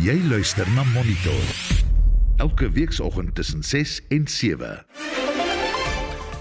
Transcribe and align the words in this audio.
Jy 0.00 0.14
luister 0.30 0.64
na 0.72 0.80
Monitor. 0.94 1.48
Elke 2.40 2.70
weekoggend 2.72 3.34
tussen 3.34 3.62
6 3.62 4.00
en 4.08 4.22
7. 4.28 4.86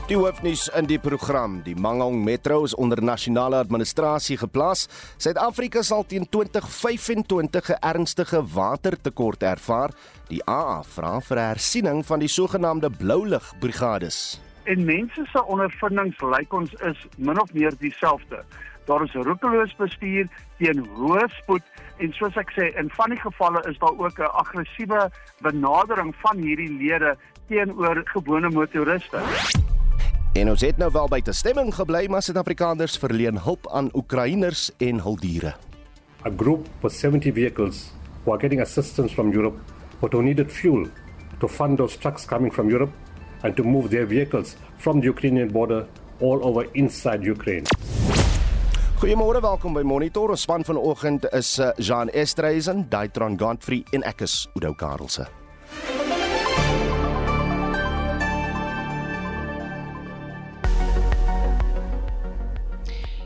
Die 0.08 0.16
hoofnuus 0.16 0.70
in 0.80 0.88
die 0.88 1.00
program: 1.00 1.58
Die 1.66 1.76
Mangaung 1.76 2.24
Metro 2.24 2.64
is 2.64 2.76
onder 2.76 3.04
nasionale 3.04 3.60
administrasie 3.60 4.38
geplaas. 4.40 4.86
Suid-Afrika 5.18 5.84
sal 5.84 6.06
teen 6.08 6.30
2025 6.30 7.70
'n 7.70 7.78
ernstige 7.80 8.40
watertekort 8.54 9.44
ervaar. 9.44 9.92
Die 10.28 10.42
AA 10.46 10.84
vra 10.84 11.20
vir 11.20 11.38
'n 11.38 11.50
hersiening 11.52 12.06
van 12.06 12.20
die 12.20 12.32
sogenaamde 12.32 12.90
blou 12.90 13.28
lig 13.28 13.54
brigades. 13.60 14.40
En 14.64 14.86
mense 14.86 15.26
se 15.32 15.46
ondervindings 15.46 16.22
lyk 16.22 16.54
ons 16.54 16.74
is 16.74 17.08
min 17.18 17.42
of 17.42 17.54
meer 17.54 17.74
dieselfde. 17.80 18.44
Daar 18.90 19.04
is 19.04 19.14
roekeloos 19.14 19.76
bestuur 19.78 20.26
teen 20.58 20.80
hoë 20.98 21.28
spoed 21.36 21.66
en 22.02 22.14
soos 22.18 22.38
ek 22.42 22.50
sê, 22.56 22.72
in 22.82 22.88
van 22.96 23.12
die 23.14 23.20
gevalle 23.22 23.62
is 23.70 23.78
daar 23.78 23.94
ook 23.94 24.18
'n 24.18 24.32
aggressiewe 24.42 25.12
benadering 25.46 26.10
van 26.24 26.38
hierdie 26.42 26.72
lede 26.82 27.12
teenoor 27.48 28.02
gewone 28.06 28.50
motoriste. 28.50 29.22
En 30.34 30.50
ons 30.50 30.62
het 30.62 30.78
nou 30.78 30.92
wel 30.92 31.08
by 31.08 31.22
te 31.22 31.32
stemming 31.32 31.76
gebly, 31.76 32.08
maar 32.10 32.22
Suid-Afrikaners 32.22 32.98
verleen 32.98 33.38
hulp 33.38 33.68
aan 33.72 33.90
Oekraïners 33.94 34.72
en 34.78 35.00
hul 35.00 35.16
diere. 35.16 35.54
A 36.26 36.32
group 36.38 36.68
with 36.82 36.94
70 36.94 37.34
vehicles 37.34 37.94
who 38.24 38.32
are 38.32 38.42
getting 38.42 38.62
assistance 38.62 39.14
from 39.14 39.32
Europe, 39.32 39.58
but 40.00 40.14
who 40.14 40.22
needed 40.22 40.52
fuel 40.52 40.88
to 41.40 41.48
fund 41.48 41.78
those 41.78 41.98
trucks 41.98 42.26
coming 42.26 42.54
from 42.54 42.70
Europe 42.70 42.94
and 43.42 43.56
to 43.56 43.64
move 43.64 43.90
their 43.90 44.08
vehicles 44.08 44.58
from 44.78 45.00
the 45.00 45.06
Ukrainian 45.06 45.52
border 45.52 45.86
all 46.20 46.40
over 46.44 46.66
inside 46.74 47.24
Ukraine. 47.24 47.66
Goeiemôre, 49.00 49.40
welkom 49.40 49.72
by 49.72 49.82
Monitor. 49.88 50.34
Ons 50.36 50.42
span 50.44 50.66
vanoggend 50.68 51.24
is 51.32 51.54
eh, 51.64 51.72
Jean 51.80 52.12
Estreisen, 52.12 52.84
Daitron 52.92 53.40
Godfrey 53.40 53.86
en 53.96 54.04
ek 54.04 54.28
is 54.28 54.42
Udo 54.60 54.76
Karlse. 54.76 55.39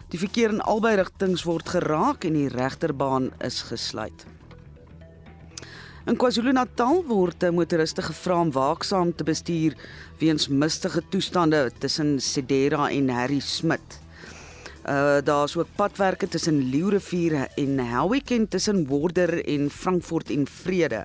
Die 0.08 0.20
verkeer 0.20 0.50
in 0.50 0.62
albei 0.62 0.96
rigtings 0.96 1.44
word 1.44 1.70
geraak 1.70 2.24
en 2.24 2.34
die 2.34 2.48
regterbaan 2.48 3.32
is 3.38 3.62
gesluit. 3.62 4.26
In 6.10 6.16
KwaZulu-Natal 6.18 7.04
word 7.06 7.44
motoriste 7.54 8.02
gevra 8.02 8.40
om 8.42 8.50
waaksaam 8.50 9.12
te 9.14 9.22
bestuur 9.28 9.76
weens 10.18 10.48
mistige 10.50 11.04
toestande 11.14 11.60
tussen 11.78 12.16
Sedera 12.18 12.88
en 12.90 13.12
Harry 13.14 13.38
Smit. 13.46 14.00
Uh 14.90 15.20
daar's 15.22 15.54
ook 15.54 15.70
padwerke 15.78 16.26
tussen 16.28 16.64
Leeurivier 16.72 17.46
en 17.62 17.78
Helwick 17.78 18.34
en 18.34 18.48
tussen 18.48 18.88
Worder 18.90 19.36
en 19.46 19.70
Frankfurt 19.70 20.32
en 20.34 20.48
Vrede. 20.48 21.04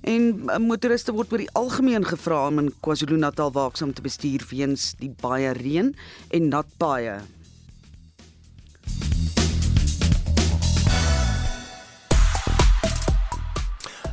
En 0.00 0.50
uh, 0.50 0.58
motoriste 0.58 1.14
word 1.14 1.30
oor 1.30 1.44
die 1.44 1.54
algemeen 1.54 2.02
gevra 2.02 2.40
om 2.48 2.58
in 2.58 2.72
KwaZulu-Natal 2.82 3.54
waaksaam 3.54 3.94
te 3.94 4.02
bestuur 4.02 4.42
weens 4.50 4.96
die 4.98 5.12
baie 5.22 5.54
reën 5.54 5.94
en 6.34 6.50
nat 6.50 6.74
paaie. 6.82 7.20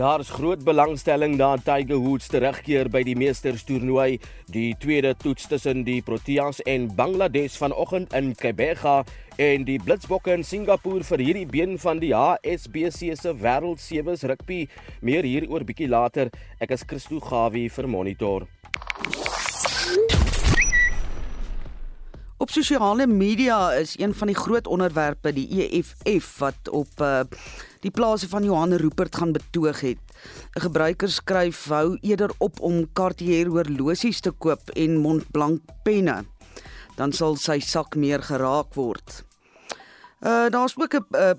Daar 0.00 0.20
is 0.20 0.30
groot 0.32 0.64
belangstelling 0.64 1.34
na 1.36 1.56
Tiger 1.60 1.98
Woods 2.00 2.30
terugkeer 2.32 2.88
by 2.88 3.02
die 3.04 3.12
Meesters 3.20 3.66
toernooi. 3.68 4.14
Die 4.48 4.70
tweede 4.80 5.10
toets 5.12 5.44
tussen 5.50 5.82
die 5.84 5.98
Proteas 6.00 6.62
en 6.64 6.86
Bangladesh 6.96 7.58
vanoggend 7.60 8.14
in 8.16 8.30
Kebega 8.32 9.02
en 9.36 9.66
die 9.68 9.76
Blitsbokke 9.76 10.32
in 10.32 10.44
Singapore 10.44 11.04
vir 11.04 11.20
hierdie 11.20 11.44
been 11.44 11.76
van 11.82 12.00
die 12.00 12.14
HSBC 12.16 13.12
se 13.20 13.34
Wêreld 13.44 13.84
Sewes 13.84 14.24
rugby. 14.24 14.62
Meer 15.04 15.28
hieroor 15.28 15.68
bietjie 15.68 15.90
later. 15.92 16.32
Ek 16.64 16.72
is 16.72 16.86
Christo 16.88 17.20
Gawie 17.20 17.68
vir 17.68 17.92
Monitor. 17.92 18.48
Op 22.40 22.48
sosiale 22.48 23.04
media 23.04 23.74
is 23.76 23.98
een 24.00 24.16
van 24.16 24.32
die 24.32 24.40
groot 24.46 24.64
onderwerpe 24.66 25.36
die 25.36 25.44
EFF 25.60 26.38
wat 26.40 26.72
op 26.72 27.04
uh, 27.04 27.26
die 27.80 27.90
plase 27.90 28.28
van 28.28 28.44
Johan 28.44 28.72
Rupert 28.72 29.16
gaan 29.16 29.32
betoog 29.32 29.80
het. 29.80 29.98
'n 30.56 30.60
Gebruiker 30.60 31.08
skryf 31.08 31.64
hou 31.68 31.98
eerder 32.00 32.30
op 32.38 32.60
om 32.60 32.92
Cartier 32.92 33.46
horlosies 33.48 34.20
te 34.20 34.30
koop 34.30 34.70
en 34.76 34.96
Montblanc 34.96 35.60
penne. 35.82 36.24
Dan 36.96 37.12
sal 37.12 37.36
sy 37.36 37.60
sak 37.60 37.96
meer 37.96 38.22
geraak 38.22 38.74
word. 38.74 39.24
Uh 40.20 40.48
daar's 40.50 40.76
ook 40.76 40.94
'n 40.94 41.06
uh, 41.16 41.32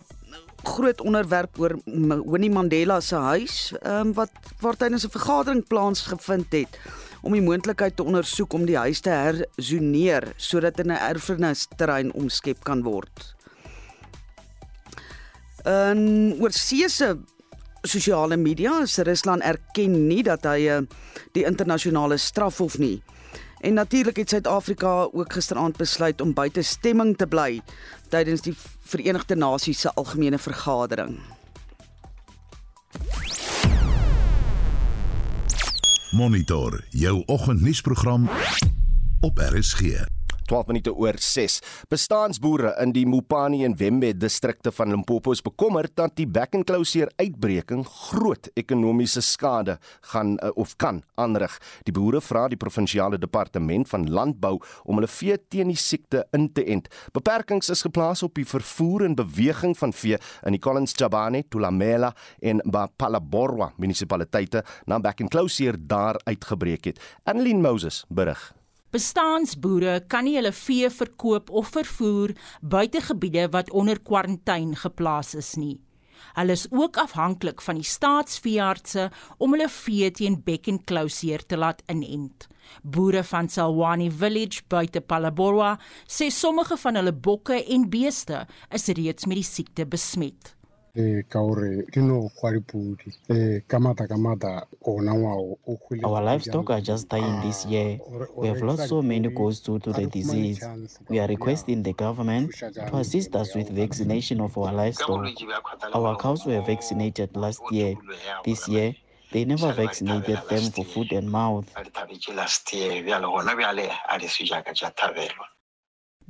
groot 0.64 1.02
onderwerp 1.02 1.60
oor 1.60 1.80
Winnie 2.26 2.52
Mandela 2.52 3.00
se 3.00 3.16
huis, 3.16 3.74
um, 3.84 4.14
wat 4.14 4.32
waar 4.60 4.78
tydens 4.78 5.06
'n 5.06 5.10
vergadering 5.10 5.68
plaasgevind 5.68 6.52
het 6.52 6.80
om 7.22 7.34
die 7.34 7.42
moontlikheid 7.42 7.96
te 7.96 8.04
ondersoek 8.04 8.54
om 8.54 8.66
die 8.66 8.78
huis 8.78 9.00
te 9.00 9.10
herzoneer 9.10 10.34
sodat 10.38 10.76
dit 10.76 10.86
'n 10.86 10.90
erfenisterrein 10.90 12.14
omskep 12.14 12.64
kan 12.64 12.84
word. 12.84 13.36
En 15.64 16.34
oor 16.40 16.52
seëse 16.52 17.16
sosiale 17.82 18.38
media, 18.38 18.84
Rusland 19.04 19.42
erken 19.42 20.08
nie 20.08 20.24
dat 20.24 20.44
hy 20.46 20.68
eh, 20.70 20.82
die 21.34 21.46
internasionale 21.46 22.18
strafhof 22.18 22.78
nie 22.78 23.02
En 23.62 23.74
natuurlik 23.74 24.16
het 24.16 24.30
Suid-Afrika 24.30 25.08
ook 25.12 25.34
gisteraand 25.34 25.78
besluit 25.78 26.22
om 26.22 26.34
buite 26.34 26.62
stemming 26.62 27.18
te 27.18 27.28
bly 27.28 27.62
tydens 28.10 28.42
die 28.42 28.56
Verenigde 28.80 29.36
Nasies 29.36 29.80
se 29.80 29.94
algemene 29.94 30.38
vergadering. 30.38 31.20
Monitor 36.12 36.84
jou 36.90 37.24
oggendnuusprogram 37.26 38.30
op 39.20 39.38
RSG. 39.38 39.82
12 40.52 40.68
minute 40.68 40.92
oor 40.92 41.16
6. 41.16 41.60
Bestaansboere 41.92 42.74
in 42.84 42.92
die 42.92 43.06
Mopani 43.08 43.64
en 43.64 43.78
Wembe 43.80 44.12
distrikte 44.18 44.74
van 44.76 44.92
Limpopo 44.92 45.32
is 45.32 45.44
bekommerd 45.44 45.94
dat 45.96 46.18
die 46.20 46.28
back 46.28 46.58
and 46.58 46.68
closure 46.68 47.08
uitbreking 47.22 47.86
groot 47.88 48.50
ekonomiese 48.60 49.24
skade 49.24 49.78
gaan 50.12 50.36
uh, 50.36 50.52
of 50.60 50.76
kan 50.76 51.02
aanrig. 51.16 51.56
Die 51.88 51.96
boere 51.96 52.20
vra 52.22 52.48
die 52.52 52.60
provinsiale 52.60 53.20
departement 53.22 53.88
van 53.94 54.10
landbou 54.12 54.58
om 54.84 55.00
hulle 55.00 55.12
vee 55.12 55.40
teen 55.48 55.72
die 55.72 55.80
siekte 55.80 56.26
in 56.36 56.50
te 56.52 56.66
ent. 56.68 56.92
Beperkings 57.16 57.72
is 57.72 57.86
geplaas 57.88 58.24
op 58.28 58.36
die 58.36 58.48
vervoer 58.48 59.08
en 59.08 59.16
beweging 59.16 59.78
van 59.80 59.96
vee 59.96 60.20
in 60.20 60.58
die 60.58 60.64
Collins 60.64 60.98
Jabane, 61.00 61.46
Tulamela 61.48 62.12
en 62.44 62.60
Bapalaborwa 62.68 63.72
munisipaliteite 63.80 64.66
na 64.86 65.00
back 65.00 65.24
and 65.24 65.32
closure 65.32 65.80
daar 65.80 66.20
uitgebreek 66.28 66.92
het. 66.92 67.00
Annelien 67.24 67.64
Moses 67.64 68.04
berig. 68.10 68.52
Bestaansboere 68.92 70.02
kan 70.12 70.26
nie 70.28 70.34
hulle 70.36 70.52
vee 70.52 70.90
verkoop 70.92 71.48
of 71.56 71.70
vervoer 71.72 72.34
buite 72.74 73.00
gebiede 73.06 73.46
wat 73.54 73.72
onder 73.72 74.02
kwarantyne 74.04 74.76
geplaas 74.82 75.32
is 75.40 75.54
nie. 75.56 75.78
Hulle 76.36 76.58
is 76.60 76.66
ook 76.72 77.00
afhanklik 77.00 77.64
van 77.64 77.80
die 77.80 77.88
staatsveeartse 77.88 79.08
om 79.40 79.56
hulle 79.56 79.70
vee 79.72 80.12
teen 80.12 80.38
bek 80.44 80.68
en 80.68 80.84
klouseer 80.84 81.46
te 81.48 81.60
laat 81.60 81.82
inent. 81.88 82.50
Boere 82.84 83.24
van 83.24 83.50
Salwani 83.50 84.12
Village 84.12 84.68
buite 84.68 85.00
Palaborwa 85.02 85.78
sê 86.04 86.28
sommige 86.28 86.76
van 86.84 87.00
hulle 87.00 87.16
bokke 87.16 87.64
en 87.64 87.88
beeste 87.90 88.46
is 88.76 88.92
reeds 88.92 89.28
met 89.28 89.40
die 89.40 89.48
siekte 89.48 89.88
besmet 89.88 90.56
ka 91.30 91.40
gore 91.40 91.84
ke 91.92 92.02
no 92.02 92.30
kwa 92.36 92.52
dipudi 92.52 93.14
kamata 93.68 94.08
kamata 94.08 94.68
ona 94.86 95.14
wa 95.14 95.34
o 95.36 95.78
khwile 95.78 96.06
Our 96.06 96.22
livestock 96.22 96.70
are 96.70 96.82
just 96.82 97.08
dying 97.08 97.42
this 97.42 97.66
year. 97.66 98.00
Ah, 98.02 98.26
we 98.36 98.48
have 98.48 98.62
lost 98.62 98.90
so 98.90 99.02
many 99.02 99.30
goats 99.30 99.60
due 99.62 99.80
to 99.80 99.94
the 99.94 100.08
disease. 100.08 100.60
We 101.08 101.20
are 101.20 101.28
requesting 101.28 101.84
the 101.84 101.94
government 101.94 102.52
to 102.58 102.96
assist 102.98 103.36
us 103.36 103.56
with 103.56 103.70
vaccination 103.70 104.42
of 104.42 104.58
our 104.58 104.74
livestock. 104.74 105.26
Our 105.94 106.18
cows 106.18 106.46
were 106.46 106.62
vaccinated 106.62 107.36
last 107.38 107.62
year. 107.72 107.96
This 108.44 108.68
year, 108.68 108.96
they 109.32 109.46
never 109.46 109.72
vaccinated 109.72 110.40
them 110.50 110.72
for 110.72 110.84
foot 110.84 111.12
and 111.14 111.32
mouth. 111.32 111.68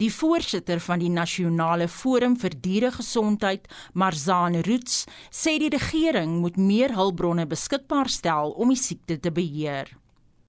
Die 0.01 0.09
voorsitter 0.09 0.80
van 0.81 0.98
die 0.98 1.12
Nasionale 1.13 1.86
Forum 1.88 2.33
vir 2.42 2.56
Dieregesondheid, 2.57 3.68
Marzaan 3.94 4.57
Roots, 4.65 5.03
sê 5.30 5.59
die 5.62 5.69
regering 5.69 6.39
moet 6.42 6.57
meer 6.57 6.95
hulpbronne 6.98 7.45
beskikbaar 7.45 8.09
stel 8.09 8.56
om 8.57 8.74
die 8.74 8.81
siekte 8.81 9.19
te 9.21 9.30
beheer. 9.30 9.92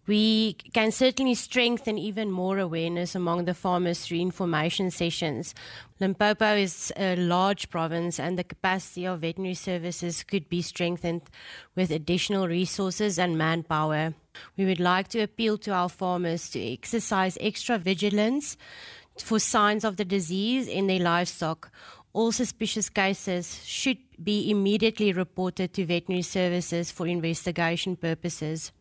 We 0.06 0.56
can 0.72 0.90
certainly 0.90 1.34
strengthen 1.34 1.96
even 1.96 2.30
more 2.30 2.58
awareness 2.58 3.14
among 3.14 3.44
the 3.44 3.54
farmers 3.54 4.00
through 4.00 4.20
information 4.20 4.90
sessions. 4.90 5.54
Limpopo 6.00 6.56
is 6.56 6.90
a 6.96 7.14
large 7.14 7.68
province, 7.70 8.18
and 8.18 8.36
the 8.36 8.44
capacity 8.44 9.06
of 9.06 9.20
veterinary 9.20 9.54
services 9.54 10.24
could 10.24 10.48
be 10.48 10.62
strengthened 10.62 11.22
with 11.76 11.92
additional 11.92 12.48
resources 12.48 13.18
and 13.18 13.38
manpower. 13.38 14.14
We 14.56 14.64
would 14.64 14.80
like 14.80 15.08
to 15.08 15.20
appeal 15.20 15.58
to 15.58 15.72
our 15.72 15.90
farmers 15.90 16.50
to 16.50 16.58
exercise 16.58 17.38
extra 17.40 17.78
vigilance 17.78 18.56
for 19.18 19.38
signs 19.38 19.84
of 19.84 19.96
the 19.96 20.04
disease 20.04 20.68
in 20.68 20.86
their 20.86 21.00
livestock. 21.00 21.70
All 22.12 22.32
suspicious 22.32 22.88
cases 22.88 23.64
should 23.64 23.98
be 24.22 24.50
immediately 24.50 25.12
reported 25.12 25.72
to 25.74 25.86
veterinary 25.86 26.22
services 26.22 26.90
for 26.90 27.06
investigation 27.06 27.96
purposes. 27.96 28.72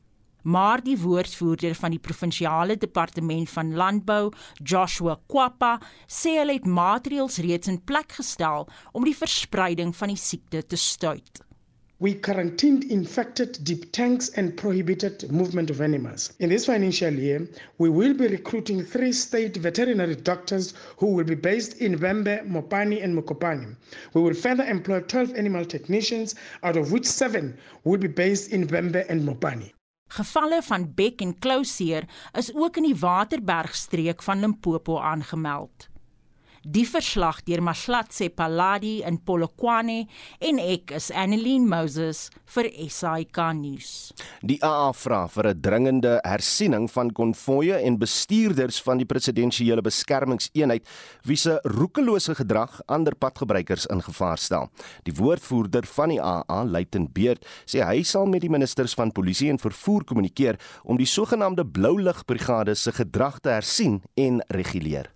Maar 0.42 0.81
die 0.83 0.98
woordvoerder 0.98 1.75
van 1.75 1.94
die 1.94 2.00
provinsiale 2.01 2.78
departement 2.78 3.50
van 3.50 3.75
landbou, 3.78 4.31
Joshua 4.63 5.19
Kwapa, 5.30 5.75
sê 6.07 6.39
hulle 6.39 6.57
het 6.57 6.66
maatreëls 6.66 7.38
reeds 7.45 7.69
in 7.69 7.78
plek 7.83 8.18
gestel 8.18 8.68
om 8.92 9.06
die 9.06 9.16
verspreiding 9.18 9.94
van 9.95 10.13
die 10.13 10.18
siekte 10.18 10.66
te 10.66 10.75
stuit. 10.75 11.44
We 12.01 12.15
quarantined 12.15 12.83
infected 12.86 13.63
deep 13.63 13.92
tanks 13.92 14.30
and 14.30 14.57
prohibited 14.57 15.31
movement 15.31 15.69
of 15.69 15.81
animals. 15.81 16.33
In 16.39 16.50
this 16.50 16.65
financial 16.65 17.13
year, 17.13 17.48
we 17.77 17.89
will 17.89 18.15
be 18.15 18.25
recruiting 18.27 18.83
three 18.83 19.13
state 19.13 19.56
veterinary 19.57 20.15
doctors 20.15 20.74
who 20.98 21.13
will 21.13 21.25
be 21.25 21.36
based 21.36 21.77
in 21.77 21.95
Vembe, 21.95 22.44
Mopani, 22.50 23.03
and 23.03 23.15
Mokopani. 23.15 23.75
We 24.15 24.21
will 24.21 24.33
further 24.33 24.63
employ 24.63 25.01
12 25.01 25.36
animal 25.36 25.63
technicians, 25.63 26.33
out 26.63 26.75
of 26.75 26.92
which 26.92 27.06
seven 27.06 27.56
will 27.83 28.00
be 28.00 28.07
based 28.07 28.51
in 28.51 28.68
Vembe 28.68 29.06
and 29.07 29.21
Mopani. 29.21 29.71
Gevalle 30.09 30.62
van 30.62 30.89
bek 30.95 31.21
en 31.21 31.38
klouseer 31.39 32.09
is 32.33 32.50
ook 32.56 32.81
in 32.81 32.89
die 32.89 32.97
Waterbergstreek 33.00 34.24
van 34.24 34.39
Limpopo 34.39 34.97
aangemeld. 35.00 35.91
Die 36.62 36.84
verslag 36.86 37.40
deur 37.42 37.58
Maslatse 37.66 38.28
Paladi 38.30 39.00
in 39.02 39.16
Polokwane 39.25 40.04
en 40.46 40.60
ek 40.62 40.92
is 40.94 41.08
Annelien 41.10 41.63
Moses 41.66 42.28
vir 42.54 42.68
SAK 42.86 43.40
nuus. 43.58 44.12
Die 44.46 44.60
AA 44.62 44.92
vra 44.94 45.24
vir 45.28 45.48
'n 45.50 45.62
dringende 45.62 46.19
hersiening 46.22 46.88
van 46.88 47.10
konvoë 47.10 47.81
en 47.81 47.98
bestuurders 47.98 48.80
van 48.81 48.98
die 48.98 49.10
presidensiële 49.10 49.81
beskermingseenheid 49.81 50.86
wie 51.25 51.36
se 51.36 51.60
roekelose 51.63 52.36
gedrag 52.36 52.80
ander 52.86 53.16
padgebruikers 53.16 53.88
in 53.88 54.02
gevaar 54.02 54.38
stel. 54.38 54.69
Die 55.04 55.14
woordvoerder 55.14 55.86
van 55.86 56.10
die 56.10 56.22
AA, 56.22 56.64
Luitenant 56.64 57.14
Beerd, 57.14 57.44
sê 57.66 57.81
hy 57.81 58.04
sal 58.04 58.28
met 58.28 58.42
die 58.42 58.50
ministers 58.50 58.94
van 58.94 59.12
polisie 59.12 59.50
en 59.50 59.57
vervoer 59.57 60.04
kommunikeer 60.04 60.60
om 60.84 60.98
die 60.98 61.10
sogenaamde 61.10 61.66
blou 61.66 61.97
ligbrigade 62.00 62.76
se 62.76 62.92
gedrag 62.92 63.40
te 63.40 63.50
hersien 63.50 64.04
en 64.16 64.44
reguleer 64.50 65.09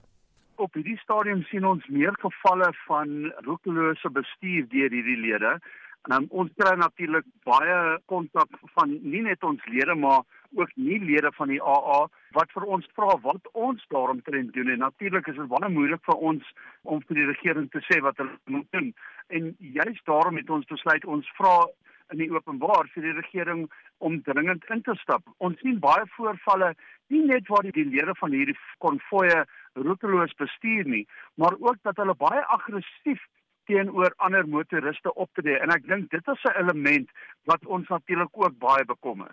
op 0.55 0.73
hierdie 0.73 0.97
stadium 1.01 1.43
sien 1.49 1.65
ons 1.65 1.85
meer 1.87 2.15
gevalle 2.21 2.69
van 2.85 3.31
roekelose 3.47 4.09
bestuur 4.09 4.67
deur 4.71 4.93
hierdie 4.93 5.17
lede. 5.19 5.57
En 6.05 6.15
um, 6.19 6.25
ons 6.41 6.51
kry 6.59 6.75
natuurlik 6.77 7.25
baie 7.47 7.77
kontak 8.11 8.59
van 8.75 8.91
nie 9.01 9.23
net 9.25 9.43
ons 9.43 9.63
lede 9.73 9.95
maar 9.97 10.21
ook 10.55 10.69
nie 10.75 10.99
lede 11.01 11.31
van 11.37 11.49
die 11.49 11.61
AA 11.61 12.03
wat 12.37 12.51
vir 12.53 12.67
ons 12.77 12.85
vra 12.97 13.15
wat 13.23 13.49
ons 13.53 13.81
daaromtrent 13.93 14.53
doen 14.53 14.69
en 14.69 14.83
natuurlik 14.85 15.27
is 15.31 15.39
dit 15.39 15.49
baie 15.49 15.71
moeilik 15.71 16.03
vir 16.05 16.21
ons 16.29 16.51
om 16.83 17.01
vir 17.07 17.19
die 17.21 17.25
regering 17.31 17.71
te 17.73 17.81
sê 17.87 17.99
wat 18.05 18.21
hulle 18.21 18.37
moet 18.45 18.69
doen. 18.77 18.93
En 19.33 19.49
juist 19.79 20.05
daarom 20.05 20.37
het 20.37 20.49
ons 20.49 20.69
besluit 20.69 21.09
ons 21.17 21.33
vra 21.39 21.55
in 22.13 22.21
die 22.21 22.29
openbaar 22.31 22.89
vir 22.93 23.07
die 23.07 23.15
regering 23.17 23.65
om 23.97 24.19
dringend 24.27 24.65
in 24.69 24.83
te 24.85 24.93
stap. 25.01 25.25
Ons 25.37 25.57
sien 25.63 25.79
baie 25.81 26.05
voorvalle 26.15 26.75
nie 27.13 27.23
net 27.25 27.49
waar 27.49 27.65
die, 27.65 27.85
lede 27.85 28.13
van 28.19 28.33
hierdie 28.33 28.57
konvoë 28.83 29.43
roekeloos 29.75 30.33
bestuur 30.39 30.85
nie, 30.85 31.07
maar 31.35 31.55
ook 31.59 31.77
dat 31.83 31.97
hulle 31.97 32.15
baie 32.15 32.43
aggressief 32.57 33.21
teenoor 33.65 34.13
ander 34.17 34.47
motoriste 34.47 35.13
optree 35.13 35.59
en 35.59 35.73
ek 35.73 35.87
dink 35.87 36.09
dit 36.11 36.27
is 36.33 36.43
'n 36.43 36.57
element 36.61 37.09
wat 37.43 37.65
ons 37.65 37.87
natuurlik 37.87 38.33
ook 38.33 38.57
baie 38.57 38.85
bekommer. 38.85 39.31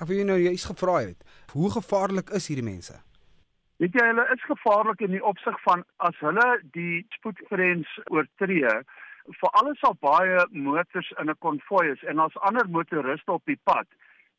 Ek 0.00 0.06
wil 0.06 0.16
jou 0.16 0.26
nou 0.26 0.38
juist 0.38 0.66
gevra 0.66 0.96
het, 1.00 1.24
hoe 1.52 1.70
gevaarlik 1.70 2.30
is 2.30 2.48
hierdie 2.48 2.70
mense? 2.70 3.00
Weet 3.76 3.92
jy 3.92 4.06
hulle 4.06 4.26
is 4.32 4.42
gevaarlik 4.44 5.00
in 5.00 5.10
die 5.10 5.24
opsig 5.24 5.56
van 5.62 5.84
as 5.96 6.16
hulle 6.20 6.60
die 6.72 7.06
spoedgrens 7.16 7.88
oortree, 8.10 8.82
vir 9.40 9.50
alles 9.60 9.82
al 9.82 9.96
baie 10.00 10.46
motors 10.50 11.10
in 11.20 11.30
'n 11.30 11.38
konvoi 11.38 11.90
is 11.92 12.02
en 12.02 12.18
as 12.18 12.36
ander 12.36 12.68
motoriste 12.68 13.32
op 13.32 13.44
die 13.44 13.60
pad 13.64 13.86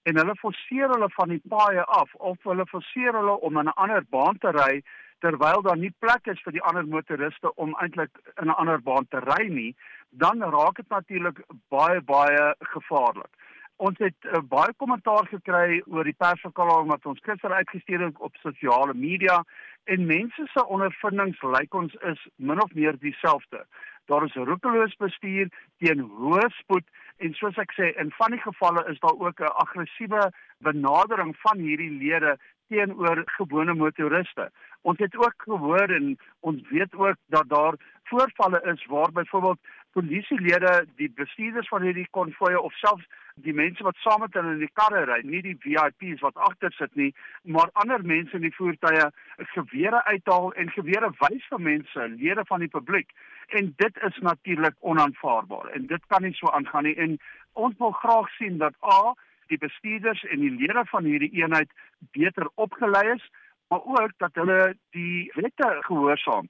en 0.04 0.18
hulle 0.18 0.36
forceer 0.36 0.90
hulle 0.90 1.10
van 1.16 1.30
die 1.30 1.42
paaie 1.54 1.84
af 1.84 2.14
of 2.16 2.38
hulle 2.44 2.66
forceer 2.66 3.14
hulle 3.14 3.38
om 3.48 3.58
in 3.58 3.70
'n 3.70 3.80
ander 3.84 4.04
baan 4.10 4.38
te 4.38 4.52
ry 4.52 4.82
terwyl 5.22 5.62
daar 5.62 5.78
nie 5.78 5.94
plek 6.04 6.28
is 6.34 6.42
vir 6.46 6.56
die 6.58 6.64
ander 6.70 6.88
motoriste 6.88 7.54
om 7.66 7.76
eintlik 7.84 8.12
in 8.42 8.48
'n 8.48 8.60
ander 8.64 8.82
baan 8.82 9.08
te 9.08 9.20
ry 9.20 9.48
nie, 9.48 9.76
dan 10.10 10.44
raak 10.56 10.76
dit 10.76 10.90
natuurlik 10.90 11.44
baie 11.70 12.02
baie 12.02 12.56
gevaarlik. 12.74 13.32
Ons 13.78 13.98
het 13.98 14.18
uh, 14.26 14.42
baie 14.56 14.74
kommentaar 14.78 15.28
gekry 15.28 15.82
oor 15.86 16.04
die 16.04 16.18
persverklaring 16.18 16.90
wat 16.90 17.06
ons 17.06 17.24
gister 17.24 17.54
uitgestuur 17.54 18.02
het 18.06 18.18
op 18.20 18.36
sosiale 18.36 18.94
media 18.94 19.44
en 19.84 20.06
mense 20.06 20.48
se 20.54 20.66
ondervindings 20.66 21.42
lyk 21.42 21.74
ons 21.74 21.94
is 22.14 22.28
min 22.36 22.62
of 22.62 22.74
meer 22.74 22.98
dieselfde 23.00 23.66
Daar 24.12 24.24
is 24.24 24.34
roekeloos 24.36 24.96
bestuur 25.00 25.48
teen 25.80 26.02
hoë 26.20 26.48
spoed 26.58 26.88
en 27.24 27.36
soos 27.38 27.60
ek 27.64 27.72
sê, 27.78 27.92
in 28.02 28.10
van 28.18 28.34
die 28.36 28.42
gevalle 28.44 28.82
is 28.92 29.00
daar 29.00 29.16
ook 29.16 29.40
'n 29.40 29.54
aggressiewe 29.64 30.24
benadering 30.68 31.32
van 31.44 31.64
hierdie 31.64 31.94
lede 32.02 32.34
teenoor 32.68 33.24
gewone 33.38 33.74
motoriste. 33.74 34.50
Ons 34.82 35.00
het 35.00 35.16
ook 35.16 35.36
gehoor 35.48 35.90
en 36.00 36.18
ons 36.40 36.70
weet 36.70 36.94
ook 36.96 37.18
dat 37.36 37.50
daar 37.50 37.76
voorvalle 38.04 38.62
is 38.74 38.86
waar 38.86 39.12
byvoorbeeld 39.12 39.60
polisielede 39.92 40.86
die 40.96 41.12
bestuurders 41.16 41.68
van 41.68 41.82
hierdie 41.82 42.08
konvoë 42.18 42.60
of 42.60 42.74
selfs 42.74 43.08
die 43.36 43.54
mense 43.54 43.84
wat 43.84 43.96
saam 44.04 44.20
met 44.20 44.34
hulle 44.34 44.54
in 44.56 44.64
die 44.66 44.74
karre 44.74 45.06
ry, 45.06 45.20
nie 45.24 45.42
die 45.42 45.58
VIP's 45.64 46.22
wat 46.22 46.36
agter 46.36 46.72
sit 46.72 46.96
nie, 46.96 47.14
maar 47.44 47.70
ander 47.74 48.04
mense 48.04 48.36
in 48.36 48.42
die 48.48 48.56
voertuie 48.56 49.08
gewere 49.56 50.04
uithaal 50.06 50.52
en 50.54 50.74
gewere 50.78 51.12
wys 51.24 51.46
vir 51.50 51.60
mense, 51.60 52.08
lede 52.18 52.46
van 52.46 52.60
die 52.60 52.72
publiek. 52.72 53.16
En 53.48 53.74
dit 53.78 53.98
is 54.08 54.18
natuurlik 54.22 54.76
onaanvaarbaar 54.80 55.66
en 55.66 55.88
dit 55.88 56.06
kan 56.08 56.22
nie 56.22 56.34
so 56.34 56.48
aangaan 56.48 56.84
nie 56.84 56.96
en 56.96 57.18
ons 57.54 57.76
wil 57.78 57.92
graag 57.92 58.30
sien 58.30 58.58
dat 58.58 58.74
A 58.84 59.14
die 59.48 59.58
bestuurders 59.58 60.24
en 60.24 60.40
die 60.40 60.52
lede 60.52 60.86
van 60.86 61.04
hierdie 61.04 61.32
eenheid 61.32 61.72
beter 62.12 62.50
opgelei 62.56 63.12
is, 63.14 63.30
maar 63.68 63.84
ook 63.84 64.12
dat 64.18 64.32
hulle 64.34 64.76
die 64.90 65.32
wette 65.36 65.78
gehoorsaam. 65.88 66.48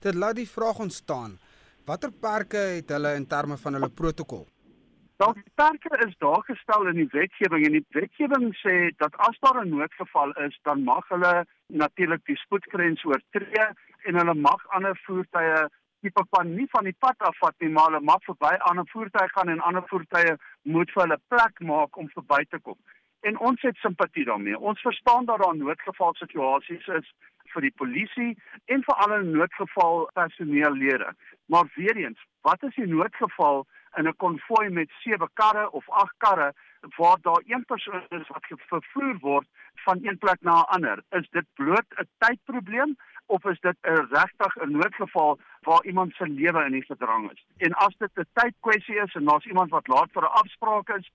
Dit 0.00 0.14
laat 0.14 0.36
die 0.36 0.48
vraag 0.48 0.78
ontstaan 0.78 1.38
Watter 1.90 2.12
perke 2.12 2.60
het 2.76 2.90
hulle 2.94 3.14
in 3.18 3.26
terme 3.26 3.56
van 3.58 3.74
hulle 3.76 3.88
protokol? 4.00 4.44
Daar 5.20 5.34
die 5.34 5.52
perke 5.54 5.96
is 6.06 6.14
daar 6.18 6.42
gestel 6.46 6.86
in 6.86 7.00
die 7.00 7.08
wetgewing 7.12 7.64
en 7.66 7.74
die 7.76 7.86
wetgewing 7.96 8.46
sê 8.60 8.74
dat 9.02 9.16
as 9.28 9.38
daar 9.44 9.58
'n 9.64 9.68
noodgeval 9.68 10.30
is, 10.46 10.58
dan 10.62 10.84
mag 10.84 11.08
hulle 11.08 11.46
natuurlik 11.66 12.24
die 12.24 12.36
spoedgrens 12.36 13.04
oortree 13.04 13.66
en 14.04 14.14
hulle 14.14 14.34
mag 14.34 14.62
ander 14.68 15.00
voertuie 15.06 15.68
tipe 16.00 16.24
van 16.30 16.54
nie 16.54 16.66
van 16.70 16.84
die 16.84 16.96
pad 16.98 17.18
afvat 17.18 17.54
nie, 17.58 17.68
maar 17.68 17.90
hulle 17.90 18.00
mag 18.00 18.24
verby 18.24 18.54
ander 18.70 18.86
voertuie 18.92 19.28
gaan 19.34 19.48
en 19.48 19.60
ander 19.60 19.84
voertuie 19.92 20.36
moet 20.62 20.92
vir 20.94 21.02
hulle 21.02 21.20
plek 21.28 21.60
maak 21.72 21.96
om 21.96 22.08
verby 22.14 22.44
te 22.48 22.58
kom. 22.58 22.78
En 23.20 23.38
ons 23.38 23.62
het 23.62 23.76
simpatie 23.76 24.24
daarmee. 24.24 24.58
Ons 24.58 24.80
verstaan 24.80 25.24
dat 25.28 25.42
daar 25.42 25.56
noodgeval 25.56 26.14
situasies 26.14 26.86
is 27.00 27.12
vir 27.52 27.66
die 27.66 27.74
polisie 27.82 28.30
en 28.72 28.84
vir 28.86 29.02
alle 29.04 29.20
noodgeval 29.26 30.06
personeellede. 30.16 31.12
Maar 31.52 31.68
weer 31.74 31.96
eens, 31.96 32.26
wat 32.46 32.62
is 32.68 32.74
die 32.74 32.88
noodgeval 32.88 33.66
in 33.98 34.08
'n 34.08 34.16
konvooi 34.16 34.68
met 34.70 34.90
7 35.04 35.28
karre 35.34 35.70
of 35.70 35.90
8 35.90 36.14
karre 36.18 36.52
waar 36.96 37.18
daar 37.20 37.42
een 37.46 37.64
persoon 37.64 38.06
is 38.08 38.28
wat 38.28 38.46
vervoer 38.48 39.18
word 39.18 39.46
van 39.84 39.98
een 40.02 40.18
plek 40.18 40.40
na 40.40 40.54
'n 40.60 40.70
ander? 40.76 41.02
Is 41.10 41.28
dit 41.30 41.46
bloot 41.54 41.88
'n 41.98 42.08
tydprobleem 42.18 42.96
of 43.36 43.44
is 43.52 43.60
dit 43.60 43.76
'n 43.82 44.06
regtig 44.16 44.56
'n 44.56 44.70
noodgeval 44.70 45.38
waar 45.60 45.84
iemand 45.84 46.14
se 46.14 46.28
lewe 46.28 46.64
in 46.64 46.72
die 46.72 46.84
gedrang 46.84 47.30
is? 47.32 47.44
En 47.56 47.72
as 47.72 47.94
dit 47.98 48.10
'n 48.14 48.26
tydkwessie 48.32 49.00
is 49.04 49.14
en 49.14 49.24
daar's 49.24 49.46
iemand 49.46 49.70
wat 49.70 49.88
laat 49.88 50.10
vir 50.12 50.22
'n 50.22 50.36
afspraak 50.42 50.88
is, 50.98 51.10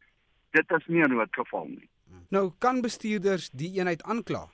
dit 0.51 0.71
is 0.71 0.85
nie 0.87 1.03
'n 1.03 1.15
noodgeval 1.15 1.67
nie. 1.67 1.89
Nou 2.29 2.51
kan 2.57 2.81
bestuurders 2.81 3.49
die 3.49 3.71
eenheid 3.79 4.03
aankla. 4.03 4.47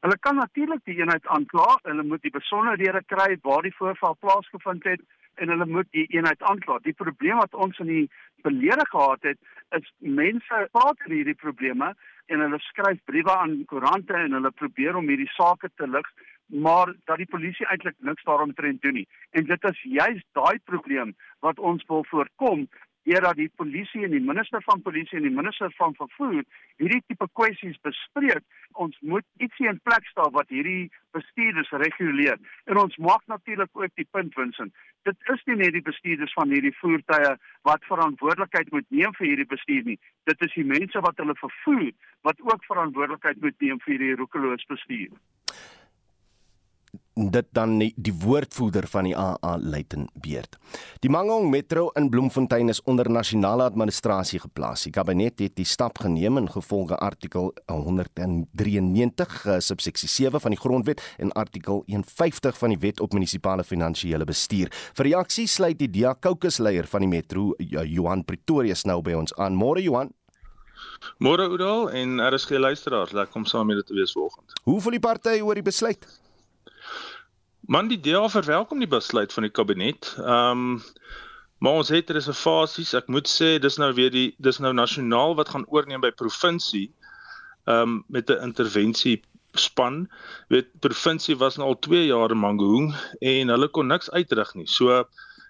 Hulle 0.00 0.18
kan 0.18 0.36
natuurlik 0.36 0.80
die 0.84 0.96
eenheid 0.96 1.26
aankla. 1.26 1.78
Hulle 1.82 2.02
moet 2.02 2.22
die 2.22 2.30
besonderhede 2.30 3.02
kry 3.06 3.36
waar 3.42 3.62
die 3.62 3.76
voorval 3.76 4.16
plaasgevind 4.20 4.84
het 4.84 5.00
en 5.34 5.48
hulle 5.48 5.66
moet 5.66 5.88
die 5.90 6.06
eenheid 6.06 6.42
aankla. 6.42 6.78
Die 6.82 6.96
probleem 6.96 7.36
wat 7.36 7.54
ons 7.54 7.78
in 7.78 7.86
die 7.86 8.10
verlede 8.42 8.86
gehad 8.88 9.22
het, 9.22 9.38
is 9.76 9.92
mense 9.98 10.68
praat 10.72 11.04
oor 11.04 11.14
hierdie 11.14 11.36
probleme 11.38 11.92
en 12.32 12.42
hulle 12.44 12.58
skryf 12.64 12.98
briewe 13.04 13.36
aan 13.36 13.64
koerante 13.70 14.16
en 14.16 14.36
hulle 14.38 14.50
probeer 14.62 14.96
om 14.96 15.08
hierdie 15.08 15.30
sake 15.34 15.70
te 15.76 15.88
lig, 15.88 16.08
maar 16.50 16.94
dat 17.04 17.16
die 17.16 17.30
polisie 17.30 17.66
eintlik 17.66 17.96
niks 17.98 18.24
daaromtrent 18.24 18.82
doen 18.82 18.94
nie. 19.00 19.08
En 19.30 19.44
dit 19.44 19.64
is 19.64 19.82
juist 19.82 20.26
daai 20.32 20.58
probleem 20.64 21.14
wat 21.40 21.58
ons 21.58 21.84
wil 21.86 22.04
voorkom 22.10 22.68
deurdat 23.08 23.38
die 23.38 23.50
polisie 23.56 24.04
en 24.04 24.12
die 24.14 24.22
minister 24.22 24.62
van 24.66 24.82
polisie 24.84 25.18
en 25.18 25.26
die 25.26 25.36
minister 25.36 25.72
van 25.78 25.94
vervoer 25.96 26.42
hierdie 26.82 27.00
tipe 27.08 27.26
kwessies 27.38 27.78
bespreek. 27.86 28.44
Ons 28.84 28.98
moet 29.00 29.24
ietsie 29.40 29.68
in 29.70 29.80
plek 29.88 30.04
stel 30.10 30.30
wat 30.36 30.52
hierdie 30.52 30.90
bestuurders 31.16 31.72
reguleer. 31.82 32.38
En 32.68 32.82
ons 32.84 32.96
maak 32.96 33.24
natuurlik 33.32 33.72
ook 33.72 33.96
die 33.96 34.08
punt 34.10 34.36
Vincent. 34.36 34.74
Dit 35.08 35.16
is 35.32 35.42
nie 35.48 35.56
net 35.62 35.74
die 35.76 35.84
bestuurders 35.86 36.36
van 36.36 36.52
hierdie 36.52 36.76
voertuie 36.82 37.34
wat 37.68 37.88
verantwoordelikheid 37.88 38.70
moet 38.74 38.88
neem 38.88 39.16
vir 39.18 39.30
hierdie 39.30 39.50
bestuur 39.56 39.84
nie. 39.88 39.98
Dit 40.28 40.44
is 40.46 40.54
die 40.54 40.68
mense 40.68 41.04
wat 41.06 41.18
hulle 41.22 41.36
vervoer 41.40 41.90
wat 42.28 42.40
ook 42.44 42.64
verantwoordelikheid 42.68 43.40
moet 43.40 43.60
neem 43.64 43.80
vir 43.80 43.96
hierdie 43.96 44.16
roekeloos 44.20 44.66
bestuur 44.68 45.08
dit 47.14 47.46
dan 47.52 47.78
die, 47.78 47.90
die 47.96 48.14
woordvoerder 48.14 48.86
van 48.88 49.04
die 49.08 49.16
AA 49.16 49.56
Luiten 49.58 50.08
Beerd. 50.14 50.56
Die 51.04 51.10
Mangaung 51.10 51.50
Metro 51.50 51.90
in 51.98 52.08
Bloemfontein 52.10 52.68
is 52.68 52.82
onder 52.82 53.10
nasionale 53.10 53.62
administrasie 53.66 54.40
geplaas. 54.40 54.86
Die 54.86 54.92
kabinet 54.94 55.38
het 55.42 55.56
die 55.58 55.66
stap 55.66 55.98
geneem 55.98 56.38
in 56.40 56.48
gevolge 56.50 56.96
artikel 56.96 57.50
193 57.66 59.46
eh, 59.46 59.58
subseksie 59.58 60.08
7 60.08 60.40
van 60.40 60.54
die 60.54 60.60
grondwet 60.60 61.02
en 61.18 61.32
artikel 61.32 61.82
150 61.86 62.58
van 62.58 62.74
die 62.74 62.80
wet 62.80 63.00
op 63.00 63.12
munisipale 63.12 63.64
finansiële 63.64 64.24
bestuur. 64.24 64.70
Vir 64.94 65.10
reaksie 65.10 65.48
sluit 65.48 65.78
die 65.78 65.90
DEA 65.90 66.14
caucus 66.20 66.58
leier 66.58 66.86
van 66.86 67.04
die 67.04 67.10
Metro, 67.10 67.52
Johan 67.58 68.24
Pretorius 68.24 68.86
nou 68.86 69.00
by 69.02 69.18
ons 69.18 69.34
aan. 69.36 69.58
Môre 69.58 69.82
Johan. 69.82 70.14
Môre 71.18 71.46
Oudal 71.48 71.90
en 71.96 72.20
RSG 72.20 72.58
luisteraars, 72.58 73.12
lekker 73.12 73.36
om 73.36 73.44
saam 73.44 73.66
met 73.68 73.76
julle 73.76 73.86
te 73.86 73.94
wees 73.94 74.12
vanoggend. 74.16 74.60
Hoe 74.64 74.80
voel 74.80 74.96
die 74.96 75.02
party 75.04 75.40
oor 75.40 75.58
die 75.58 75.66
besluit? 75.66 76.06
Man 77.70 77.86
die 77.86 78.00
DA 78.02 78.24
verwelkom 78.26 78.80
die 78.82 78.90
besluit 78.90 79.30
van 79.32 79.44
die 79.46 79.52
kabinet. 79.54 80.14
Ehm 80.18 80.62
um, 80.74 80.82
maar 81.60 81.76
ons 81.82 81.90
het 81.92 82.08
reservasies. 82.10 82.94
Ek 82.96 83.10
moet 83.12 83.28
sê 83.28 83.58
dis 83.62 83.76
nou 83.78 83.90
weer 83.94 84.10
die 84.10 84.32
dis 84.42 84.58
nou 84.64 84.72
nasionaal 84.74 85.36
wat 85.38 85.52
gaan 85.52 85.66
oorneem 85.68 86.02
by 86.02 86.10
provinsie. 86.10 86.88
Ehm 87.68 87.82
um, 87.82 87.94
met 88.08 88.30
'n 88.30 88.42
intervensie 88.48 89.20
span. 89.54 90.08
Weet 90.48 90.74
provinsie 90.80 91.36
was 91.36 91.56
nou 91.56 91.68
al 91.68 91.78
2 91.78 92.06
jaar 92.06 92.34
in 92.34 92.42
Mangaung 92.42 92.90
en 93.20 93.54
hulle 93.54 93.68
kon 93.68 93.86
niks 93.86 94.10
uitrig 94.10 94.54
nie. 94.54 94.66
So 94.66 95.04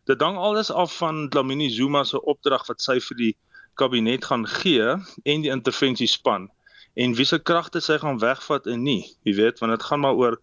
dit 0.05 0.21
hang 0.21 0.37
alles 0.37 0.71
af 0.71 0.97
van 0.97 1.29
Dlamini 1.29 1.71
Zuma 1.71 2.05
se 2.05 2.21
opdrag 2.21 2.67
wat 2.69 2.83
sy 2.83 3.01
vir 3.01 3.17
die 3.17 3.37
kabinet 3.75 4.25
gaan 4.25 4.47
gee 4.47 4.97
en 5.25 5.43
die 5.43 5.57
intervensie 5.57 6.09
span 6.09 6.51
en 6.95 7.15
wie 7.15 7.25
se 7.25 7.39
kragte 7.39 7.81
sy 7.81 7.99
gaan 7.99 8.21
wegvat 8.21 8.67
en 8.67 8.83
nie. 8.83 9.17
Jy 9.25 9.35
weet 9.35 9.59
want 9.59 9.73
dit 9.73 9.89
gaan 9.89 10.01
maar 10.01 10.15
oor 10.21 10.37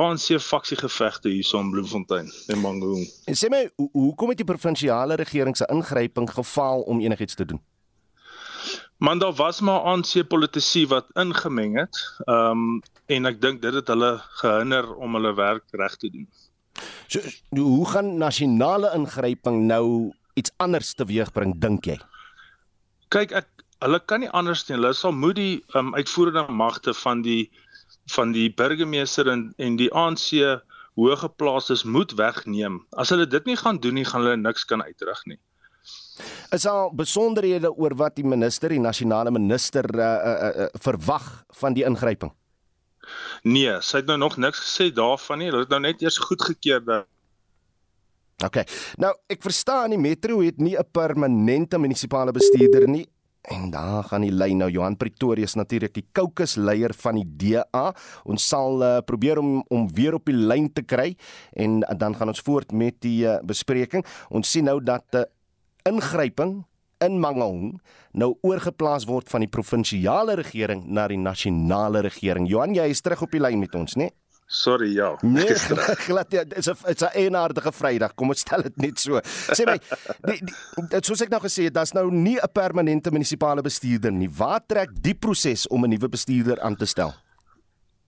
ANC 0.00 0.38
faksiegevegte 0.40 1.28
hier 1.28 1.48
in 1.58 1.70
Bloemfontein 1.70 2.30
en 2.48 2.60
Mangaung. 2.60 3.04
En 3.28 3.36
sê 3.36 3.50
my, 3.52 3.66
hoekom 3.76 4.32
het 4.32 4.40
die 4.40 4.48
provinsiale 4.48 5.18
regering 5.20 5.56
se 5.56 5.68
ingryping 5.68 6.30
gefaal 6.30 6.86
om 6.88 7.02
enigiets 7.04 7.36
te 7.36 7.44
doen? 7.44 7.60
Man 9.00 9.18
daar 9.18 9.32
was 9.32 9.60
maar 9.60 9.80
ANC 9.80 10.28
politici 10.28 10.86
wat 10.86 11.06
ingemeng 11.16 11.76
het. 11.80 12.00
Ehm 12.24 12.64
um, 12.64 12.82
en 13.10 13.26
ek 13.26 13.40
dink 13.42 13.62
dit 13.62 13.74
het 13.74 13.88
hulle 13.90 14.10
gehinder 14.38 14.86
om 14.94 15.16
hulle 15.18 15.32
werk 15.34 15.64
reg 15.74 15.96
te 15.98 16.10
doen. 16.10 16.28
So 17.08 17.20
hoe 17.58 17.86
gaan 17.90 18.16
nasionale 18.18 18.92
ingryping 18.94 19.64
nou 19.66 20.12
iets 20.38 20.52
anders 20.56 20.94
teweegbring 20.94 21.56
dink 21.58 21.88
jy? 21.90 21.98
Kyk 23.08 23.34
ek 23.40 23.48
hulle 23.80 24.00
kan 24.04 24.22
nie 24.22 24.30
anders 24.36 24.62
nie. 24.68 24.76
Hulle 24.76 24.92
sal 24.94 25.16
moet 25.16 25.36
die 25.40 25.56
um, 25.74 25.94
uitvoerende 25.96 26.52
magte 26.52 26.94
van 26.94 27.24
die 27.26 27.50
van 28.14 28.32
die 28.32 28.48
burgemeester 28.54 29.28
en 29.28 29.52
en 29.58 29.76
die 29.76 29.90
ANC 29.92 30.32
hoë 30.98 31.16
geplaastes 31.22 31.84
moet 31.84 32.12
wegneem. 32.18 32.80
As 32.92 33.12
hulle 33.14 33.26
dit 33.26 33.46
nie 33.46 33.56
gaan 33.56 33.78
doen 33.78 33.94
nie, 33.94 34.04
gaan 34.04 34.24
hulle 34.24 34.36
niks 34.36 34.66
kan 34.68 34.82
uitrig 34.82 35.22
nie. 35.30 35.38
Is 36.52 36.66
al 36.66 36.90
besonderhede 36.92 37.70
oor 37.72 37.94
wat 37.96 38.18
die 38.18 38.26
minister, 38.26 38.68
die 38.74 38.82
nasionale 38.82 39.30
minister 39.30 39.86
uh, 39.94 40.02
uh, 40.04 40.50
uh, 40.66 40.66
verwag 40.82 41.30
van 41.62 41.76
die 41.76 41.86
ingryping? 41.86 42.32
Nee, 43.46 43.78
sy 43.80 44.02
het 44.02 44.10
nou 44.10 44.18
nog 44.20 44.36
niks 44.36 44.60
gesê 44.60 44.90
daarvan 44.94 45.40
nie. 45.40 45.48
Hulle 45.48 45.64
het 45.64 45.72
nou 45.72 45.80
net 45.86 46.02
eers 46.04 46.18
goedgekeur 46.20 46.84
dat 46.84 47.08
OK. 48.40 48.62
Nou, 48.96 49.12
ek 49.28 49.42
verstaan 49.44 49.92
die 49.92 50.00
metro 50.00 50.38
het 50.40 50.56
nie 50.56 50.76
'n 50.76 50.88
permanente 50.92 51.78
munisipale 51.78 52.32
bestuurder 52.32 52.88
nie. 52.88 53.06
En 53.48 53.70
daar 53.72 54.04
gaan 54.04 54.20
die 54.20 54.32
lyn 54.32 54.58
nou 54.60 54.68
Johan 54.70 54.98
Pretorius 55.00 55.54
natuurlik 55.56 55.94
die 55.96 56.04
caucus 56.12 56.58
leier 56.60 56.92
van 56.94 57.16
die 57.16 57.24
DA. 57.24 57.86
Ons 58.28 58.48
sal 58.52 58.82
uh, 58.84 58.98
probeer 59.00 59.40
om 59.40 59.62
om 59.72 59.86
weer 59.96 60.14
op 60.18 60.28
die 60.28 60.36
lyn 60.36 60.68
te 60.72 60.84
kry 60.84 61.14
en 61.56 61.80
uh, 61.80 61.94
dan 61.96 62.16
gaan 62.16 62.28
ons 62.28 62.44
voort 62.44 62.72
met 62.72 63.00
die 63.00 63.24
uh, 63.24 63.38
bespreking. 63.40 64.04
Ons 64.28 64.50
sien 64.52 64.68
nou 64.68 64.76
dat 64.84 65.04
'n 65.12 65.24
uh, 65.24 65.28
ingryping 65.88 66.64
in 67.00 67.20
Mangaung 67.20 67.80
nou 68.12 68.36
oorgeplaas 68.44 69.06
word 69.08 69.28
van 69.28 69.40
die 69.40 69.48
provinsiale 69.48 70.36
regering 70.36 70.84
na 70.86 71.08
die 71.08 71.18
nasionale 71.18 72.00
regering. 72.00 72.48
Johan, 72.48 72.74
jy 72.74 72.90
is 72.92 73.00
terug 73.00 73.22
op 73.22 73.30
die 73.32 73.40
lyn 73.40 73.58
met 73.58 73.74
ons, 73.74 73.96
né? 73.96 74.10
Nee? 74.10 74.12
Sorry, 74.50 74.94
ja. 74.94 75.16
Nee, 75.22 75.54
glad 76.06 76.32
ja, 76.34 76.42
dit's 76.44 76.66
'n 76.66 76.74
dit's 76.82 77.04
'n 77.06 77.14
eenaardige 77.14 77.72
Vrydag. 77.72 78.14
Kom 78.18 78.32
ons 78.34 78.40
stel 78.40 78.62
dit 78.66 78.76
net 78.76 78.98
so. 78.98 79.20
Sê 79.54 79.62
my, 79.64 79.76
die, 80.26 80.40
die 80.42 81.02
soos 81.06 81.22
ek 81.22 81.30
nou 81.30 81.38
gesê 81.44 81.68
het, 81.68 81.74
daar's 81.74 81.94
nou 81.94 82.10
nie 82.10 82.34
'n 82.34 82.50
permanente 82.52 83.12
munisipale 83.14 83.62
bestuurder 83.62 84.10
nie. 84.10 84.28
Waar 84.28 84.60
trek 84.66 84.90
die 85.02 85.14
proses 85.14 85.68
om 85.68 85.84
'n 85.84 85.94
nuwe 85.94 86.08
bestuurder 86.08 86.58
aan 86.60 86.76
te 86.76 86.86
stel? 86.86 87.14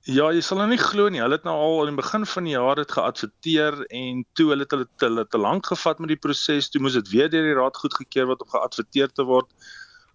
Ja, 0.03 0.33
jy 0.35 0.41
sal 0.43 0.59
nou 0.59 0.67
nie 0.67 0.83
glo 0.83 1.09
nie. 1.09 1.21
Hulle 1.23 1.39
het 1.39 1.45
nou 1.47 1.55
al 1.55 1.81
aan 1.81 1.95
die 1.95 2.03
begin 2.03 2.27
van 2.27 2.45
die 2.45 2.57
jaar 2.57 2.75
dit 2.75 2.91
geadverteer 2.91 3.85
en 3.87 4.25
toe 4.35 4.49
hulle 4.51 4.67
het 4.67 4.71
hulle 4.75 4.89
te, 4.99 5.07
te, 5.07 5.27
te 5.31 5.39
lank 5.39 5.67
gevat 5.67 6.01
met 6.03 6.09
die 6.09 6.19
proses. 6.19 6.71
Toe 6.71 6.83
moes 6.83 6.99
dit 6.99 7.09
weer 7.15 7.31
deur 7.31 7.47
die 7.47 7.55
raad 7.55 7.77
goedgekeur 7.77 8.27
word 8.27 8.43
om 8.43 8.51
geadverteer 8.51 9.15
te 9.15 9.23
word. 9.23 9.47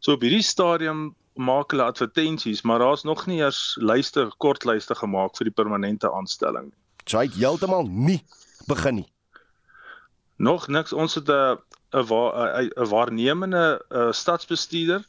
So 0.03 0.19
op 0.19 0.27
hierdie 0.27 0.43
stadium 0.43 1.15
maak 1.37 1.71
hulle 1.71 1.83
advertensies, 1.83 2.61
maar 2.61 2.79
daar's 2.79 3.03
nog 3.03 3.25
nie 3.27 3.39
eers 3.39 3.77
lyste 3.81 4.27
kortlyste 4.37 4.95
gemaak 4.95 5.37
vir 5.37 5.49
die 5.49 5.55
permanente 5.55 6.11
aanstelling 6.11 6.71
nie. 6.71 6.77
So 7.05 7.17
hy 7.17 7.29
het 7.29 7.39
heeltemal 7.39 7.87
nie 7.87 8.21
begin 8.67 9.01
nie. 9.01 9.09
Nog 10.37 10.67
niks. 10.67 10.93
Ons 10.93 11.15
het 11.15 11.29
'n 11.29 11.57
'n 11.93 12.03
'n 12.03 12.89
waarnemende 12.89 13.81
stadsbestuurder 14.11 15.05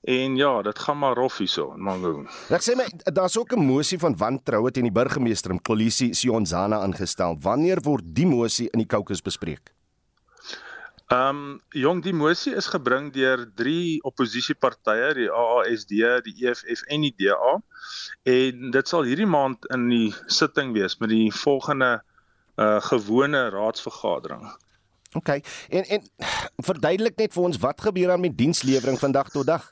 En 0.00 0.36
ja, 0.36 0.62
dit 0.62 0.78
gaan 0.78 0.98
maar 0.98 1.14
rof 1.14 1.36
hierso 1.36 1.72
in 1.74 1.82
Mangaung. 1.82 2.28
Ek 2.54 2.62
sê 2.62 2.76
my 2.78 2.86
daar's 3.12 3.36
ook 3.36 3.52
'n 3.52 3.66
mosie 3.66 3.98
van 3.98 4.16
wantroue 4.16 4.70
teen 4.70 4.86
die 4.86 4.92
burgemeester 4.92 5.50
in 5.50 5.62
Kolisi 5.62 6.14
Sionzana 6.14 6.78
aangestel. 6.78 7.36
Wanneer 7.40 7.80
word 7.82 8.04
die 8.06 8.26
mosie 8.26 8.68
in 8.70 8.78
die 8.78 8.86
kokes 8.86 9.22
bespreek? 9.22 9.74
Ehm 11.08 11.36
um, 11.36 11.60
jong, 11.72 12.02
die 12.04 12.12
mosie 12.12 12.52
is 12.52 12.66
gebring 12.68 13.06
deur 13.14 13.46
drie 13.56 13.96
oppositiepartye, 14.04 15.14
die 15.16 15.30
AASD, 15.32 15.94
die 16.26 16.34
EFF 16.44 16.82
en 16.92 17.06
die 17.06 17.14
DA. 17.16 17.54
En 18.28 18.74
dit 18.74 18.90
sal 18.92 19.08
hierdie 19.08 19.28
maand 19.28 19.64
in 19.72 19.86
die 19.88 20.10
sitting 20.26 20.74
wees 20.76 20.98
met 21.00 21.08
die 21.08 21.30
volgende 21.32 22.02
uh 22.60 22.76
gewone 22.90 23.40
raadsvergadering. 23.54 24.44
OK. 25.16 25.28
En 25.72 25.88
en 25.96 26.04
verduidelik 26.68 27.16
net 27.16 27.32
vir 27.32 27.48
ons 27.48 27.60
wat 27.64 27.80
gebeur 27.88 28.12
aan 28.12 28.26
met 28.26 28.36
dienslewering 28.36 29.00
vandag 29.00 29.32
tot 29.32 29.48
dag? 29.48 29.64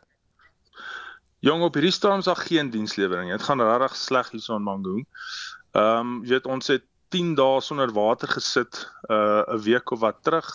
Jong 1.44 1.68
op 1.68 1.76
hierdie 1.76 1.92
stadium 1.92 2.24
is 2.24 2.32
daar 2.32 2.44
geen 2.48 2.70
dienslewering. 2.70 3.28
Dit 3.30 3.44
gaan 3.44 3.60
regtig 3.60 3.96
sleg 3.96 4.30
hier 4.32 4.40
so 4.40 4.56
in 4.56 4.64
Mangaung. 4.64 5.04
Ehm 5.76 6.00
um, 6.00 6.20
jy 6.24 6.38
weet 6.38 6.48
ons 6.48 6.72
het 6.72 6.88
10 7.12 7.34
dae 7.36 7.60
sonder 7.60 7.92
water 7.92 8.28
gesit 8.28 8.86
uh 9.12 9.44
'n 9.44 9.60
week 9.68 9.92
of 9.92 10.00
wat 10.00 10.24
terug. 10.24 10.48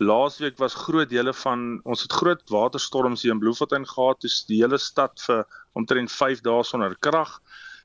Laasweek 0.00 0.56
was 0.58 0.74
groot 0.74 1.10
dele 1.10 1.32
van 1.42 1.80
ons 1.84 2.02
het 2.02 2.12
groot 2.12 2.40
waterstorms 2.48 3.22
hier 3.22 3.34
in 3.34 3.38
Bloemfontein 3.42 3.84
gehad, 3.86 4.22
dis 4.24 4.44
die 4.48 4.62
hele 4.62 4.78
stad 4.80 5.20
vir 5.26 5.44
omtrent 5.76 6.12
5 6.12 6.40
dae 6.46 6.62
sonder 6.64 6.96
krag. 7.04 7.34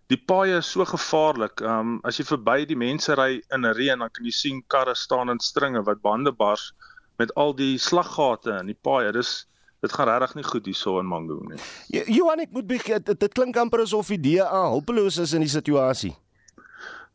Die 0.07 0.19
paaie 0.21 0.61
is 0.61 0.69
so 0.71 0.85
gevaarlik. 0.87 1.59
Ehm 1.65 1.95
um, 1.95 1.97
as 2.07 2.19
jy 2.21 2.25
verby 2.29 2.63
die 2.69 2.77
mense 2.79 3.15
ry 3.19 3.41
in 3.51 3.67
reën, 3.67 3.99
dan 3.99 4.13
kan 4.13 4.25
jy 4.25 4.31
sien 4.31 4.63
karre 4.71 4.95
staan 4.95 5.33
in 5.33 5.41
stringe 5.43 5.81
wat 5.83 6.03
bande 6.05 6.31
bars 6.31 6.69
met 7.19 7.33
al 7.35 7.51
die 7.57 7.75
slaggate 7.81 8.61
in 8.61 8.71
die 8.71 8.79
paaie. 8.87 9.11
Dis 9.11 9.43
dit 9.83 9.91
gaan 9.91 10.07
regtig 10.07 10.35
nie 10.39 10.47
goed 10.47 10.65
hierso 10.71 10.99
in 10.99 11.09
Mango 11.09 11.41
nie. 11.49 11.59
Johan, 11.91 12.45
ek 12.45 12.55
moet 12.55 12.67
begin 12.69 13.03
dit, 13.03 13.19
dit 13.19 13.33
klink 13.33 13.57
amper 13.59 13.83
asof 13.83 14.13
die 14.15 14.21
DA 14.23 14.63
hulpeloos 14.69 15.19
is 15.21 15.35
in 15.35 15.43
die 15.43 15.51
situasie. 15.51 16.15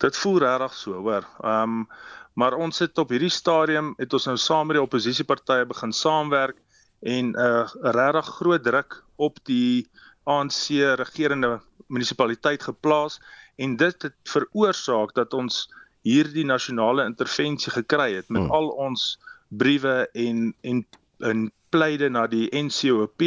Dit 0.01 0.17
voel 0.17 0.43
regtig 0.45 0.77
so, 0.77 1.01
hoor. 1.01 1.25
Ehm 1.41 1.81
um, 1.81 1.87
maar 2.35 2.55
ons 2.55 2.79
het 2.79 2.99
op 2.99 3.11
hierdie 3.11 3.33
stadium 3.33 3.95
het 3.99 4.13
ons 4.13 4.27
nou 4.31 4.37
saam 4.39 4.67
met 4.67 4.79
die 4.79 4.85
oppositiepartye 4.85 5.67
begin 5.67 5.93
saamwerk 5.93 6.57
en 7.01 7.33
'n 7.33 7.37
uh, 7.37 7.69
regtig 7.83 8.27
groot 8.39 8.63
druk 8.63 9.03
op 9.17 9.39
die 9.45 9.89
ANC 10.25 10.69
regerende 11.01 11.61
munisipaliteit 11.89 12.63
geplaas 12.63 13.21
en 13.57 13.77
dit 13.77 14.03
het 14.03 14.17
veroorsaak 14.25 15.15
dat 15.15 15.35
ons 15.35 15.69
hierdie 16.03 16.45
nasionale 16.45 17.05
intervensie 17.05 17.73
gekry 17.73 18.15
het 18.15 18.29
met 18.29 18.43
hmm. 18.43 18.51
al 18.51 18.69
ons 18.69 19.19
briewe 19.49 20.09
en 20.13 20.55
en 20.61 20.87
en 21.27 21.49
pleide 21.71 22.09
na 22.11 22.25
die 22.31 22.49
NCOP 22.51 23.23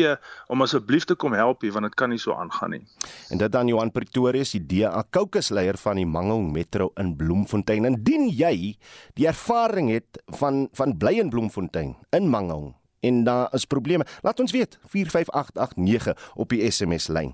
om 0.52 0.66
asseblief 0.66 1.08
te 1.08 1.16
kom 1.20 1.36
help 1.38 1.64
hier 1.64 1.74
want 1.76 1.88
dit 1.88 1.96
kan 2.00 2.12
nie 2.12 2.20
so 2.20 2.36
aangaan 2.36 2.76
nie. 2.76 2.84
En 3.32 3.40
dit 3.40 3.52
dan 3.52 3.72
Johan 3.72 3.94
Pretorius, 3.96 4.52
die 4.58 4.84
DA 4.84 5.06
kokesleier 5.16 5.80
van 5.80 6.02
die 6.02 6.08
Mangaung 6.10 6.52
Metro 6.52 6.92
in 7.00 7.16
Bloemfontein. 7.20 7.88
Indien 7.88 8.28
jy 8.30 8.76
die 9.20 9.28
ervaring 9.32 9.94
het 9.96 10.22
van 10.40 10.68
van 10.76 10.98
bly 11.00 11.18
in 11.24 11.32
Bloemfontein 11.34 11.96
in 12.12 12.32
Mangaung 12.32 12.74
en 13.04 13.24
daar 13.28 13.52
is 13.54 13.66
probleme. 13.70 14.06
Laat 14.22 14.40
ons 14.40 14.52
weet 14.52 14.78
45889 14.94 16.32
op 16.36 16.50
die 16.50 16.64
SMS 16.72 17.08
lyn. 17.08 17.34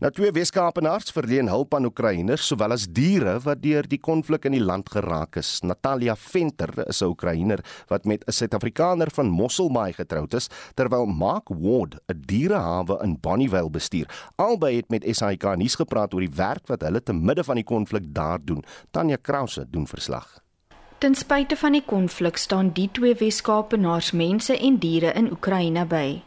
Nou 0.00 0.12
twee 0.12 0.32
Weskaapenaars 0.32 1.12
verleen 1.14 1.48
hulp 1.52 1.74
aan 1.74 1.86
Oekraïners 1.88 2.46
sowel 2.46 2.74
as 2.76 2.88
diere 2.90 3.38
wat 3.44 3.62
deur 3.62 3.86
die 3.88 4.00
konflik 4.00 4.48
in 4.48 4.56
die 4.56 4.64
land 4.64 4.90
geraak 4.92 5.36
is. 5.40 5.60
Natalia 5.62 6.16
Venter 6.16 6.72
is 6.86 7.02
'n 7.02 7.12
Oekraïner 7.12 7.60
wat 7.88 8.04
met 8.04 8.24
'n 8.26 8.32
Suid-Afrikaner 8.32 9.10
van 9.10 9.28
Mosselbaai 9.28 9.92
getroud 9.92 10.34
is, 10.34 10.48
terwyl 10.74 11.06
Mark 11.06 11.48
Ward 11.48 12.00
'n 12.08 12.22
dierehawe 12.26 12.98
in 13.02 13.18
Bonnievale 13.20 13.70
bestuur. 13.70 14.06
Albei 14.36 14.76
het 14.76 14.90
met 14.90 15.04
SAK 15.06 15.56
nuus 15.56 15.74
gepraat 15.74 16.14
oor 16.14 16.20
die 16.20 16.36
werk 16.36 16.66
wat 16.66 16.82
hulle 16.82 17.02
te 17.02 17.12
midde 17.12 17.44
van 17.44 17.54
die 17.54 17.64
konflik 17.64 18.14
daar 18.14 18.38
doen. 18.44 18.64
Tanya 18.90 19.16
Krause 19.16 19.66
doen 19.70 19.86
verslag. 19.86 20.42
Ten 21.02 21.16
spyte 21.18 21.56
van 21.58 21.74
die 21.74 21.82
konflik 21.82 22.36
staan 22.38 22.68
die 22.76 22.86
twee 22.94 23.16
Wes-Kaapenaars 23.18 24.12
mense 24.14 24.54
en 24.54 24.76
diere 24.78 25.10
in 25.18 25.32
Oekraïne 25.34 25.82
by. 25.90 26.20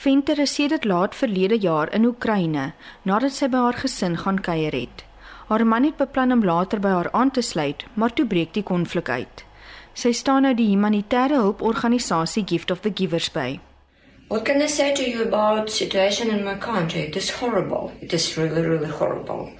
Venter 0.00 0.38
is 0.40 0.54
sedert 0.56 0.86
laat 0.88 1.14
verlede 1.18 1.58
jaar 1.60 1.92
in 1.92 2.06
Oekraïne 2.08 2.62
nadat 3.10 3.36
sy 3.36 3.50
by 3.52 3.60
haar 3.66 3.76
gesin 3.82 4.16
gaan 4.22 4.40
kuier 4.46 4.72
het. 4.72 5.04
Haar 5.50 5.66
man 5.68 5.84
het 5.84 6.00
beplan 6.00 6.32
om 6.32 6.44
later 6.44 6.80
by 6.80 6.94
haar 6.96 7.10
aan 7.12 7.34
te 7.36 7.44
sluit, 7.44 7.84
maar 8.00 8.16
toe 8.16 8.24
breek 8.24 8.54
die 8.56 8.64
konflik 8.64 9.12
uit. 9.12 9.44
Sy 9.92 10.16
staan 10.16 10.48
nou 10.48 10.54
die 10.56 10.70
humanitêre 10.72 11.36
hulporganisasie 11.44 12.48
Gift 12.48 12.72
of 12.72 12.80
the 12.80 12.92
Givers 12.94 13.28
by. 13.28 13.60
What 14.30 14.46
can 14.48 14.62
I 14.62 14.68
say 14.72 14.94
to 14.94 15.02
you 15.04 15.26
about 15.28 15.70
situation 15.70 16.30
in 16.30 16.46
my 16.48 16.56
country? 16.56 17.10
It 17.10 17.16
is 17.16 17.28
horrible. 17.42 17.92
It 18.00 18.16
is 18.16 18.38
really 18.38 18.64
really 18.64 18.88
horrible. 18.88 19.50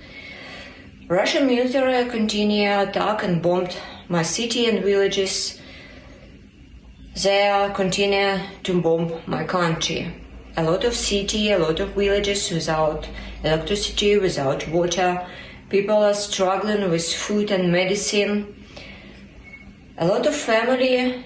Russian 1.09 1.45
military 1.45 2.09
continue 2.09 2.73
attack 2.81 3.23
and 3.23 3.43
bombed 3.43 3.77
my 4.09 4.23
city 4.23 4.67
and 4.67 4.85
villages. 4.85 5.61
They 7.23 7.71
continue 7.75 8.39
to 8.65 8.81
bomb 8.81 9.13
my 9.27 9.45
country. 9.45 10.13
A 10.57 10.63
lot 10.63 10.85
of 10.85 10.95
city, 10.95 11.53
a 11.53 11.59
lot 11.59 11.81
of 11.81 11.95
villages 11.95 12.51
without 12.51 13.09
electricity, 13.43 14.19
without 14.19 14.67
water. 14.69 15.27
People 15.71 15.97
are 15.97 16.15
struggling 16.15 16.91
with 16.91 17.13
food 17.13 17.51
and 17.51 17.73
medicine. 17.73 18.65
A 19.99 20.07
lot 20.07 20.27
of 20.27 20.35
family 20.35 21.25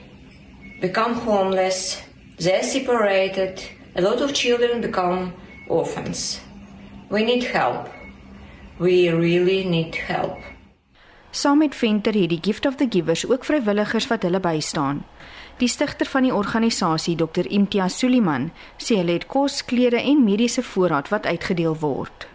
become 0.81 1.15
homeless. 1.15 2.03
They're 2.39 2.63
separated. 2.63 3.63
A 3.97 4.01
lot 4.01 4.21
of 4.21 4.33
children 4.33 4.81
become 4.81 5.35
orphans. 5.69 6.41
We 7.11 7.25
need 7.25 7.45
help. 7.45 7.89
We 8.79 9.09
really 9.09 9.65
need 9.65 9.95
help. 9.95 10.39
Saam 11.31 11.59
met 11.59 11.75
Venter 11.75 12.15
het 12.15 12.29
die 12.29 12.39
Gift 12.43 12.67
of 12.67 12.75
the 12.75 12.87
Givers 12.91 13.31
ook 13.31 13.45
vrywilligers 13.45 14.07
wat 14.07 14.23
hulle 14.23 14.41
bystaan. 14.41 15.05
Die 15.59 15.69
stigter 15.69 16.07
van 16.07 16.23
die 16.23 16.35
organisasie, 16.35 17.17
Dr 17.17 17.45
Imtiaz 17.51 17.99
Suliman, 17.99 18.51
sê 18.77 18.97
hulle 18.97 19.19
het 19.19 19.27
kos, 19.27 19.61
klere 19.65 20.01
en 20.01 20.25
mediese 20.25 20.63
voorraad 20.63 21.11
wat 21.13 21.27
uitgedeel 21.27 21.77
word. 21.83 22.29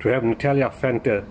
To 0.00 0.08
have 0.08 0.26
Natalia 0.26 0.70
Venter 0.72 1.24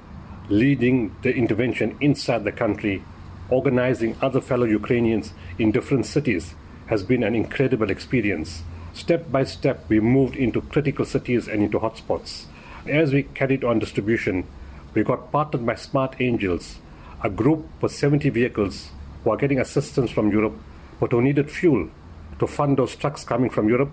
leading 0.49 1.11
the 1.21 1.33
intervention 1.33 1.95
inside 1.99 2.43
the 2.43 2.51
country, 2.51 3.01
organizing 3.49 4.15
other 4.21 4.41
fellow 4.41 4.67
Ukrainians 4.67 5.33
in 5.57 5.71
different 5.71 6.05
cities 6.05 6.55
has 6.85 7.03
been 7.03 7.23
an 7.23 7.35
incredible 7.35 7.89
experience. 7.89 8.63
Step 8.93 9.31
by 9.31 9.43
step 9.45 9.89
we 9.89 9.99
moved 9.99 10.35
into 10.35 10.61
critical 10.61 11.05
cities 11.05 11.47
and 11.47 11.63
into 11.63 11.79
hotspots. 11.79 12.45
As 12.85 13.11
we 13.11 13.23
carried 13.23 13.63
on 13.63 13.79
distribution, 13.79 14.45
we 14.93 15.03
got 15.03 15.31
partnered 15.31 15.65
by 15.65 15.75
Smart 15.75 16.15
Angels, 16.19 16.79
a 17.23 17.29
group 17.29 17.65
with 17.81 17.91
70 17.91 18.29
vehicles 18.29 18.89
who 19.23 19.31
are 19.31 19.37
getting 19.37 19.59
assistance 19.59 20.11
from 20.11 20.31
Europe, 20.31 20.57
but 20.99 21.11
who 21.11 21.21
needed 21.21 21.51
fuel 21.51 21.87
to 22.39 22.47
fund 22.47 22.77
those 22.77 22.95
trucks 22.95 23.23
coming 23.23 23.49
from 23.49 23.69
Europe 23.69 23.91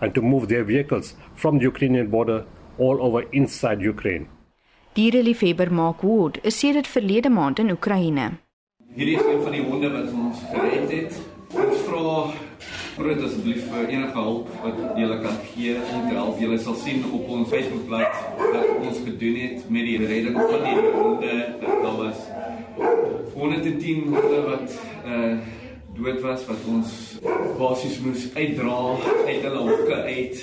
and 0.00 0.14
to 0.14 0.22
move 0.22 0.48
their 0.48 0.64
vehicles 0.64 1.14
from 1.34 1.58
the 1.58 1.64
Ukrainian 1.64 2.08
border 2.08 2.44
all 2.78 3.02
over 3.02 3.22
inside 3.32 3.82
Ukraine. 3.82 4.28
Diereliefhebber 4.94 5.70
Mark 5.70 6.02
Wood 6.02 6.40
is 6.42 6.58
sedert 6.58 6.86
verlede 6.86 7.30
maand 7.30 7.58
in 7.58 7.70
Oekraïne. 7.70 8.30
Hierdie 8.94 9.16
is 9.16 9.26
een 9.26 9.42
van 9.42 9.52
die 9.52 9.62
honde 9.62 9.90
wat 9.90 10.08
ons 10.12 10.40
gered 10.50 10.90
het. 10.90 11.20
Ons 11.50 11.84
vra 11.86 12.32
groot 12.96 13.22
asseblief 13.26 13.68
vir 13.70 13.86
enige 13.92 14.16
hulp 14.16 14.48
wat 14.64 14.80
julle 14.98 15.20
kan 15.22 15.36
gee 15.52 15.76
om 15.76 16.08
te 16.08 16.16
help. 16.16 16.40
Julle 16.42 16.58
sal 16.64 16.74
sien 16.82 17.04
op 17.12 17.28
ons 17.36 17.52
Facebookblad 17.52 18.18
wat 18.40 18.72
ons 18.80 18.98
gedoen 19.04 19.38
het 19.44 19.70
met 19.76 19.86
die 19.92 19.98
redding 20.02 20.40
van 20.40 20.66
die 20.66 20.92
honde. 20.96 21.36
Daar 21.62 21.96
was 22.00 22.26
110 23.34 24.04
honde 24.14 24.40
wat 24.50 24.80
uh 25.06 25.38
dood 26.00 26.20
was 26.20 26.44
wat 26.46 26.62
ons 26.70 26.92
basies 27.58 27.98
moes 28.00 28.28
uitdra 28.34 28.76
uit 29.26 29.42
hulle 29.42 29.64
hokke 29.66 29.96
uit. 30.06 30.38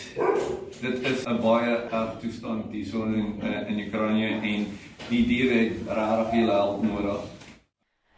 Dit 0.81 1.07
is 1.11 1.23
'n 1.25 1.39
baie 1.41 1.71
erg 1.89 2.19
toestand 2.21 2.71
hierson 2.71 3.15
in 3.15 3.29
uh, 3.43 3.69
in 3.69 3.79
Oekraïne 3.85 4.41
en 4.41 4.67
die 5.09 5.25
diere 5.25 5.57
het 5.63 5.75
regtig 5.87 6.51
hulp 6.51 6.83
nodig. 6.83 7.21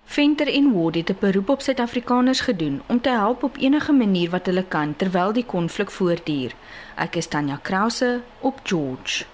Venter 0.04 0.48
en 0.48 0.74
Ward 0.74 0.96
het 0.96 1.10
'n 1.10 1.18
beroep 1.20 1.50
op 1.50 1.62
Suid-Afrikaners 1.62 2.42
gedoen 2.42 2.82
om 2.88 3.02
te 3.02 3.10
help 3.10 3.44
op 3.44 3.58
enige 3.58 3.92
manier 3.92 4.30
wat 4.30 4.46
hulle 4.46 4.66
kan 4.68 4.96
terwyl 4.96 5.34
die 5.34 5.46
konflik 5.46 5.92
voortduur. 5.92 6.52
Ek 6.96 7.16
is 7.16 7.28
Tanya 7.28 7.60
Krause 7.62 8.22
op 8.40 8.60
George. 8.64 9.26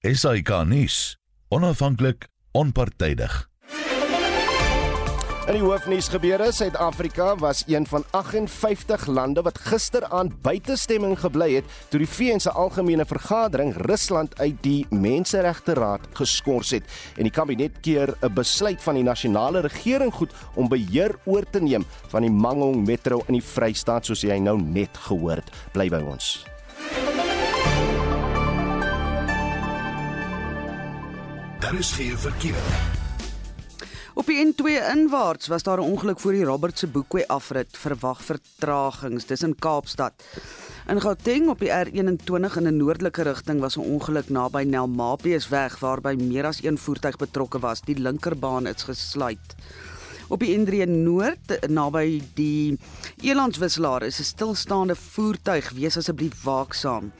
SAK 0.00 0.64
nuus 0.64 1.16
Onafhanklik, 1.48 2.28
onpartydig. 2.52 3.49
In 5.50 5.56
die 5.56 5.66
hoofnuus 5.66 6.06
gebeure, 6.06 6.52
Suid-Afrika 6.54 7.32
was 7.36 7.64
een 7.66 7.86
van 7.86 8.04
58 8.14 9.06
lande 9.06 9.42
wat 9.42 9.58
gisteraand 9.58 10.36
buitestemming 10.42 11.16
gebly 11.18 11.48
het 11.56 11.72
toe 11.90 11.98
die 11.98 12.06
VN 12.06 12.38
se 12.38 12.52
algemene 12.54 13.02
vergadering 13.02 13.72
Rusland 13.88 14.38
uit 14.38 14.60
die 14.62 14.86
Menseregte 14.94 15.74
Raad 15.74 16.06
geskort 16.20 16.70
het 16.70 16.86
en 17.16 17.26
die 17.26 17.34
kabinet 17.34 17.80
keer 17.82 18.14
'n 18.22 18.30
besluit 18.34 18.82
van 18.82 18.94
die 18.94 19.02
nasionale 19.02 19.60
regering 19.66 20.14
goed 20.14 20.30
om 20.54 20.68
beheer 20.68 21.18
oor 21.24 21.42
te 21.50 21.60
neem 21.60 21.84
van 22.06 22.22
die 22.22 22.30
Mangaung 22.30 22.86
Metro 22.86 23.24
in 23.26 23.34
die 23.34 23.42
Vrystaat 23.42 24.06
soos 24.06 24.22
jy 24.22 24.38
nou 24.38 24.60
net 24.62 24.96
gehoor 24.96 25.42
het. 25.42 25.50
Bly 25.72 25.88
by 25.88 26.02
ons. 26.06 26.46
Daar 31.58 31.74
is 31.74 31.92
geen 31.92 32.18
verkeer. 32.18 32.99
Op 34.20 34.28
die 34.28 34.42
N2 34.44 34.72
inwaarts 34.92 35.46
was 35.48 35.62
daar 35.62 35.80
'n 35.80 35.90
ongeluk 35.92 36.20
voor 36.20 36.32
die 36.32 36.44
Robert 36.44 36.78
se 36.78 36.86
Boekway 36.86 37.24
afrit, 37.26 37.76
verwag 37.76 38.24
vertragings 38.24 39.24
tussen 39.24 39.54
Kaapstad. 39.58 40.12
In 40.88 41.00
Gauteng 41.00 41.48
op 41.48 41.58
die 41.58 41.70
R21 41.70 42.56
in 42.56 42.66
'n 42.66 42.76
noordelike 42.76 43.22
rigting 43.22 43.60
was 43.60 43.76
'n 43.76 43.80
ongeluk 43.80 44.28
naby 44.28 44.62
Nelmapies 44.62 45.48
weg 45.48 45.78
waarby 45.78 46.14
meer 46.18 46.44
as 46.44 46.62
een 46.62 46.78
voertuig 46.78 47.16
betrokke 47.16 47.58
was. 47.58 47.80
Die 47.80 47.98
linkerbaan 47.98 48.66
is 48.66 48.82
gesluit. 48.82 49.54
Op 50.28 50.40
die 50.40 50.58
N3 50.58 50.86
Noord 50.86 51.68
naby 51.68 52.22
die 52.34 52.78
Elandswisselaar 53.22 54.02
is 54.02 54.18
'n 54.18 54.24
stilstaande 54.24 54.96
voertuig, 54.96 55.70
wees 55.70 55.96
asseblief 55.96 56.42
waaksaam. 56.42 57.12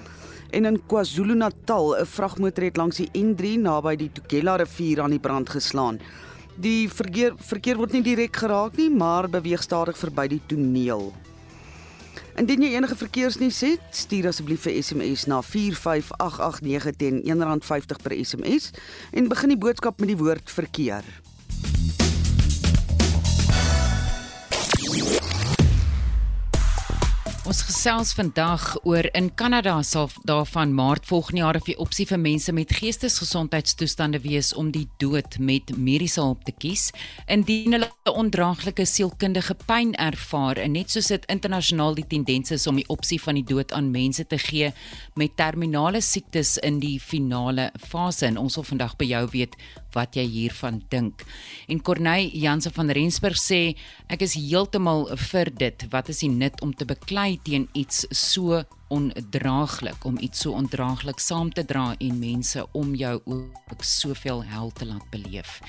En 0.50 0.64
in 0.64 0.82
KwaZulu-Natal, 0.86 1.96
'n 1.96 2.06
vragmotor 2.06 2.64
het 2.64 2.76
langs 2.76 2.96
die 2.96 3.10
N3 3.12 3.58
naby 3.58 3.96
die 3.96 4.12
Tugela 4.12 4.56
rivier 4.56 5.00
aan 5.00 5.10
die 5.10 5.20
brand 5.20 5.50
geslaan. 5.50 6.00
Die 6.60 6.90
verkeer 6.92 7.38
verkeer 7.40 7.78
word 7.80 7.94
nie 7.96 8.02
direk 8.04 8.36
geraak 8.36 8.76
nie, 8.76 8.90
maar 8.92 9.30
beweeg 9.32 9.62
stadig 9.64 9.96
verby 9.96 10.26
die 10.28 10.42
toneel. 10.50 11.06
Indien 12.40 12.66
jy 12.66 12.74
enige 12.74 12.98
verkeersnuus 13.00 13.62
het, 13.64 13.86
stuur 13.96 14.28
asseblief 14.28 14.66
'n 14.66 14.82
SMS 14.82 15.24
na 15.26 15.40
45889 15.40 16.96
teen 16.96 17.22
R1.50 17.24 18.02
per 18.02 18.12
SMS 18.12 18.70
en 19.12 19.28
begin 19.28 19.48
die 19.48 19.58
boodskap 19.58 20.00
met 20.00 20.08
die 20.08 20.20
woord 20.20 20.50
verkeer. 20.50 21.04
Ons 27.50 27.64
gesels 27.66 28.12
vandag 28.14 28.62
oor 28.86 29.08
in 29.18 29.26
Kanada 29.34 29.72
sal 29.82 30.06
daarvan 30.22 30.70
Maart 30.70 31.08
volgende 31.08 31.40
jaar 31.40 31.56
of 31.58 31.64
die 31.66 31.74
opsie 31.82 32.04
vir 32.06 32.20
mense 32.22 32.52
met 32.54 32.70
geestesgesondheidstoestande 32.78 34.20
wees 34.22 34.52
om 34.54 34.68
die 34.70 34.84
dood 35.02 35.34
met 35.42 35.72
mediese 35.74 36.20
hulp 36.22 36.44
te 36.46 36.54
kies 36.54 36.92
indien 37.26 37.74
hulle 37.74 37.88
ondraaglike 38.06 38.86
sielkundige 38.86 39.56
pyn 39.66 39.96
ervaar 39.98 40.60
en 40.62 40.76
net 40.78 40.94
soos 40.94 41.10
dit 41.10 41.26
internasionaal 41.34 41.98
die 41.98 42.06
tendens 42.12 42.54
is 42.54 42.68
om 42.70 42.78
die 42.78 42.86
opsie 42.86 43.18
van 43.18 43.40
die 43.40 43.46
dood 43.50 43.74
aan 43.74 43.90
mense 43.90 44.28
te 44.30 44.38
gee 44.38 44.70
met 45.18 45.34
terminale 45.34 45.98
siektes 46.06 46.54
in 46.62 46.78
die 46.78 47.00
finale 47.02 47.72
fase. 47.82 48.28
En 48.30 48.38
ons 48.38 48.60
wil 48.60 48.68
vandag 48.70 48.94
by 49.02 49.10
jou 49.10 49.24
weet 49.34 49.58
wat 49.94 50.16
jy 50.18 50.26
hiervan 50.28 50.82
dink. 50.92 51.24
En 51.68 51.82
Corneille 51.82 52.30
Jansen 52.36 52.74
van 52.76 52.90
Rensburg 52.90 53.38
sê 53.40 53.76
ek 54.08 54.26
is 54.26 54.36
heeltemal 54.38 55.08
vir 55.30 55.50
dit. 55.50 55.86
Wat 55.90 56.10
is 56.12 56.22
die 56.24 56.32
nut 56.32 56.60
om 56.64 56.74
te 56.74 56.88
beklei 56.88 57.38
teen 57.44 57.68
iets 57.74 58.06
so 58.10 58.62
ondraaglik 58.90 60.04
om 60.04 60.18
iets 60.18 60.40
so 60.42 60.52
ondraaglik 60.52 61.20
saam 61.22 61.52
te 61.52 61.64
dra 61.64 61.94
en 61.98 62.18
mense 62.18 62.64
om 62.72 62.94
jou 62.98 63.20
ook 63.24 63.84
soveel 63.86 64.42
hel 64.44 64.72
te 64.74 64.86
laat 64.86 65.06
beleef. 65.10 65.60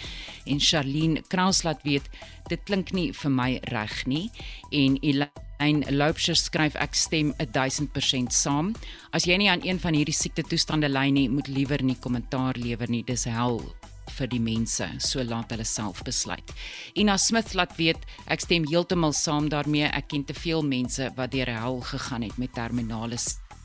En 0.45 0.59
Charlene 0.59 1.21
Kraus 1.27 1.61
laat 1.63 1.83
weet 1.85 2.09
dit 2.49 2.63
klink 2.65 2.91
nie 2.97 3.11
vir 3.13 3.31
my 3.31 3.51
reg 3.69 3.93
nie 4.09 4.25
en 4.71 4.97
Elaine 5.05 5.93
Loupsher 5.93 6.35
skryf 6.35 6.75
ek 6.81 6.97
stem 6.97 7.33
1000% 7.37 8.33
saam. 8.33 8.73
As 9.13 9.29
jy 9.29 9.37
nie 9.37 9.51
aan 9.53 9.61
een 9.65 9.79
van 9.79 9.93
hierdie 9.93 10.17
siekte 10.17 10.43
toestande 10.47 10.89
ly 10.89 11.11
nie, 11.13 11.29
moet 11.29 11.47
liewer 11.47 11.85
nie 11.85 11.99
kommentaar 12.01 12.57
lewer 12.57 12.89
nie. 12.89 13.05
Dis 13.05 13.29
hel 13.29 13.61
vir 14.09 14.27
die 14.27 14.39
mense, 14.39 14.87
so 14.99 15.23
laat 15.23 15.51
hulle 15.51 15.65
self 15.65 16.03
besluit. 16.03 16.53
Ina 16.95 17.17
Smith 17.17 17.53
laat 17.53 17.77
weet, 17.77 18.01
ek 18.27 18.41
stem 18.41 18.67
heeltemal 18.69 19.13
saam 19.13 19.49
daarmee. 19.49 19.89
Ek 19.91 20.09
ken 20.09 20.23
te 20.25 20.33
veel 20.33 20.61
mense 20.61 21.11
wat 21.15 21.31
deur 21.31 21.49
hel 21.49 21.81
gegaan 21.81 22.21
het 22.21 22.37
met 22.37 22.53
terminale 22.53 23.17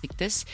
siektes 0.06 0.44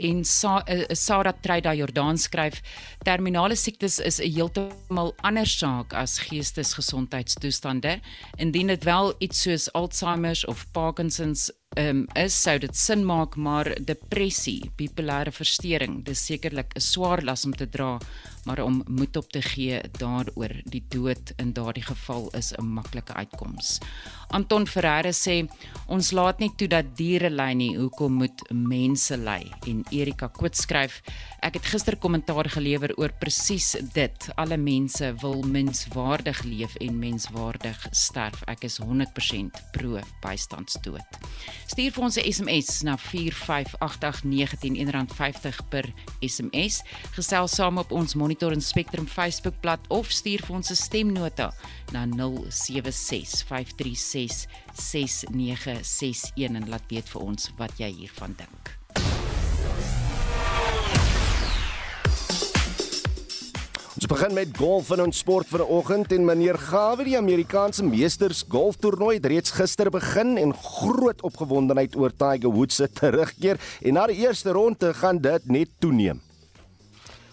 en 0.00 0.24
Sa 0.24 0.60
uh, 0.64 0.84
Sarah 0.96 1.34
Treida 1.42 1.74
Jordan 1.74 2.18
skryf 2.18 2.60
terminale 3.04 3.56
siektes 3.56 3.98
is 3.98 4.20
'n 4.20 4.32
heeltemal 4.36 5.14
ander 5.22 5.46
saak 5.46 5.92
as 5.94 6.18
geestesgesondheidstoestande 6.18 8.00
indien 8.38 8.66
dit 8.66 8.84
wel 8.84 9.14
iets 9.18 9.42
soos 9.42 9.72
Alzheimer 9.72 10.36
of 10.46 10.66
Parkinsons 10.72 11.50
um, 11.78 12.06
is 12.14 12.42
sou 12.42 12.58
dit 12.58 12.76
sin 12.76 13.04
maak 13.04 13.36
maar 13.36 13.74
depressie 13.84 14.70
bipolêre 14.76 15.32
verstoring 15.32 16.04
dis 16.04 16.26
sekerlik 16.26 16.74
'n 16.76 16.80
swaar 16.80 17.22
las 17.22 17.44
om 17.44 17.52
te 17.52 17.68
dra 17.68 17.98
maar 18.44 18.62
om 18.64 18.82
moed 18.86 19.16
op 19.16 19.28
te 19.32 19.42
gee 19.42 19.80
daaroor 19.98 20.52
die 20.64 20.84
dood 20.88 21.32
in 21.36 21.52
daardie 21.52 21.84
geval 21.84 22.30
is 22.36 22.52
'n 22.56 22.64
maklike 22.64 23.12
uitkoms. 23.12 23.78
Anton 24.30 24.66
Ferreira 24.66 25.10
sê 25.10 25.48
ons 25.86 26.10
laat 26.10 26.38
nie 26.38 26.52
toe 26.56 26.68
dat 26.68 26.96
diere 26.96 27.30
ly 27.30 27.52
nie, 27.52 27.76
hoekom 27.76 28.12
moet 28.12 28.42
mense 28.54 29.16
ly? 29.16 29.50
En 29.66 29.84
Erika 29.90 30.28
Koot 30.28 30.56
skryf 30.56 31.02
ek 31.42 31.54
het 31.54 31.66
gister 31.66 31.96
kommentaar 31.96 32.48
gelewer 32.48 32.92
oor 32.96 33.12
presies 33.18 33.76
dit. 33.92 34.28
Alle 34.36 34.56
mense 34.56 35.14
wil 35.20 35.42
menswaardig 35.42 36.42
leef 36.42 36.76
en 36.76 36.98
menswaardig 36.98 37.86
sterf. 37.90 38.42
Ek 38.46 38.64
is 38.64 38.78
100% 38.78 39.50
pro 39.72 39.98
bystandsdood. 40.22 41.18
Stuur 41.66 41.92
vir 41.92 42.04
ons 42.04 42.16
'n 42.16 42.32
SMS 42.32 42.82
na 42.82 42.96
45889 42.96 44.78
R1.50 44.86 45.58
per 45.68 45.92
SMS. 46.20 46.82
Gesels 47.16 47.54
saam 47.54 47.78
op 47.78 47.90
ons 47.92 48.14
Monitor 48.30 48.52
en 48.52 48.62
Spectrum 48.62 49.06
Facebookblad 49.10 49.80
of 49.90 50.06
stuur 50.14 50.44
vir 50.46 50.54
ons 50.54 50.70
'n 50.70 50.78
stemnota 50.78 51.50
na 51.90 52.06
0765366961 52.06 52.14
en 56.46 56.68
laat 56.68 56.86
weet 56.86 57.08
vir 57.08 57.20
ons 57.20 57.50
wat 57.58 57.72
jy 57.78 57.90
hiervan 57.90 58.34
dink. 58.38 58.78
Ons 63.94 64.06
begin 64.06 64.34
met 64.34 64.56
golf 64.56 64.90
in 64.90 65.00
ons 65.02 65.18
sport 65.18 65.46
vanoggend 65.48 66.12
en 66.12 66.24
meneer 66.24 66.58
Gawe 66.58 67.04
die 67.04 67.18
Amerikaanse 67.18 67.82
Meesters 67.82 68.44
Golftoernooi 68.48 69.14
het 69.16 69.26
reeds 69.26 69.50
gister 69.50 69.90
begin 69.90 70.38
en 70.38 70.54
groot 70.54 71.22
opgewondenheid 71.22 71.96
oor 71.96 72.12
Tiger 72.16 72.50
Woods 72.50 72.74
se 72.76 72.88
terugkeer 72.92 73.58
en 73.82 73.94
na 73.94 74.06
die 74.06 74.16
eerste 74.22 74.50
ronde 74.52 74.94
gaan 74.94 75.18
dit 75.18 75.44
net 75.46 75.68
toeneem. 75.80 76.29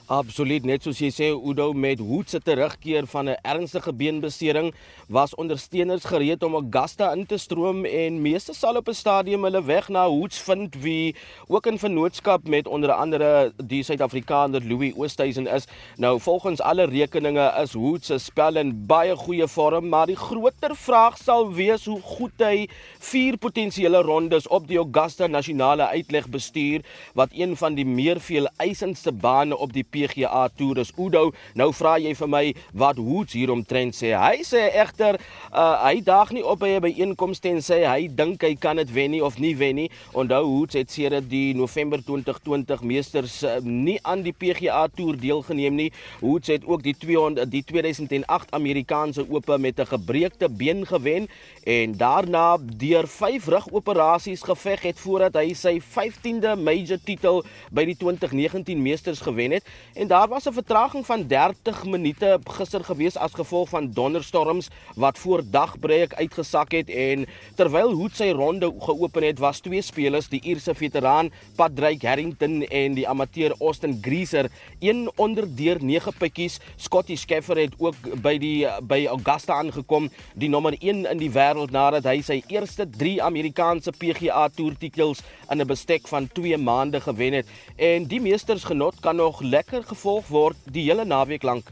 Absoluut 0.07 0.63
net 0.63 0.85
soos 0.85 1.01
jy 1.03 1.09
sê 1.11 1.25
Udo 1.35 1.73
met 1.75 1.99
Hoed 1.99 2.29
se 2.31 2.39
terugkeer 2.39 3.03
van 3.11 3.27
'n 3.27 3.35
ernstige 3.43 3.91
beenbesering 3.91 4.71
was 5.09 5.35
ondersteuners 5.35 6.05
gereed 6.05 6.43
om 6.43 6.53
Augusta 6.55 7.11
in 7.11 7.25
te 7.25 7.37
stroom 7.37 7.83
en 7.83 8.21
meeste 8.21 8.53
sal 8.53 8.77
op 8.77 8.87
'n 8.87 8.93
stadium 8.93 9.43
hulle 9.43 9.61
weg 9.63 9.89
na 9.89 10.07
Hoeds 10.07 10.39
vind 10.39 10.75
wie 10.75 11.15
ook 11.47 11.65
in 11.65 11.79
vennootskap 11.79 12.47
met 12.47 12.67
onder 12.67 12.91
andere 12.91 13.51
die 13.57 13.83
Suid-Afrikaner 13.83 14.63
Louis 14.63 14.93
Oosthuizen 14.95 15.47
is. 15.47 15.67
Nou 15.97 16.19
volgens 16.19 16.61
alle 16.61 16.85
rekeninge 16.85 17.53
is 17.61 17.73
Hoed 17.73 18.05
se 18.05 18.17
spel 18.17 18.55
in 18.55 18.85
baie 18.85 19.15
goeie 19.15 19.47
vorm, 19.47 19.89
maar 19.89 20.05
die 20.05 20.15
groter 20.15 20.75
vraag 20.75 21.17
sal 21.17 21.53
wees 21.53 21.85
hoe 21.85 22.01
goed 22.01 22.37
hy 22.37 22.69
vier 22.99 23.37
potensiële 23.37 24.01
rondes 24.01 24.47
op 24.47 24.67
die 24.67 24.77
Augusta 24.77 25.27
nasionale 25.27 25.87
uitleg 25.87 26.29
bestuur 26.29 26.81
wat 27.13 27.29
een 27.33 27.57
van 27.57 27.75
die 27.75 27.85
meer 27.85 28.19
veel 28.19 28.47
eisendste 28.57 29.11
bane 29.11 29.57
op 29.57 29.73
die 29.73 29.83
PGA 29.97 30.47
Tour 30.55 30.77
is 30.77 30.91
Udo. 30.97 31.31
Nou 31.57 31.71
vra 31.73 31.97
jy 32.01 32.13
vir 32.17 32.29
my 32.29 32.43
wat 32.77 32.99
Hoots 33.01 33.35
hieromtrent 33.37 33.95
sê. 33.97 34.13
Hy 34.17 34.43
sê 34.45 34.67
egter 34.77 35.17
uh, 35.17 35.77
hy 35.85 36.01
daag 36.05 36.33
nie 36.35 36.43
op 36.45 36.61
by 36.61 36.75
'n 36.77 36.83
byeenkoms 36.85 37.41
en 37.49 37.61
sê 37.61 37.83
hy 37.85 38.07
dink 38.07 38.43
hy 38.43 38.53
kan 38.55 38.77
dit 38.77 38.91
wen 38.93 39.11
nie 39.11 39.23
of 39.23 39.39
nie 39.39 39.55
wen 39.55 39.75
nie. 39.75 39.89
Onthou 40.13 40.43
Hoots 40.45 40.75
het 40.77 40.91
sedert 40.91 41.29
die 41.29 41.53
November 41.55 42.03
2020 42.03 42.81
meesters 42.81 43.43
uh, 43.43 43.57
nie 43.63 43.99
aan 44.03 44.21
die 44.21 44.33
PGA 44.33 44.87
Tour 44.87 45.17
deelgeneem 45.17 45.75
nie. 45.75 45.91
Hoots 46.21 46.47
het 46.47 46.65
ook 46.65 46.83
die 46.83 46.95
200 46.97 47.49
die 47.51 47.63
2008 47.63 48.51
Amerikaanse 48.51 49.25
Ope 49.29 49.57
met 49.57 49.79
'n 49.79 49.85
gebreekte 49.85 50.49
been 50.49 50.85
gewen 50.85 51.27
en 51.63 51.97
daarna 51.97 52.57
deur 52.77 53.07
5 53.07 53.47
rugoperasies 53.47 54.41
geveg 54.41 54.81
het 54.81 54.99
voordat 54.99 55.33
hy 55.35 55.53
sy 55.53 55.79
15de 55.81 56.55
major 56.55 56.99
titel 57.03 57.43
by 57.71 57.85
die 57.85 57.95
2019 57.97 58.81
meesters 58.81 59.21
gewen 59.21 59.51
het. 59.51 59.65
En 59.97 60.07
daar 60.07 60.27
was 60.27 60.45
'n 60.45 60.53
vertraging 60.53 61.05
van 61.05 61.27
30 61.27 61.85
minute 61.85 62.39
gister 62.43 62.83
gewees 62.83 63.17
as 63.17 63.33
gevolg 63.33 63.69
van 63.69 63.91
donderstorms 63.91 64.67
wat 64.95 65.17
voor 65.17 65.41
dagbreek 65.49 66.13
uitgesak 66.13 66.71
het 66.71 66.89
en 66.89 67.25
terwyl 67.55 67.91
Hoed 67.91 68.15
sy 68.15 68.29
ronde 68.29 68.73
geopen 68.79 69.23
het, 69.23 69.39
was 69.39 69.59
twee 69.59 69.81
spelers, 69.81 70.29
die 70.29 70.41
Ierse 70.41 70.75
veteraan 70.75 71.31
Patrick 71.55 72.01
Harrington 72.01 72.61
en 72.61 72.93
die 72.93 73.07
amateur 73.07 73.55
Austin 73.59 73.97
Greaser, 74.01 74.51
een 74.79 75.11
onder 75.15 75.55
deur 75.55 75.77
9 75.81 76.13
pikkies. 76.17 76.59
Scotty 76.75 77.15
Scheffler 77.15 77.57
het 77.57 77.73
ook 77.77 78.21
by 78.21 78.37
die 78.37 78.67
by 78.81 79.05
Augusta 79.09 79.53
aangekom, 79.53 80.09
die 80.33 80.49
nommer 80.49 80.75
1 80.79 81.05
in 81.05 81.17
die 81.17 81.31
wêreld 81.31 81.71
nadat 81.71 82.03
hy 82.03 82.21
sy 82.21 82.43
eerste 82.47 82.89
3 82.89 83.21
Amerikaanse 83.21 83.91
PGA 83.91 84.47
Tour 84.49 84.77
titels 84.77 85.23
in 85.49 85.61
'n 85.61 85.67
bestek 85.67 86.07
van 86.07 86.29
2 86.33 86.57
maande 86.57 87.01
gewen 87.01 87.33
het. 87.33 87.47
En 87.75 88.05
die 88.05 88.21
meestersgenot 88.21 88.99
kan 88.99 89.15
nog 89.15 89.41
lekker 89.41 89.83
gevolg 89.89 90.29
word 90.31 90.69
die 90.71 90.87
hele 90.89 91.05
naweek 91.07 91.43
lank. 91.47 91.71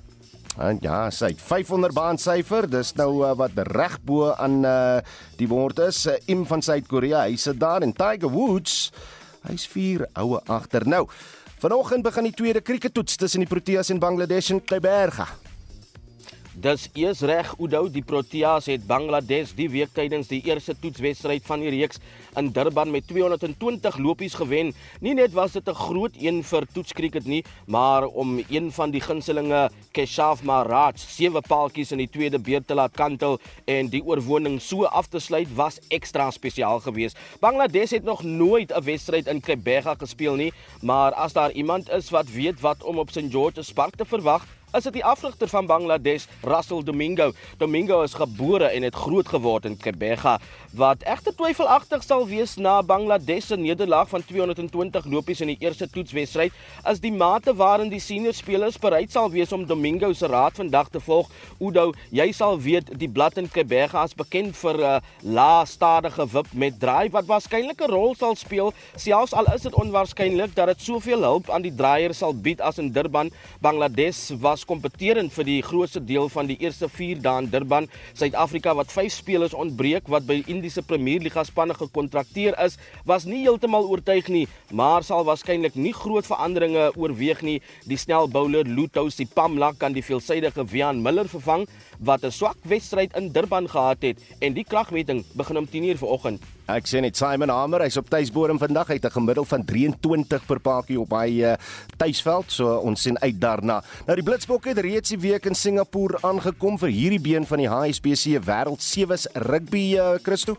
En 0.55 0.77
ja, 0.79 1.09
sy 1.11 1.33
het 1.33 1.41
500 1.43 1.93
baan 1.95 2.19
syfer. 2.21 2.67
Dis 2.71 2.93
nou 2.95 3.09
uh, 3.25 3.33
wat 3.35 3.57
reg 3.75 3.97
bo 4.07 4.31
aan 4.31 4.61
uh, 4.63 4.99
die 5.39 5.49
woord 5.51 5.81
is. 5.89 6.05
Uh, 6.07 6.15
Im 6.31 6.45
van 6.47 6.63
Suid-Korea, 6.63 7.25
hy 7.27 7.35
sit 7.39 7.59
daar 7.59 7.83
en 7.83 7.91
Tiger 7.95 8.31
Woods, 8.31 8.93
hy's 9.49 9.67
4 9.67 10.07
oue 10.23 10.39
agter. 10.47 10.87
Nou, 10.87 11.03
vanoggend 11.59 12.07
begin 12.07 12.29
die 12.29 12.37
tweede 12.37 12.63
krieketoets 12.63 13.19
tussen 13.19 13.43
die 13.43 13.51
Proteas 13.51 13.91
en 13.91 13.99
Bangladesh 13.99 14.53
in 14.55 14.63
Kleiberga. 14.63 15.27
Dis 16.55 16.85
eers 16.95 17.19
reg 17.27 17.49
Oudo 17.59 17.81
die 17.91 18.01
Proteas 18.07 18.69
het 18.71 18.85
Bangladesh 18.87 19.49
die 19.57 19.67
week 19.73 19.89
tydens 19.91 20.29
die 20.31 20.39
eerste 20.47 20.71
toetswedstryd 20.79 21.43
van 21.43 21.59
die 21.59 21.73
reeks 21.73 21.99
in 22.39 22.47
Durban 22.55 22.93
met 22.93 23.09
220 23.09 23.97
lopies 23.99 24.37
gewen. 24.39 24.71
Nie 25.03 25.17
net 25.19 25.33
was 25.35 25.51
dit 25.51 25.67
'n 25.67 25.75
groot 25.75 26.15
een 26.15 26.43
vir 26.43 26.65
toetskriket 26.73 27.25
nie, 27.25 27.43
maar 27.67 28.07
om 28.07 28.39
een 28.49 28.71
van 28.71 28.91
die 28.91 29.01
gunstelinge 29.01 29.69
Keshav 29.91 30.43
Maharaj 30.43 30.95
sewe 30.95 31.41
paaltjies 31.41 31.91
in 31.91 31.97
die 31.97 32.09
tweede 32.09 32.39
beurt 32.39 32.67
te 32.67 32.73
laat 32.73 32.95
kantel 32.95 33.37
en 33.65 33.89
die 33.89 34.03
oorwinning 34.03 34.61
so 34.61 34.85
af 34.85 35.07
te 35.07 35.19
sluit 35.19 35.55
was 35.55 35.79
ekstra 35.89 36.31
spesiaal 36.31 36.79
geweest. 36.79 37.17
Bangladesh 37.41 37.91
het 37.91 38.03
nog 38.03 38.23
nooit 38.23 38.71
'n 38.71 38.83
wedstryd 38.83 39.27
in 39.27 39.41
Kebega 39.41 39.95
gespeel 39.95 40.35
nie, 40.35 40.53
maar 40.81 41.11
as 41.13 41.33
daar 41.33 41.51
iemand 41.51 41.89
is 41.89 42.09
wat 42.09 42.29
weet 42.31 42.61
wat 42.61 42.83
om 42.83 42.97
op 42.97 43.09
St 43.09 43.31
George's 43.31 43.73
Park 43.73 43.95
te 43.95 44.05
verwag, 44.05 44.45
is 44.75 44.83
dit 44.83 44.97
die 44.97 45.05
afrigter 45.05 45.47
van 45.47 45.67
Bangladesh, 45.69 46.25
Russell 46.43 46.83
Domingo. 46.83 47.31
Domingo 47.57 48.01
is 48.03 48.13
gebore 48.13 48.67
en 48.67 48.83
het 48.83 48.95
groot 48.95 49.27
geword 49.27 49.65
in 49.65 49.77
Kebega, 49.79 50.35
wat 50.75 51.03
egter 51.07 51.35
twyfelagtig 51.35 52.03
sal 52.03 52.25
wees 52.27 52.57
na 52.59 52.81
Bangladesh 52.83 53.47
se 53.47 53.57
nederlaag 53.59 54.09
van 54.11 54.25
220 54.27 55.07
lopies 55.11 55.41
in 55.45 55.53
die 55.53 55.57
eerste 55.63 55.87
toetswedstryd, 55.91 56.51
as 56.83 56.99
die 56.99 57.13
mate 57.15 57.53
waarin 57.55 57.91
die 57.91 58.01
senior 58.03 58.35
spelers 58.35 58.79
bereid 58.81 59.13
sal 59.15 59.29
wees 59.31 59.53
om 59.55 59.63
Domingo 59.65 60.11
se 60.13 60.27
raad 60.27 60.59
vandag 60.59 60.91
te 60.91 60.99
volg. 60.99 61.31
Udo, 61.59 61.93
jy 62.11 62.27
sal 62.35 62.59
weet 62.59 62.91
die 62.99 63.09
blad 63.09 63.39
in 63.39 63.47
Kebega 63.51 64.03
is 64.03 64.17
bekend 64.17 64.57
vir 64.59 64.75
'n 64.75 64.83
uh, 64.83 64.99
lae 65.23 65.65
stadige 65.65 66.25
wip 66.33 66.51
met 66.53 66.79
draai 66.79 67.09
wat 67.11 67.25
waarskynlik 67.25 67.81
'n 67.81 67.91
rol 67.91 68.15
sal 68.15 68.35
speel, 68.35 68.73
selfs 68.95 69.33
al 69.33 69.47
is 69.55 69.61
dit 69.61 69.73
onwaarskynlik 69.73 70.55
dat 70.55 70.67
dit 70.67 70.81
soveel 70.81 71.21
hulp 71.21 71.49
aan 71.49 71.61
die 71.61 71.75
draaier 71.75 72.13
sal 72.13 72.33
bied 72.33 72.61
as 72.61 72.77
in 72.77 72.91
Durban. 72.91 73.31
Bangladesh 73.61 74.31
was 74.41 74.64
kompeterend 74.67 75.33
vir 75.35 75.47
die 75.47 75.61
grootste 75.65 76.01
deel 76.03 76.29
van 76.33 76.49
die 76.49 76.57
eerste 76.61 76.89
4 76.89 77.21
dae 77.23 77.43
in 77.43 77.49
Durban. 77.53 77.87
Suid-Afrika 78.13 78.73
wat 78.77 78.91
5 78.93 79.13
spelers 79.13 79.53
ontbreek 79.53 80.09
wat 80.11 80.27
by 80.27 80.41
Indiese 80.51 80.83
Premierliga 80.85 81.43
spanne 81.47 81.77
gekontrakteer 81.77 82.57
is, 82.65 82.77
was 83.05 83.25
nie 83.29 83.43
heeltemal 83.43 83.87
oortuig 83.89 84.27
nie, 84.33 84.45
maar 84.71 85.05
sal 85.05 85.25
waarskynlik 85.27 85.77
nie 85.79 85.93
groot 85.93 86.27
veranderinge 86.27 86.91
oorweeg 86.95 87.41
nie. 87.45 87.59
Die 87.89 87.99
snel 88.01 88.29
bowler 88.31 88.67
Lutou 88.67 89.07
Sipamla 89.09 89.73
kan 89.79 89.93
die 89.93 90.05
veelsidige 90.05 90.65
Wian 90.71 91.01
Miller 91.05 91.29
vervang 91.29 91.65
wat 91.99 92.23
'n 92.23 92.31
swak 92.31 92.57
wedstryd 92.63 93.15
in 93.15 93.31
Durban 93.31 93.69
gehad 93.69 94.01
het 94.01 94.21
en 94.39 94.53
die 94.53 94.63
kragmeting 94.63 95.25
begin 95.33 95.57
om 95.57 95.67
10:00 95.67 95.97
vanoggend. 95.97 96.41
Ek 96.65 96.87
sien 96.87 97.01
net 97.01 97.17
Simon 97.17 97.49
Hamer, 97.49 97.83
hy's 97.85 97.97
op 97.97 98.09
tuisbodem 98.09 98.57
vandag. 98.57 98.87
Hy 98.87 98.93
het 98.93 99.05
'n 99.05 99.11
gemiddeld 99.11 99.47
van 99.47 99.65
23 99.65 100.45
per 100.45 100.59
paadjie 100.59 100.99
op 100.99 101.11
hy 101.11 101.43
uh, 101.43 101.53
tuisveld, 101.97 102.51
so 102.51 102.77
ons 102.77 103.01
sien 103.01 103.19
uit 103.19 103.39
daarna. 103.39 103.83
Nou 104.07 104.15
die 104.15 104.23
Blitsbokke 104.23 104.69
het 104.69 104.77
reeds 104.77 105.09
die 105.09 105.19
week 105.19 105.45
in 105.45 105.55
Singapore 105.55 106.17
aangekom 106.21 106.79
vir 106.79 106.89
hierdie 106.89 107.21
been 107.21 107.45
van 107.45 107.57
die 107.57 107.69
HSBC 107.69 108.41
Wêreld 108.45 108.81
Sewes 108.81 109.27
Rugby 109.33 109.95
uh, 109.97 110.17
Christo. 110.23 110.57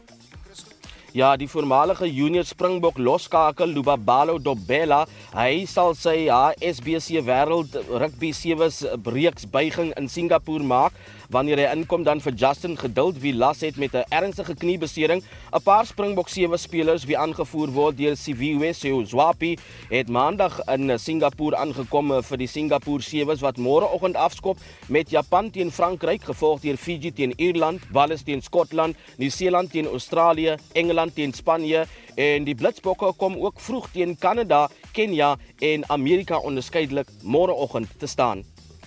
Ja, 1.16 1.30
die 1.36 1.48
voormalige 1.48 2.04
junior 2.12 2.44
Springbok 2.44 2.98
loskakel 2.98 3.70
Lubabalo 3.72 4.34
Dobela, 4.38 5.06
hy 5.32 5.64
sal 5.64 5.94
sy 5.96 6.26
HSBC 6.28 7.22
Wêreld 7.24 7.78
Rugby 7.88 8.34
Sewes 8.36 8.82
reeks 9.06 9.46
buiging 9.48 9.94
in 9.96 10.10
Singapore 10.12 10.62
maak 10.62 10.92
wanneer 11.30 11.58
hy 11.58 11.72
inkom 11.76 12.04
dan 12.04 12.20
vir 12.20 12.32
Justin 12.32 12.76
Geduld 12.78 13.20
wie 13.22 13.34
las 13.34 13.60
het 13.60 13.76
met 13.76 13.94
'n 13.94 14.04
ernstige 14.10 14.54
kniebesering. 14.54 15.22
'n 15.52 15.62
Paar 15.62 15.86
Springbok 15.86 16.28
sewe 16.28 16.56
spelers 16.56 17.04
wie 17.04 17.18
aangevoer 17.18 17.70
word 17.72 17.96
deur 17.96 18.16
Siviwe 18.16 18.72
Seozwapi 18.72 19.56
het 19.90 20.08
maandag 20.08 20.60
in 20.66 20.98
Singapore 20.98 21.56
aangekom 21.56 22.22
vir 22.22 22.38
die 22.38 22.46
Singapore 22.46 23.02
sewes 23.02 23.40
wat 23.40 23.58
môreoggend 23.58 24.16
afskop 24.16 24.58
met 24.88 25.10
Japan 25.10 25.50
teen 25.50 25.70
Frankryk 25.70 26.22
gevolg 26.22 26.60
deur 26.60 26.76
Fiji 26.76 27.12
teen 27.12 27.32
Ierland, 27.36 27.80
Wales 27.92 28.22
teen 28.22 28.42
Skotland, 28.42 28.96
Nieu-Seeland 29.16 29.70
teen 29.70 29.86
Australië, 29.86 30.56
Engeland 30.72 31.14
teen 31.14 31.32
Spanje 31.32 31.86
en 32.16 32.44
die 32.44 32.54
Blitsbokke 32.54 33.12
kom 33.16 33.36
ook 33.36 33.60
vroeg 33.60 33.88
teen 33.92 34.16
Kanada, 34.18 34.68
Kenia 34.92 35.36
en 35.60 35.84
Amerika 35.90 36.38
onderskeidelik 36.38 37.08
môreoggend 37.22 37.98
te 37.98 38.06
staan. 38.06 38.44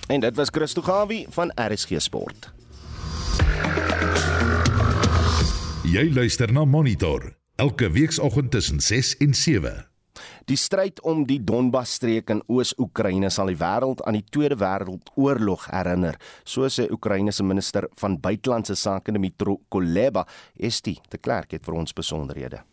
En 0.10 0.20
dit 0.20 0.36
was 0.36 0.50
Christo 0.50 0.82
Gawie 0.82 1.26
van 1.30 1.52
RSG 1.56 2.00
Sport. 2.02 2.48
Jy 5.86 6.08
luister 6.14 6.50
na 6.54 6.64
Monitor 6.66 7.28
elke 7.56 7.92
weekoggend 7.94 8.52
tussen 8.52 8.80
6 8.82 9.18
en 9.18 9.34
7. 9.34 9.86
Die 10.50 10.58
stryd 10.58 11.02
om 11.06 11.22
die 11.30 11.38
Donbas-streek 11.46 12.34
in 12.34 12.42
Oos-Oekraïne 12.50 13.30
sal 13.30 13.54
die 13.54 13.60
wêreld 13.62 14.02
aan 14.02 14.18
die 14.18 14.26
Tweede 14.34 14.58
Wêreldoorlog 14.58 15.70
herinner, 15.70 16.18
so 16.42 16.66
sê 16.74 16.88
Oekraïne 16.90 17.32
se 17.32 17.46
minister 17.46 17.86
van 18.02 18.18
buitelandse 18.18 18.76
sake 18.76 19.14
Dmytro 19.14 19.60
Kuleba. 19.70 20.26
Estie 20.58 20.98
de 21.14 21.22
Klerk 21.22 21.54
het 21.54 21.70
vir 21.70 21.78
ons 21.84 21.94
besonderhede. 21.94 22.66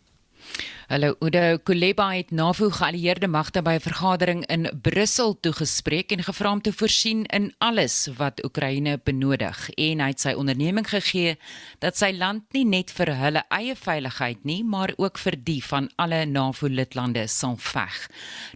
Hallo 0.86 1.16
Udo 1.18 1.58
Kuleba 1.58 2.12
het 2.14 2.30
NAVO 2.30 2.68
geallieerde 2.70 3.26
magte 3.26 3.58
by 3.62 3.72
'n 3.74 3.80
vergadering 3.80 4.46
in 4.46 4.70
Brussel 4.82 5.40
toegespreek 5.40 6.12
en 6.12 6.22
gevra 6.22 6.52
om 6.52 6.60
te 6.60 6.72
voorsien 6.72 7.24
in 7.24 7.54
alles 7.58 8.08
wat 8.16 8.44
Oekraïne 8.44 9.00
benodig 9.04 9.70
en 9.70 10.00
hy 10.00 10.06
het 10.08 10.20
sy 10.20 10.32
onderneming 10.32 10.88
gegee 10.88 11.38
dat 11.78 11.96
sy 11.96 12.12
land 12.12 12.42
nie 12.52 12.64
net 12.64 12.90
vir 12.90 13.16
hulle 13.16 13.42
eie 13.48 13.74
veiligheid 13.76 14.44
nie, 14.44 14.64
maar 14.64 14.92
ook 14.96 15.18
vir 15.18 15.36
die 15.44 15.64
van 15.64 15.90
alle 15.96 16.24
NAVO-lidlande 16.24 17.26
sal 17.26 17.56
veg. 17.56 18.08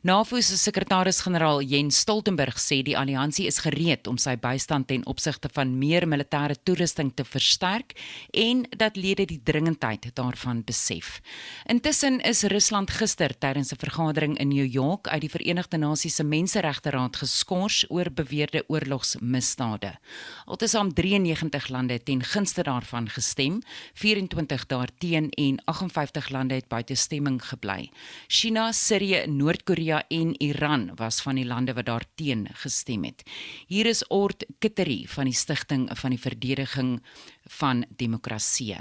NAVO 0.02 0.40
se 0.40 0.56
sekretaris-generaal 0.56 1.62
Jens 1.62 1.98
Stoltenberg 1.98 2.58
sê 2.58 2.82
die 2.82 2.98
alliansie 2.98 3.46
is 3.46 3.58
gereed 3.58 4.06
om 4.06 4.16
sy 4.16 4.36
bystand 4.36 4.86
ten 4.86 5.06
opsigte 5.06 5.48
van 5.52 5.78
meer 5.78 6.06
militêre 6.06 6.54
toerusting 6.62 7.12
te 7.14 7.24
versterk 7.24 7.92
en 8.30 8.66
dat 8.76 8.96
lede 8.96 9.24
die 9.24 9.40
dringendheid 9.42 10.14
daarvan 10.14 10.62
besef. 10.64 11.20
Intussen 11.66 12.19
is 12.24 12.42
Rusland 12.42 12.90
gister 12.90 13.33
tydens 13.38 13.72
'n 13.72 13.78
vergadering 13.78 14.38
in 14.38 14.48
New 14.48 14.66
York 14.66 15.09
uit 15.09 15.20
die 15.20 15.30
Verenigde 15.30 15.76
Nasies 15.78 16.14
se 16.14 16.24
Menseregte 16.24 16.90
Raad 16.90 17.16
geskort 17.16 17.85
oor 17.88 18.11
beweerde 18.11 18.64
oorlogsmisdade. 18.68 19.98
Altesaam 20.44 20.92
93 20.92 21.68
lande 21.68 21.92
het 21.92 22.04
ten 22.04 22.22
gunste 22.22 22.62
daarvan 22.62 23.09
gestem, 23.09 23.62
24 23.94 24.66
daarteen 24.66 25.30
en 25.30 25.64
58 25.64 26.28
lande 26.28 26.54
het 26.54 26.68
buite 26.68 26.94
stemming 26.94 27.42
gebly. 27.44 27.90
China, 28.28 28.72
Sirië, 28.72 29.26
Noord-Korea 29.26 30.04
en 30.09 30.35
Iran 30.42 30.90
was 30.94 31.22
van 31.22 31.35
die 31.35 31.46
lande 31.46 31.72
wat 31.72 31.87
daarteen 31.87 32.48
gestem 32.52 33.04
het. 33.04 33.22
Hier 33.66 33.87
is 33.87 34.06
Ort 34.09 34.44
Kittery 34.59 35.06
van 35.06 35.24
die 35.24 35.35
Stichting 35.35 35.90
van 35.98 36.11
die 36.11 36.20
Verdediging 36.20 37.02
van 37.44 37.85
Demokrasie. 37.96 38.76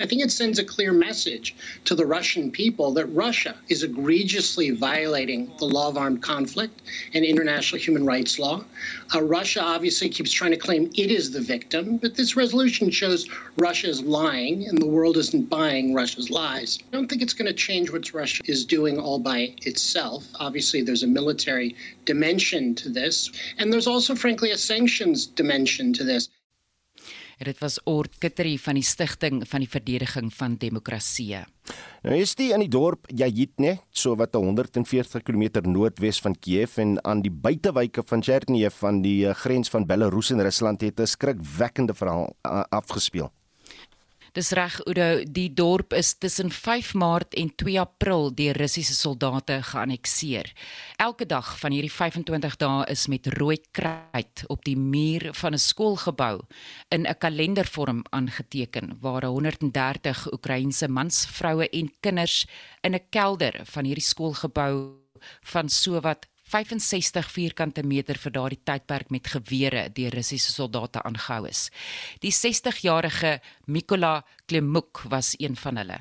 I 0.00 0.06
think 0.06 0.22
it 0.22 0.30
sends 0.30 0.60
a 0.60 0.64
clear 0.64 0.92
message 0.92 1.56
to 1.86 1.96
the 1.96 2.06
Russian 2.06 2.52
people 2.52 2.92
that 2.92 3.06
Russia 3.06 3.56
is 3.68 3.82
egregiously 3.82 4.70
violating 4.70 5.50
the 5.58 5.64
law 5.64 5.88
of 5.88 5.96
armed 5.96 6.22
conflict 6.22 6.82
and 7.14 7.24
international 7.24 7.80
human 7.80 8.06
rights 8.06 8.38
law. 8.38 8.64
Uh, 9.12 9.24
Russia 9.24 9.60
obviously 9.60 10.08
keeps 10.08 10.30
trying 10.30 10.52
to 10.52 10.56
claim 10.56 10.88
it 10.94 11.10
is 11.10 11.32
the 11.32 11.40
victim, 11.40 11.96
but 11.96 12.14
this 12.14 12.36
resolution 12.36 12.90
shows 12.90 13.28
Russia 13.56 13.88
is 13.88 14.00
lying 14.00 14.68
and 14.68 14.80
the 14.80 14.86
world 14.86 15.16
isn't 15.16 15.50
buying 15.50 15.92
Russia's 15.92 16.30
lies. 16.30 16.78
I 16.80 16.96
don't 16.96 17.08
think 17.08 17.20
it's 17.20 17.34
going 17.34 17.48
to 17.48 17.52
change 17.52 17.90
what 17.90 18.14
Russia 18.14 18.40
is 18.44 18.64
doing 18.64 19.00
all 19.00 19.18
by 19.18 19.52
itself. 19.62 20.28
Obviously, 20.36 20.80
there's 20.80 21.02
a 21.02 21.08
military 21.08 21.74
dimension 22.04 22.76
to 22.76 22.88
this, 22.88 23.32
and 23.58 23.72
there's 23.72 23.88
also, 23.88 24.14
frankly, 24.14 24.52
a 24.52 24.58
sanctions 24.58 25.26
dimension 25.26 25.92
to 25.94 26.04
this. 26.04 26.28
En 27.38 27.46
dit 27.46 27.58
was 27.62 27.78
Ort 27.86 28.18
Kittery 28.18 28.56
van 28.58 28.74
die 28.74 28.82
Stichting 28.82 29.44
van 29.46 29.62
die 29.62 29.70
Verdediging 29.70 30.32
van 30.34 30.56
Demokrasie. 30.58 31.36
Nou 32.02 32.16
is 32.18 32.34
dit 32.34 32.50
in 32.50 32.64
die 32.64 32.70
dorp 32.72 33.06
Yayitne, 33.14 33.76
so 33.94 34.16
wat 34.18 34.34
140 34.34 35.22
km 35.22 35.62
noordwes 35.70 36.18
van 36.24 36.34
Kiev 36.34 36.78
en 36.82 36.96
aan 37.06 37.22
die 37.22 37.30
buitewyke 37.30 38.02
van 38.10 38.24
Chernihiv 38.26 38.80
van 38.82 39.02
die 39.02 39.28
eh, 39.28 39.36
grens 39.38 39.70
van 39.70 39.86
Belarus 39.86 40.32
en 40.34 40.42
Rusland 40.42 40.82
het 40.82 41.00
'n 41.00 41.06
skrikwekkende 41.06 41.94
verhaal 41.94 42.34
uh, 42.46 42.62
afgespeel. 42.70 43.30
Dis 44.38 44.52
reg 44.54 44.76
Oudo, 44.84 45.24
die 45.34 45.48
dorp 45.50 45.96
is 45.98 46.12
tussen 46.14 46.52
5 46.54 46.92
Maart 46.94 47.34
en 47.34 47.48
2 47.58 47.80
April 47.80 48.28
deur 48.38 48.54
Russiese 48.54 48.94
soldate 48.94 49.56
geannekseer. 49.66 50.52
Elke 51.02 51.26
dag 51.26 51.48
van 51.58 51.74
hierdie 51.74 51.90
25 51.90 52.54
dae 52.60 52.84
is 52.92 53.08
met 53.10 53.26
rooi 53.34 53.56
kruit 53.74 54.44
op 54.46 54.62
die 54.62 54.76
muur 54.78 55.32
van 55.40 55.58
'n 55.58 55.58
skoolgebou 55.58 56.38
in 56.94 57.02
'n 57.02 57.18
kalendervorm 57.18 58.04
aangeteken 58.10 58.98
waar 59.00 59.24
130 59.24 60.32
Oekraïense 60.32 60.88
mans, 60.88 61.26
vroue 61.26 61.68
en 61.68 61.90
kinders 62.00 62.46
in 62.82 62.94
'n 62.94 63.08
kelder 63.10 63.60
van 63.64 63.84
hierdie 63.84 64.06
skoolgebou 64.06 64.94
van 65.42 65.68
sowat 65.68 66.28
65 66.53 67.29
vierkante 67.33 67.81
meter 67.87 68.17
vir 68.21 68.33
daardie 68.35 68.59
tydperk 68.67 69.09
met 69.13 69.29
gewere 69.31 69.87
deur 69.95 70.13
Russiese 70.13 70.51
soldate 70.53 71.01
aangehou 71.07 71.47
is. 71.49 71.69
Die 72.21 72.33
60-jarige 72.35 73.39
Mikola 73.65 74.19
Klemuk 74.45 75.01
was 75.09 75.33
een 75.39 75.55
van 75.57 75.79
hulle. 75.81 75.97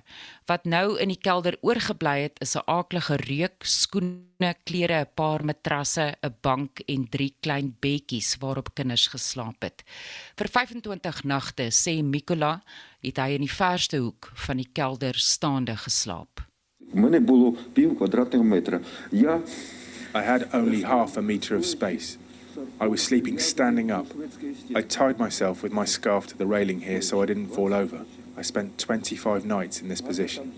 Wat 0.51 0.67
nou 0.69 0.99
in 1.01 1.13
die 1.13 1.21
kelder 1.21 1.57
oorgebly 1.63 2.27
het, 2.27 2.41
is 2.45 2.57
'n 2.57 2.67
aaklige 2.67 3.17
reuk, 3.17 3.65
skoene, 3.65 4.55
klere, 4.65 5.01
'n 5.01 5.15
paar 5.15 5.45
matrasse, 5.45 6.15
'n 6.23 6.35
bank 6.43 6.81
en 6.87 7.09
drie 7.09 7.35
klein 7.41 7.77
bedjies 7.81 8.37
waarop 8.41 8.75
kinders 8.75 9.07
geslaap 9.07 9.63
het. 9.63 9.83
Vir 10.37 10.49
25 10.49 11.25
nagte, 11.25 11.71
sê 11.71 12.03
Mikola, 12.03 12.63
het 13.01 13.17
hy 13.17 13.35
in 13.35 13.41
die 13.41 13.57
verste 13.63 13.97
hoek 13.97 14.31
van 14.35 14.57
die 14.57 14.69
kelder 14.73 15.15
staande 15.15 15.77
geslaap. 15.77 16.41
У 16.95 16.99
мене 16.99 17.21
було 17.21 17.55
пів 17.73 17.97
квадратного 17.97 18.45
метра. 18.45 18.81
Я 19.11 19.41
I 20.14 20.24
had 20.24 20.50
only 20.54 20.82
half 20.82 21.18
a 21.18 21.22
metre 21.22 21.56
of 21.56 21.66
space. 21.66 22.18
I 22.80 22.88
was 22.88 23.04
sleeping 23.04 23.40
standing 23.40 23.92
up. 23.92 24.08
I 24.76 24.82
tied 24.82 25.20
myself 25.20 25.62
with 25.62 25.72
my 25.72 25.86
scarf 25.86 26.28
to 26.28 26.38
the 26.38 26.48
railing 26.48 26.82
here 26.82 27.02
so 27.02 27.22
I 27.22 27.26
didn't 27.26 27.48
fall 27.48 27.74
over. 27.74 28.06
I 28.36 28.42
spent 28.42 28.78
25 28.78 29.46
nights 29.46 29.82
in 29.82 29.90
this 29.90 30.02
position. 30.02 30.54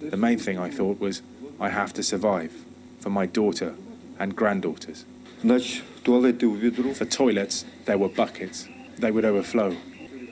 The 0.00 0.16
main 0.16 0.38
thing 0.38 0.58
I 0.58 0.70
thought 0.70 1.00
was, 1.00 1.22
I 1.60 1.68
have 1.68 1.92
to 1.94 2.02
survive 2.02 2.52
for 3.00 3.10
my 3.10 3.26
daughter 3.26 3.74
and 4.18 4.34
granddaughters. 4.34 5.04
For 5.42 7.04
toilets, 7.04 7.64
there 7.84 7.98
were 7.98 8.08
buckets. 8.08 8.68
They 8.98 9.10
would 9.10 9.24
overflow. 9.24 9.76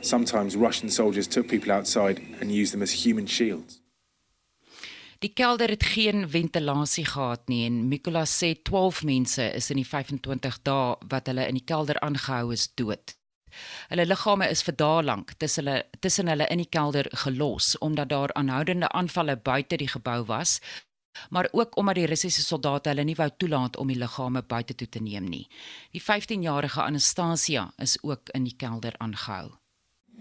Sometimes 0.00 0.56
Russian 0.56 0.90
soldiers 0.90 1.26
took 1.26 1.48
people 1.48 1.72
outside 1.72 2.20
and 2.40 2.50
used 2.52 2.72
them 2.72 2.82
as 2.82 2.92
human 2.92 3.26
shields. 3.26 3.80
Die 5.24 5.32
kelder 5.32 5.70
het 5.72 5.84
geen 5.88 6.26
ventilasie 6.28 7.06
gehad 7.08 7.46
nie 7.48 7.62
en 7.64 7.76
Mikola 7.88 8.26
sê 8.28 8.50
12 8.68 8.98
mense 9.08 9.44
is 9.56 9.70
in 9.72 9.78
die 9.80 9.86
25 9.88 10.58
dae 10.68 10.98
wat 11.12 11.30
hulle 11.30 11.46
in 11.48 11.56
die 11.56 11.64
kelder 11.64 11.96
aangehou 12.04 12.50
is 12.52 12.66
dood. 12.76 13.14
Hulle 13.88 14.04
liggame 14.04 14.50
is 14.52 14.60
vir 14.66 14.76
dae 14.82 15.00
lank 15.06 15.32
tussen 15.40 15.64
hulle 15.64 15.78
tussen 16.04 16.28
hulle 16.28 16.50
in 16.52 16.60
die 16.60 16.68
kelder 16.76 17.08
gelos 17.24 17.70
omdat 17.88 18.12
daar 18.12 18.36
aanhoudende 18.36 18.92
aanvalle 19.00 19.38
buite 19.48 19.80
die 19.80 19.88
gebou 19.94 20.18
was, 20.28 20.58
maar 21.30 21.48
ook 21.52 21.80
omdat 21.80 22.02
die 22.02 22.08
Russiese 22.12 22.44
soldate 22.44 22.92
hulle 22.92 23.08
nie 23.08 23.16
wou 23.16 23.30
toelaat 23.32 23.80
om 23.80 23.88
die 23.88 24.00
liggame 24.04 24.44
buite 24.44 24.76
toe 24.76 24.92
te 24.92 25.00
neem 25.00 25.24
nie. 25.24 25.46
Die 25.96 26.04
15-jarige 26.04 26.84
Anastasia 26.84 27.70
is 27.78 27.96
ook 28.02 28.28
in 28.36 28.44
die 28.44 28.58
kelder 28.60 29.00
aangehou. 29.00 29.54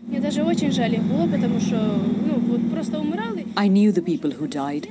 Мне 0.09 0.21
даже 0.21 0.43
очень 0.43 0.73
жаль 0.73 0.95
их 0.95 1.03
было, 1.03 1.27
потому 1.27 1.61
что, 1.61 1.77
ну, 1.77 2.38
вот 2.41 2.71
просто 2.71 2.99
умирали. 2.99 3.47
I 3.57 3.69
knew 3.69 3.93
the 3.93 4.03
people 4.03 4.33
who 4.33 4.49
died. 4.49 4.88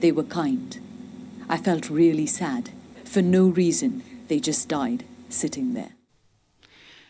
They 0.00 0.12
were 0.12 0.26
kind. 0.28 0.80
I 1.48 1.56
felt 1.56 1.88
really 1.88 2.26
sad. 2.26 2.70
For 3.04 3.22
no 3.22 3.48
reason, 3.48 4.02
they 4.28 4.40
just 4.40 4.68
died 4.68 5.04
sitting 5.28 5.74
there. 5.74 5.92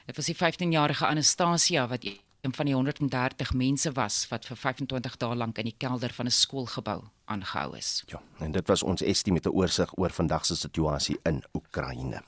Dit 0.07 0.17
was 0.17 0.27
die 0.27 0.37
15-jarige 0.37 1.07
Anastasia 1.07 1.89
wat 1.89 2.05
een 2.05 2.55
van 2.55 2.67
die 2.67 2.75
130 2.75 3.55
mense 3.55 3.93
was 3.93 4.29
wat 4.29 4.47
vir 4.47 4.57
25 4.57 5.17
dae 5.17 5.35
lank 5.35 5.59
in 5.59 5.65
die 5.65 5.75
kelder 5.79 6.12
van 6.12 6.27
'n 6.27 6.31
skoolgebou 6.31 7.03
aangehou 7.25 7.77
is. 7.77 8.03
Ja, 8.07 8.23
en 8.39 8.53
dit 8.53 8.69
was 8.69 8.83
ons 8.83 9.03
estimate 9.03 9.53
oorsig 9.53 9.99
oor 9.99 10.11
vandag 10.11 10.47
se 10.47 10.57
situasie 10.57 11.19
in 11.23 11.43
Oekraïne. 11.55 12.23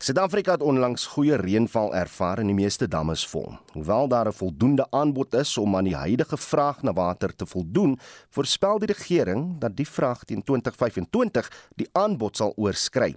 Suid-Afrika 0.00 0.54
het 0.54 0.62
onlangs 0.64 1.02
goeie 1.12 1.36
reënval 1.36 1.90
ervaar 1.92 2.40
en 2.40 2.48
die 2.48 2.56
meeste 2.56 2.86
damme 2.88 3.12
is 3.12 3.26
vol. 3.28 3.50
Hoewel 3.74 4.06
daar 4.08 4.28
'n 4.28 4.32
voldoende 4.32 4.86
aanbod 4.90 5.34
is 5.34 5.58
om 5.58 5.76
aan 5.76 5.84
die 5.84 5.96
huidige 5.96 6.36
vraag 6.36 6.82
na 6.82 6.92
water 6.92 7.36
te 7.36 7.46
voldoen, 7.46 7.98
voorspel 8.30 8.78
die 8.78 8.86
regering 8.86 9.58
dat 9.58 9.76
die 9.76 9.88
vraag 9.88 10.24
teen 10.24 10.42
2025 10.42 11.68
die 11.76 11.88
aanbod 11.92 12.36
sal 12.36 12.52
oorskry. 12.56 13.14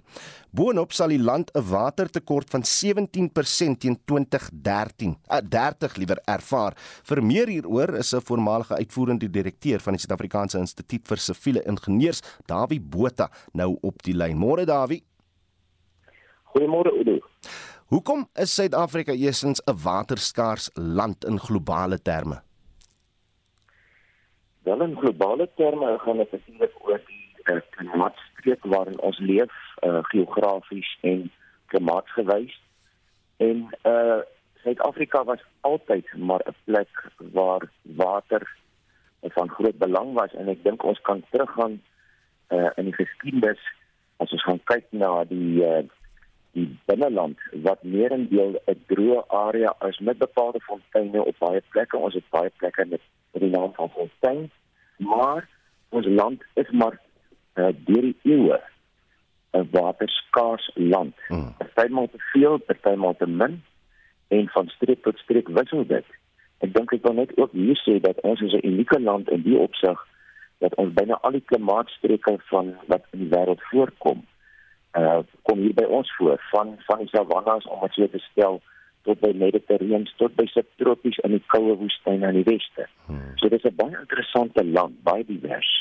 Boonop 0.50 0.92
sal 0.92 1.08
die 1.08 1.22
land 1.22 1.50
'n 1.54 1.68
watertekort 1.68 2.50
van 2.50 2.64
17% 2.64 3.80
teen 3.80 3.98
2013, 4.04 5.16
uh, 5.30 5.38
30 5.48 5.96
liewer 5.96 6.20
ervaar. 6.24 6.76
Vir 7.02 7.22
meer 7.24 7.48
hieroor 7.48 7.94
is 7.94 8.12
'n 8.14 8.20
voormalige 8.20 8.74
uitvoerende 8.74 9.30
direkteur 9.30 9.80
van 9.80 9.92
die 9.92 10.00
Suid-Afrikaanse 10.00 10.58
Instituut 10.58 11.08
vir 11.08 11.16
Siviele 11.16 11.62
Ingenieurs, 11.62 12.20
Dawie 12.46 12.80
Botha, 12.80 13.30
nou 13.52 13.78
op 13.80 14.02
die 14.02 14.14
lyn. 14.14 14.36
Môre 14.36 14.64
Dawie. 14.66 15.02
Goeiemôre 16.54 16.92
Udo. 16.94 17.18
Hoekom 17.90 18.28
is 18.38 18.52
Suid-Afrika 18.54 19.12
eersins 19.12 19.60
'n 19.66 19.74
waterskaars 19.84 20.70
land 20.74 21.24
in 21.24 21.38
globale 21.38 21.98
terme? 21.98 22.42
Wel 24.62 24.82
in 24.82 24.96
globale 24.96 25.48
terme 25.56 25.98
gaan 25.98 26.16
dit 26.16 26.32
natuurlik 26.32 26.74
oor 26.86 27.00
die 27.06 27.54
uh, 27.54 27.60
klimaatstreek 27.70 28.62
waarin 28.64 29.00
ons 29.00 29.18
leef, 29.18 29.52
uh, 29.82 29.98
geografies 30.02 30.98
en 31.00 31.32
klimaatsgewys. 31.66 32.54
En 33.36 33.66
uh 33.82 34.20
Suid-Afrika 34.62 35.24
was 35.24 35.42
altyd 35.60 36.06
maar 36.16 36.42
'n 36.46 36.54
plek 36.64 37.10
waar 37.32 37.68
water 37.82 38.56
van 39.20 39.48
groot 39.48 39.78
belang 39.78 40.12
was 40.12 40.32
en 40.34 40.48
ek 40.48 40.62
dink 40.62 40.82
ons 40.82 41.00
kan 41.00 41.24
teruggaan 41.30 41.82
uh 42.48 42.70
in 42.76 42.84
die 42.84 42.94
geskiedenis 42.94 43.60
as 44.16 44.32
ons 44.32 44.42
gaan 44.42 44.62
kyk 44.64 44.86
na 44.90 45.24
die 45.24 45.64
uh 45.64 45.84
die 46.54 46.66
binneland 46.86 47.38
wat 47.66 47.82
meerendeel 47.82 48.52
'n 48.66 48.82
droë 48.90 49.24
area 49.28 49.74
is 49.88 49.98
met 49.98 50.18
bepaalde 50.18 50.60
fonteine 50.60 51.24
op 51.24 51.36
baie 51.38 51.62
plekke. 51.68 51.96
Ons 51.96 52.14
het 52.14 52.28
baie 52.30 52.50
plekke 52.56 52.86
met 52.86 53.00
die 53.32 53.50
naam 53.50 53.72
van 53.74 53.90
fontein, 53.90 54.50
maar 54.96 55.48
ons 55.88 56.06
land 56.06 56.42
is 56.54 56.70
maar 56.70 57.00
uh, 57.54 57.68
deur 57.86 58.02
die 58.02 58.18
eeue 58.22 58.60
'n 59.52 59.68
waterskaars 59.70 60.70
land. 60.74 61.14
Hmm. 61.26 61.54
Partymal 61.58 62.08
te 62.10 62.18
veel, 62.32 62.58
partymal 62.58 63.16
te 63.16 63.26
min 63.26 63.62
en 64.28 64.48
van 64.48 64.68
streek 64.68 65.02
tot 65.02 65.18
streek 65.18 65.48
wissel 65.48 65.86
dit. 65.86 66.04
Ek 66.58 66.74
dink 66.74 66.92
ek 66.92 67.02
wil 67.02 67.14
net 67.14 67.36
ook 67.38 67.52
hier 67.52 67.78
sê 67.86 68.00
dat 68.00 68.20
ons 68.20 68.40
is 68.40 68.52
'n 68.52 68.66
unieke 68.66 69.00
land 69.00 69.30
in 69.30 69.42
die 69.42 69.58
opsig 69.58 70.06
dat 70.58 70.74
ons 70.74 70.92
byna 70.92 71.18
al 71.20 71.30
die 71.30 71.44
klimaatstreke 71.50 72.38
van 72.50 72.74
wat 72.86 73.02
in 73.10 73.18
die 73.18 73.32
wêreld 73.36 73.62
voorkom 73.70 74.24
uh 74.94 75.22
kom 75.42 75.58
hier 75.58 75.74
by 75.74 75.84
ons 75.84 76.10
voor 76.16 76.38
van 76.50 76.76
van 76.86 76.98
die 76.98 77.08
savannas 77.08 77.66
om 77.66 77.82
dit 77.96 78.12
te 78.12 78.22
stel 78.30 78.60
tot 79.04 79.20
by 79.20 79.32
mediterrane 79.36 80.08
tot 80.16 80.34
by 80.36 80.46
subtropies 80.46 81.18
in 81.26 81.36
die 81.36 81.42
koue 81.52 81.74
woestyne 81.76 82.26
aan 82.26 82.38
die 82.38 82.46
weste. 82.46 82.86
Hmm. 83.06 83.34
So 83.36 83.48
dis 83.48 83.64
'n 83.64 83.76
baie 83.76 83.98
interessante 84.00 84.64
land, 84.64 85.02
baie 85.02 85.24
divers. 85.24 85.72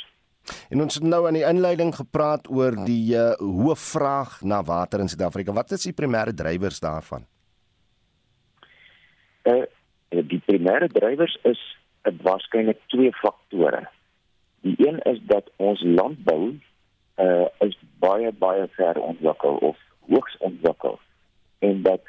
En 0.70 0.82
ons 0.82 0.96
het 0.96 1.04
nou 1.04 1.28
aan 1.28 1.38
die 1.38 1.48
inleiding 1.48 1.96
gepraat 1.96 2.50
oor 2.52 2.76
die 2.86 3.16
uh, 3.16 3.32
hoë 3.40 3.76
vraag 3.80 4.42
na 4.42 4.64
water 4.64 5.00
in 5.00 5.08
Suid-Afrika. 5.08 5.54
Wat 5.56 5.72
is 5.72 5.84
die 5.88 5.96
primêre 5.96 6.34
drywers 6.34 6.80
daarvan? 6.80 7.26
Uh 9.44 9.64
die 10.14 10.42
primêre 10.46 10.88
drywers 10.94 11.38
is 11.44 11.62
'n 12.04 12.20
waarskynlik 12.22 12.80
twee 12.88 13.12
faktore. 13.12 13.88
Die 14.62 14.76
een 14.88 15.00
is 15.00 15.20
dat 15.26 15.50
ons 15.58 15.82
landbou 15.82 16.60
uh 17.16 17.46
is 17.60 17.78
baie 18.00 18.32
baie 18.32 18.68
ver 18.78 19.02
ontwikkel 19.02 19.56
of 19.56 19.78
hoogs 20.08 20.38
ontwikkel 20.38 21.00
en 21.60 21.82
dat 21.82 22.02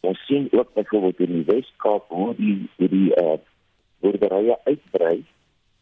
ons 0.00 0.26
sien 0.26 0.48
ook 0.50 0.74
byvoorbeeld 0.74 1.20
in 1.20 1.32
die 1.32 1.44
Weskaap 1.44 2.08
hoe 2.08 2.34
die 2.34 2.68
hoe 2.76 2.88
die 2.88 3.10
uh 3.16 3.38
boerderye 4.00 4.58
uitbrei 4.64 5.24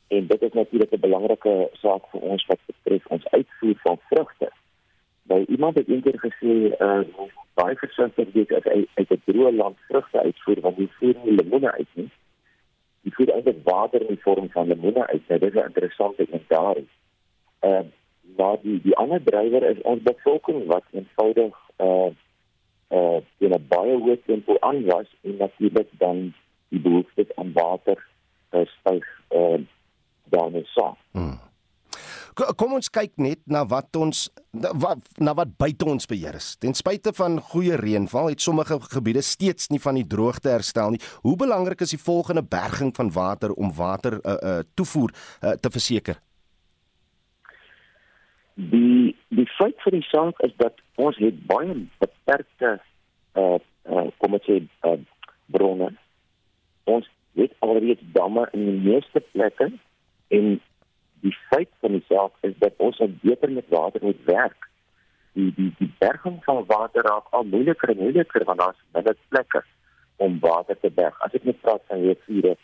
en 0.09 0.27
dit 0.27 0.43
is 0.43 0.53
natuurlik 0.53 0.93
'n 0.93 1.01
belangrike 1.01 1.69
saak 1.73 2.05
vir 2.11 2.21
ons 2.21 2.47
wat 2.47 2.59
betref 2.67 3.07
ons 3.07 3.29
uitvoer 3.29 3.77
van 3.83 3.99
vrugte. 4.09 4.51
By 5.23 5.45
iemand 5.49 5.77
het 5.77 5.89
eendag 5.89 6.21
gesê 6.21 6.55
uh 6.81 7.03
baie 7.55 7.77
versigtig 7.77 8.33
wees 8.33 8.51
as 8.51 8.65
uit, 8.65 8.89
uit 8.95 9.11
'n 9.11 9.23
droë 9.25 9.53
land 9.57 9.79
vrugte 9.89 10.23
uitvoer 10.23 10.61
want 10.61 10.77
jy 10.77 10.89
voer 10.99 11.17
nie 11.25 11.35
lemoene 11.35 11.73
uit 11.73 11.93
nie. 11.95 12.11
Jy 13.03 13.11
voer 13.11 13.33
eintlik 13.35 13.61
water 13.65 14.01
in 14.01 14.15
die 14.15 14.23
vorm 14.23 14.51
van 14.51 14.67
lemoene 14.67 15.07
uit. 15.07 15.23
Dit 15.27 15.43
is 15.43 15.55
'n 15.55 15.69
interessante 15.71 16.27
ding 16.31 16.47
daar. 16.49 16.77
Uh 17.61 17.85
maar 18.37 18.57
die 18.63 18.81
die 18.83 18.97
ander 18.97 19.23
drywer 19.23 19.63
is 19.71 19.83
ons 19.83 20.03
bevolking 20.03 20.67
wat 20.67 20.85
eenvoudig 20.91 21.55
uh 21.79 22.11
uh 22.89 23.21
in 23.39 23.55
'n 23.55 23.67
baie 23.69 23.97
hoë 23.99 24.19
tempo 24.27 24.57
aan 24.61 24.85
was 24.85 25.09
en 25.23 25.37
natuurlik 25.37 25.89
dan 25.99 26.35
die 26.69 26.81
behoefte 26.81 27.27
aan 27.35 27.53
water 27.53 28.07
uh, 28.51 28.67
styg 28.67 29.05
uh, 29.31 29.61
daarmee 30.25 30.65
saam. 30.65 30.97
Hmm. 31.11 31.39
Kom 32.61 32.75
ons 32.77 32.91
kyk 32.93 33.15
net 33.17 33.41
na 33.49 33.63
wat 33.65 33.97
ons 33.97 34.27
na 34.53 34.69
wat, 34.77 34.99
na 35.17 35.33
wat 35.39 35.55
buite 35.57 35.87
ons 35.89 36.05
beheer 36.07 36.37
is. 36.37 36.51
Ten 36.61 36.77
spyte 36.77 37.15
van 37.17 37.39
goeie 37.41 37.79
reënval 37.81 38.29
het 38.35 38.45
sommige 38.45 38.77
gebiede 38.93 39.23
steeds 39.25 39.71
nie 39.73 39.81
van 39.81 39.97
die 39.97 40.05
droogte 40.05 40.53
herstel 40.53 40.91
nie. 40.91 41.01
Hoe 41.25 41.37
belangrik 41.37 41.81
is 41.81 41.95
die 41.97 42.03
volgende 42.03 42.45
berging 42.45 42.93
van 42.97 43.13
water 43.13 43.57
om 43.57 43.73
water 43.73 44.19
uh, 44.21 44.37
uh, 44.37 44.59
toevoer 44.75 45.15
uh, 45.17 45.57
te 45.57 45.73
verseker? 45.73 46.21
Die 48.57 49.15
die 49.29 49.47
feit 49.59 49.77
vir 49.85 49.93
die 49.93 50.07
saak 50.09 50.39
is 50.47 50.53
dat 50.57 50.79
ons 50.97 51.19
het 51.21 51.43
baie 51.47 51.75
beperkte 52.01 52.79
uh, 53.37 53.59
uh 53.85 54.07
kom 54.17 54.37
ek 54.39 54.49
sê 54.49 54.63
uh, 54.89 54.97
bronne. 55.53 55.91
Ons 56.89 57.11
het 57.37 57.53
alreeds 57.61 58.01
damme 58.17 58.47
in 58.57 58.65
die 58.65 58.79
meeste 58.87 59.21
plekke 59.35 59.69
en 60.33 60.49
die 61.21 61.35
feit 61.51 61.69
van 61.85 61.99
die 61.99 62.05
saak 62.09 62.33
is 62.49 62.57
dat 62.65 62.81
ons 62.81 62.99
op 63.05 63.21
beter 63.21 63.53
met 63.53 63.69
water 63.69 64.01
moet 64.09 64.25
werk. 64.25 64.71
Die 65.37 65.53
die 65.59 65.71
die 65.77 65.93
berging 66.01 66.41
van 66.49 66.65
water 66.73 67.05
raak 67.05 67.29
al 67.37 67.45
moeiliker 67.45 67.93
en 67.93 68.01
moeiliker 68.07 68.49
want 68.49 68.65
daar's 68.65 68.85
baie 68.97 69.17
plekke 69.29 69.67
om 70.17 70.41
water 70.41 70.81
te 70.81 70.89
berg. 70.89 71.21
As 71.21 71.37
ek 71.37 71.45
net 71.45 71.61
praat 71.61 71.85
van 71.93 72.09
riviere 72.09 72.57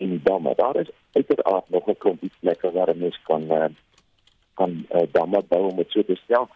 en 0.00 0.20
damme, 0.24 0.54
daar 0.56 0.80
is 0.80 0.88
uiteraard 1.12 1.68
nog 1.68 1.88
'n 1.88 2.00
klompie 2.00 2.32
plekke 2.40 2.72
waar 2.72 2.96
mense 2.96 3.20
kan 3.28 3.44
uh, 3.52 3.68
kan 4.54 4.86
uh, 4.94 5.02
damme 5.12 5.42
bou 5.48 5.70
om 5.70 5.76
dit 5.76 5.90
so 5.90 6.02
te 6.02 6.16
stel. 6.24 6.48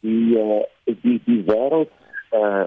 Die 0.00 0.38
uh, 0.38 0.62
die 0.84 1.20
die 1.24 1.42
wêreld 1.46 1.92
uh 2.32 2.66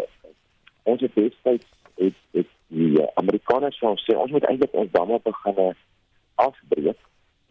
ons 0.84 1.02
het 1.02 1.14
destyds 1.14 1.68
het, 1.96 2.18
het 2.34 2.48
die 2.68 2.98
uh, 3.02 3.08
Amerikaners 3.22 3.78
sê 3.78 4.16
ons 4.16 4.32
moet 4.32 4.48
eintlik 4.50 4.74
ons 4.74 4.92
damme 4.92 5.20
begin 5.24 5.76
afbreek 6.36 6.98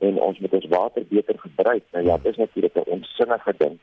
en 0.00 0.18
ons 0.18 0.38
moet 0.38 0.56
ons 0.58 0.68
water 0.72 1.04
beter 1.08 1.38
gebruik. 1.38 1.84
Nou 1.92 2.04
ja, 2.04 2.16
dit 2.16 2.32
is 2.32 2.42
natuurlik 2.42 2.74
'n 2.74 2.90
onsinnige 2.96 3.54
ding 3.58 3.78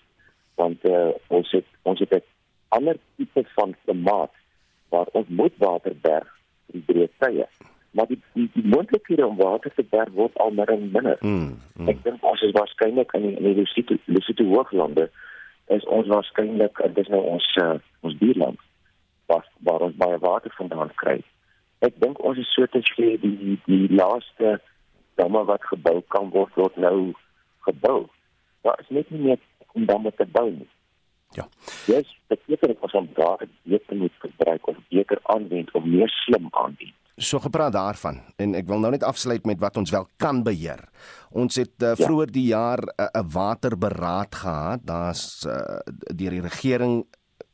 want 0.55 0.85
uh, 0.85 1.09
ons 1.27 1.51
het 1.51 1.65
ons 1.81 1.99
het 1.99 2.13
'n 2.13 2.23
ander 2.67 2.97
tipe 3.15 3.43
van 3.55 3.75
klimaat 3.83 4.33
waar 4.89 5.07
ons 5.11 5.27
moet 5.27 5.53
water 5.57 5.95
berg 6.01 6.29
in 6.73 6.83
breë 6.85 7.09
tye. 7.17 7.47
Maar 7.91 8.07
die 8.07 8.19
die, 8.33 8.49
die 8.53 8.65
moontlikhede 8.67 9.27
om 9.27 9.37
water 9.37 9.73
te 9.75 9.83
berg 9.89 10.11
word 10.13 10.37
al 10.37 10.51
minder 10.51 10.75
en 10.75 10.91
minder. 10.91 11.17
Mm, 11.21 11.57
mm. 11.75 11.87
Ek 11.87 12.03
dink 12.03 12.23
ons 12.23 12.41
is 12.41 12.55
waarskynlik 12.57 13.13
in 13.17 13.27
die, 13.27 13.35
in 13.37 13.43
die 13.43 13.55
Lesotho 13.61 13.97
Lesotho 14.05 14.47
hooglande 14.53 15.09
is 15.73 15.85
ons 15.85 16.07
waarskynlik 16.07 16.79
dit 16.83 17.03
is 17.03 17.11
nou 17.11 17.23
ons 17.35 17.47
uh, 17.63 17.75
ons 18.01 18.17
buurland 18.19 18.59
waar 19.27 19.47
waar 19.67 19.87
ons 19.89 19.97
baie 19.99 20.19
water 20.23 20.53
vandaan 20.59 20.93
kry. 21.01 21.19
Ek 21.85 21.97
dink 22.01 22.19
ons 22.23 22.39
is 22.41 22.53
so 22.55 22.67
te 22.71 22.83
sê 22.93 23.15
die 23.23 23.57
die 23.65 23.85
laaste 23.93 24.57
damme 25.19 25.43
wat 25.49 25.65
gebou 25.71 25.99
kan 26.13 26.31
word 26.35 26.55
word 26.55 26.77
nou 26.77 27.13
gebou. 27.67 27.99
Daar 28.63 28.79
is 28.83 28.89
net 28.99 29.11
nie 29.11 29.23
meer 29.29 29.39
om 29.73 29.85
damme 29.85 30.11
te 30.15 30.25
bou 30.25 30.49
nie. 30.51 30.69
Ja. 31.35 31.47
Yes, 31.85 32.07
dit 32.27 32.39
beteken 32.45 32.77
dat 32.79 32.93
ons 32.93 33.11
daar 33.13 33.43
beter 33.63 33.95
moet 33.95 34.15
gebruik 34.17 34.67
of 34.67 34.77
beter 34.89 35.19
aanwend 35.23 35.71
of 35.71 35.83
meer 35.83 36.09
slim 36.09 36.47
aanwend. 36.49 36.95
So 37.17 37.39
gepraat 37.41 37.73
daarvan 37.73 38.19
en 38.37 38.53
ek 38.53 38.67
wil 38.69 38.83
nou 38.83 38.91
net 38.93 39.03
afsluit 39.03 39.45
met 39.49 39.57
wat 39.57 39.77
ons 39.81 39.89
wel 39.89 40.05
kan 40.21 40.43
beheer. 40.45 40.83
Ons 41.33 41.57
het 41.57 41.81
uh, 41.81 41.95
vroeër 41.97 42.29
die 42.31 42.47
jaar 42.53 42.83
'n 42.85 43.09
uh, 43.09 43.23
waterberaad 43.33 44.35
gehad. 44.35 44.85
Daar's 44.85 45.41
uh, 45.45 45.81
deur 46.13 46.31
die 46.37 46.45
regering 46.45 47.05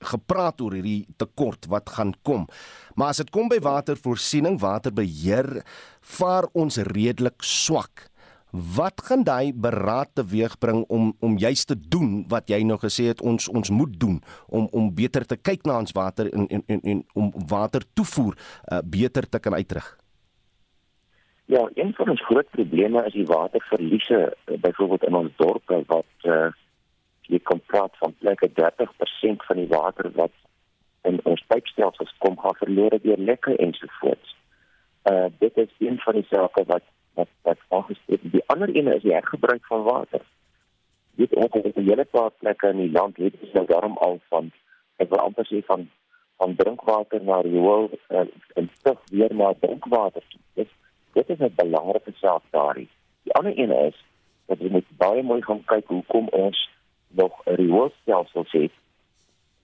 gepraat 0.04 0.62
oor 0.62 0.76
hierdie 0.76 1.06
tekort 1.18 1.68
wat 1.72 1.90
gaan 1.96 2.14
kom. 2.28 2.48
Maar 2.96 3.14
as 3.14 3.24
dit 3.24 3.32
kom 3.32 3.48
by 3.48 3.60
watervoorsiening, 3.64 4.60
waterbeheer, 4.60 5.64
vaar 6.02 6.48
ons 6.54 6.78
redelik 6.78 7.40
swak. 7.40 8.10
Wat 8.54 9.02
gaan 9.02 9.24
daai 9.26 9.50
beraad 9.54 10.10
teweegbring 10.14 10.84
om 10.88 11.16
om 11.20 11.38
juist 11.38 11.68
te 11.68 11.78
doen 11.90 12.26
wat 12.30 12.50
jy 12.54 12.60
nou 12.62 12.78
gesê 12.78 13.08
het 13.10 13.22
ons 13.22 13.48
ons 13.50 13.70
moet 13.70 14.00
doen 14.00 14.20
om 14.48 14.68
om 14.72 14.92
beter 14.94 15.26
te 15.26 15.38
kyk 15.42 15.66
na 15.66 15.80
ons 15.82 15.96
water 15.98 16.30
en 16.30 16.46
en 16.48 16.62
en, 16.68 16.82
en 16.82 17.02
om 17.14 17.32
water 17.50 17.82
toevoer 17.94 18.38
uh, 18.38 18.78
beter 18.86 19.30
te 19.30 19.40
kan 19.40 19.54
uitrig? 19.54 19.88
Ja, 21.46 21.70
een 21.74 21.94
van 21.94 22.10
ons 22.10 22.26
groot 22.26 22.50
probleme 22.50 23.06
is 23.06 23.14
die 23.14 23.26
waterverliese 23.26 24.22
uh, 24.46 24.58
byvoorbeeld 24.62 25.04
in 25.04 25.16
ons 25.16 25.34
dorpe 25.36 25.82
wat 25.88 26.30
uh, 26.30 26.54
jy 27.22 27.40
kan 27.50 27.62
praat 27.66 27.98
van 27.98 28.14
plekke 28.20 28.52
30% 28.62 29.50
van 29.50 29.58
die 29.58 29.68
water 29.68 30.12
wat 30.14 30.38
in 31.02 31.18
ons 31.24 31.42
pypstelsels 31.48 32.14
kom 32.18 32.38
gaan 32.38 32.62
verlore 32.62 33.02
deur 33.02 33.18
lekke 33.18 33.58
ensovoorts. 33.58 34.38
Uh 35.12 35.26
dit 35.40 35.58
is 35.58 35.72
een 35.80 36.00
van 36.00 36.14
die 36.14 36.26
sake 36.30 36.64
wat 36.66 36.84
wat 37.14 37.28
wat 37.42 37.58
aangespreek 37.68 38.22
word. 38.22 38.32
Die 38.32 38.48
ander 38.48 38.76
een 38.76 38.88
is 38.88 39.02
die 39.02 39.14
hergebruik 39.14 39.66
van 39.66 39.84
water. 39.84 40.22
Dit 41.16 41.34
op 41.34 41.56
'n 41.56 41.72
hele 41.76 42.06
paar 42.06 42.32
plekke 42.32 42.68
in 42.68 42.78
die 42.78 42.92
land 42.92 43.18
het 43.18 43.34
ons 43.42 43.52
nou 43.52 43.66
daarom 43.66 43.98
al 43.98 44.20
van 44.30 44.52
ek 44.98 45.10
wil 45.10 45.20
amper 45.20 45.46
sê 45.46 45.66
van 45.66 45.90
van 46.38 46.56
drinkwater 46.56 47.24
na 47.24 47.42
riool 47.42 47.90
uh, 48.10 48.26
en 48.54 48.70
stig 48.78 49.00
weer 49.12 49.36
na 49.36 49.54
drinkwater. 49.60 50.24
Dit 50.54 50.70
dit 51.14 51.30
is 51.30 51.40
'n 51.40 51.54
belangrike 51.56 52.12
saak 52.16 52.42
daarin. 52.50 52.90
Die 53.24 53.34
ander 53.34 53.58
een 53.58 53.72
is 53.72 54.04
dat 54.46 54.60
jy 54.60 54.70
moet 54.70 54.98
baie 54.98 55.24
mooi 55.24 55.42
gaan 55.42 55.64
kyk 55.66 55.88
hoekom 55.88 56.28
ons 56.28 56.70
nog 57.08 57.42
'n 57.46 57.56
rioolstelsel 57.56 58.46
het 58.50 58.72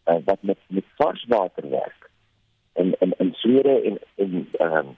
uh, 0.05 0.15
wat 0.25 0.41
met 0.41 0.57
met 0.67 0.85
vars 0.95 1.25
water 1.27 1.69
werk. 1.69 2.09
En 2.73 2.95
in 2.99 3.13
in 3.17 3.33
Swede 3.33 3.81
en 3.81 3.99
in 4.15 4.49
ehm 4.51 4.75
um, 4.75 4.97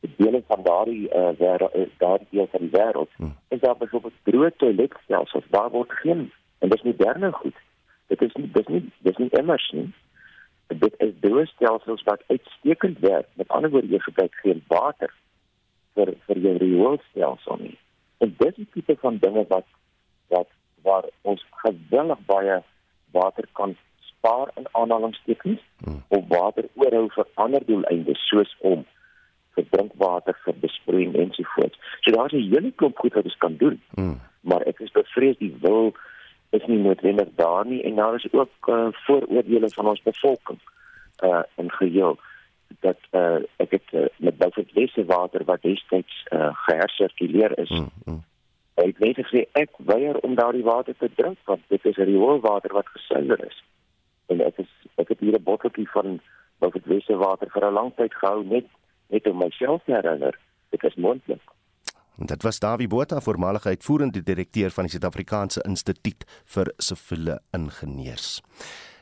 dele 0.00 0.42
van 0.46 0.62
daardie 0.62 1.08
uh, 1.14 1.30
wêreld 1.38 1.74
uh, 1.74 1.86
daardie 1.98 2.26
deel 2.30 2.48
van 2.50 2.60
die 2.60 2.70
wêreld 2.70 3.10
hmm. 3.16 3.34
is 3.48 3.60
daar 3.60 3.76
byvoorbeeld 3.76 4.14
droë 4.22 4.50
toiletstelsels 4.56 5.44
daar 5.50 5.70
word 5.70 5.92
geen 5.92 6.30
en 6.58 6.68
dis 6.68 6.82
moderne 6.82 7.32
goed. 7.32 7.54
Dit 8.06 8.22
is 8.22 8.34
nie 8.34 8.50
dis 8.52 8.66
nie 8.66 8.82
dis 8.98 9.16
nie 9.16 9.30
immers 9.40 9.70
nie. 9.72 9.88
Dit 10.66 10.94
is 10.98 11.14
droë 11.20 11.46
stelsels 11.46 12.02
wat 12.02 12.22
uitstekend 12.26 12.98
werk. 12.98 13.28
Met 13.34 13.48
ander 13.48 13.70
woorde 13.70 13.88
jy 13.88 13.98
gebruik 13.98 14.34
geen 14.42 14.62
water 14.68 15.12
vir 15.94 16.14
vir 16.26 16.42
jou 16.46 16.56
rioolstelsel 16.62 17.60
nie. 17.62 17.76
En 18.18 18.34
dis 18.38 18.54
die 18.54 18.68
tipe 18.74 18.96
van 19.02 19.18
dinge 19.24 19.44
wat 19.48 19.66
wat 20.28 20.50
waar 20.82 21.04
ons 21.22 21.44
gewillig 21.62 22.20
baie 22.26 22.62
water 23.10 23.46
kan 23.52 23.74
spaar 24.10 24.50
in 24.54 24.66
aanhalingstekens 24.72 25.60
hmm. 25.84 26.02
of 26.08 26.28
water 26.28 26.68
oorhou 26.74 27.08
vir 27.14 27.26
ander 27.34 27.66
doeleindes 27.66 28.22
soos 28.28 28.54
om 28.58 28.84
vir 29.58 29.66
drinkwater 29.74 30.38
vir 30.44 30.58
besproeiing 30.62 31.16
ensovoorts. 31.24 31.78
So 32.00 32.14
daar's 32.16 32.32
'n 32.32 32.48
hele 32.52 32.72
klomp 32.72 32.98
goed 32.98 33.14
wat 33.14 33.24
ons 33.24 33.42
kan 33.44 33.56
doen. 33.56 33.80
Hmm. 33.94 34.20
Maar 34.40 34.62
ek 34.62 34.80
is 34.86 34.90
bevrees 34.90 35.38
die 35.38 35.54
wil 35.60 35.92
is 36.50 36.66
nie 36.66 36.78
noodwendig 36.78 37.28
daar 37.36 37.66
nie 37.66 37.82
en 37.82 37.94
daar 37.94 38.14
is 38.14 38.32
ook 38.32 38.68
uh, 38.68 38.88
vooroordeele 39.06 39.68
van 39.68 39.86
ons 39.88 40.02
bevolking 40.02 40.60
uh 41.22 41.42
in 41.56 41.70
geheel 41.70 42.18
dat 42.80 42.98
uh 43.12 43.40
ek 43.56 43.70
het 43.70 43.88
uh, 43.92 44.06
met 44.16 44.38
byvoorbeeld 44.38 44.74
wesse 44.74 45.04
water 45.04 45.44
wat 45.44 45.62
destyds 45.62 46.26
uh 46.32 46.50
gehersirkuleer 46.54 47.58
is. 47.58 47.68
Hmm. 47.68 47.90
Hmm 48.04 48.24
Hy 48.78 48.92
het 48.92 49.00
net 49.02 49.16
gesê 49.18 49.40
ek 49.58 49.72
weier 49.90 50.20
om 50.22 50.36
daardie 50.38 50.62
water 50.66 50.94
te 50.98 51.08
drink 51.18 51.38
want 51.50 51.64
dit 51.72 51.86
is 51.90 51.96
rioolwater 51.98 52.70
wat 52.76 52.90
gesuiwer 52.94 53.40
is. 53.46 53.56
En 54.30 54.42
ek 54.44 54.60
is 54.62 54.70
ek 55.02 55.10
het 55.14 55.24
hier 55.24 55.34
'n 55.34 55.42
botteltjie 55.42 55.88
van 55.90 56.20
wat 56.62 56.72
dit 56.72 56.86
wese 56.86 57.16
water 57.16 57.50
vir 57.50 57.66
'n 57.66 57.74
lang 57.74 57.90
tyd 57.96 58.14
gehou 58.14 58.44
net 58.44 58.66
net 59.08 59.26
om 59.26 59.38
myself 59.38 59.84
te 59.84 59.92
herinner. 59.92 60.38
Dit 60.70 60.84
is 60.84 60.94
moontlik. 60.94 61.42
En 62.18 62.26
dit 62.26 62.42
was 62.42 62.58
Dawie 62.58 62.88
Botha, 62.88 63.20
voormalige 63.20 63.68
uitvoerende 63.68 64.22
direkteur 64.22 64.70
van 64.74 64.88
die 64.88 64.92
Suid-Afrikaanse 64.96 65.62
Instituut 65.68 66.24
vir 66.54 66.72
Siviele 66.82 67.38
Ingenieurs. 67.54 68.40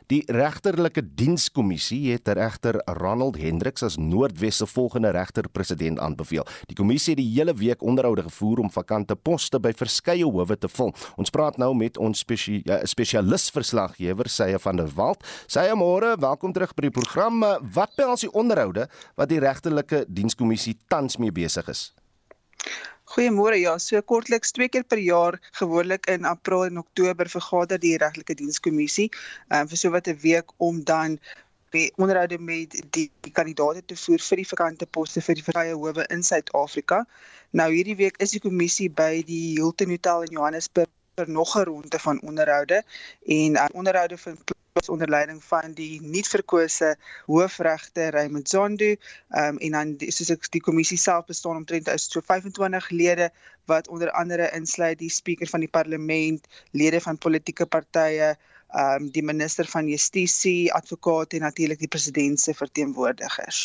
Die 0.06 0.20
regterlike 0.30 1.02
dienskommissie 1.18 2.12
het 2.12 2.28
regter 2.38 2.76
Ronald 3.00 3.40
Hendriks 3.42 3.82
as 3.82 3.96
Noordwes 3.98 4.60
se 4.60 4.66
volgende 4.70 5.10
regter-president 5.10 5.98
aanbeveel. 5.98 6.46
Die 6.70 6.76
kommissie 6.78 7.16
het 7.16 7.18
die 7.18 7.32
hele 7.32 7.54
week 7.58 7.82
onderhoude 7.82 8.22
gevoer 8.28 8.62
om 8.62 8.70
vakante 8.70 9.16
poste 9.18 9.58
by 9.58 9.72
verskeie 9.74 10.22
howe 10.22 10.54
te 10.54 10.70
vul. 10.70 10.94
Ons 11.18 11.34
praat 11.34 11.58
nou 11.58 11.72
met 11.74 11.98
ons 11.98 12.22
spesie, 12.22 12.60
ja, 12.70 12.78
spesialis 12.86 13.48
verslaggewer 13.50 14.30
Sye 14.30 14.62
van 14.62 14.78
der 14.78 14.94
Walt. 14.94 15.26
Sye 15.50 15.74
môre, 15.74 16.14
welkom 16.22 16.54
terug 16.54 16.76
by 16.78 16.86
die 16.86 16.94
program. 16.94 17.42
Wat 17.74 17.98
behels 17.98 18.22
die 18.22 18.30
onderhoude 18.30 18.86
wat 19.18 19.34
die 19.34 19.42
regterlike 19.42 20.04
dienskommissie 20.06 20.76
tans 20.86 21.18
mee 21.18 21.34
besig 21.34 21.66
is? 21.74 21.88
Goeiemôre. 23.06 23.56
Ja, 23.60 23.78
so 23.78 24.00
kortliks 24.02 24.50
twee 24.52 24.68
keer 24.68 24.84
per 24.84 24.98
jaar, 24.98 25.38
gewoonlik 25.60 26.08
in 26.10 26.24
April 26.26 26.64
en 26.66 26.78
Oktober 26.78 27.28
vergader 27.30 27.78
die 27.78 27.96
regtelike 28.02 28.34
dienskommissie 28.40 29.06
um, 29.54 29.68
vir 29.70 29.78
so 29.82 29.92
wat 29.94 30.08
'n 30.10 30.18
week 30.22 30.50
om 30.58 30.82
dan 30.84 31.18
onderhoude 31.96 32.38
met 32.38 32.74
die, 32.96 33.10
die 33.20 33.32
kandidaate 33.32 33.84
te 33.84 33.96
voer 33.96 34.22
vir 34.28 34.42
die 34.42 34.48
vakante 34.48 34.86
poste 34.86 35.20
vir 35.20 35.38
die 35.38 35.46
vrye 35.46 35.74
howe 35.74 36.06
in 36.10 36.22
Suid-Afrika. 36.22 37.04
Nou 37.50 37.70
hierdie 37.72 37.98
week 38.02 38.16
is 38.18 38.34
die 38.34 38.40
kommissie 38.40 38.88
by 38.90 39.22
die 39.28 39.54
Hilton 39.60 39.90
Hotel 39.94 40.26
in 40.26 40.38
Johannesburg 40.38 40.90
vir 41.16 41.30
nog 41.30 41.56
'n 41.56 41.64
ronde 41.70 41.98
van 41.98 42.20
onderhoude 42.22 42.82
en 43.26 43.56
uh, 43.56 43.66
onderhoude 43.72 44.18
vind 44.18 44.55
onder 44.84 45.08
leiding 45.08 45.44
van 45.44 45.72
die 45.72 46.00
nuutverkose 46.02 46.96
hoofregter 47.26 48.12
Raymond 48.12 48.48
Zondo 48.48 48.92
um, 49.30 49.58
en 49.58 49.70
dan 49.72 49.94
soos 50.12 50.30
ek 50.34 50.50
die 50.52 50.60
kommissie 50.60 50.98
self 51.00 51.26
bestaan 51.30 51.62
omtrent 51.62 51.88
is 51.88 52.08
so 52.12 52.20
25 52.20 52.90
lede 52.92 53.30
wat 53.66 53.88
onder 53.88 54.12
andere 54.12 54.50
insluit 54.54 54.98
die 54.98 55.10
spreker 55.10 55.48
van 55.50 55.64
die 55.64 55.70
parlement, 55.72 56.44
lede 56.70 57.00
van 57.00 57.18
politieke 57.18 57.66
partye, 57.66 58.36
ehm 58.76 59.02
um, 59.02 59.10
die 59.14 59.22
minister 59.22 59.66
van 59.70 59.88
justisie, 59.88 60.72
advokate 60.74 61.38
en 61.38 61.46
natuurlik 61.46 61.78
die 61.78 61.88
president 61.88 62.40
se 62.40 62.54
verteenwoordigers. 62.54 63.60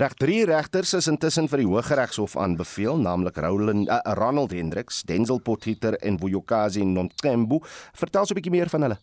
Reg 0.00 0.14
drie 0.16 0.44
regters 0.48 0.94
is 0.96 1.08
intussen 1.12 1.48
vir 1.48 1.62
die 1.62 1.68
Hooggeregshof 1.68 2.36
aanbeveel, 2.36 2.96
naamlik 2.98 3.36
Roland 3.44 3.88
uh, 3.88 4.00
Ronald 4.16 4.56
Hendricks, 4.56 5.02
Denzel 5.08 5.40
Potgieter 5.40 5.98
en 6.00 6.18
Vuyokazi 6.18 6.84
Nontembu. 6.84 7.60
Vertel 7.92 8.26
so 8.26 8.34
'n 8.34 8.40
bietjie 8.40 8.56
meer 8.56 8.72
van 8.72 8.88
hulle. 8.88 8.98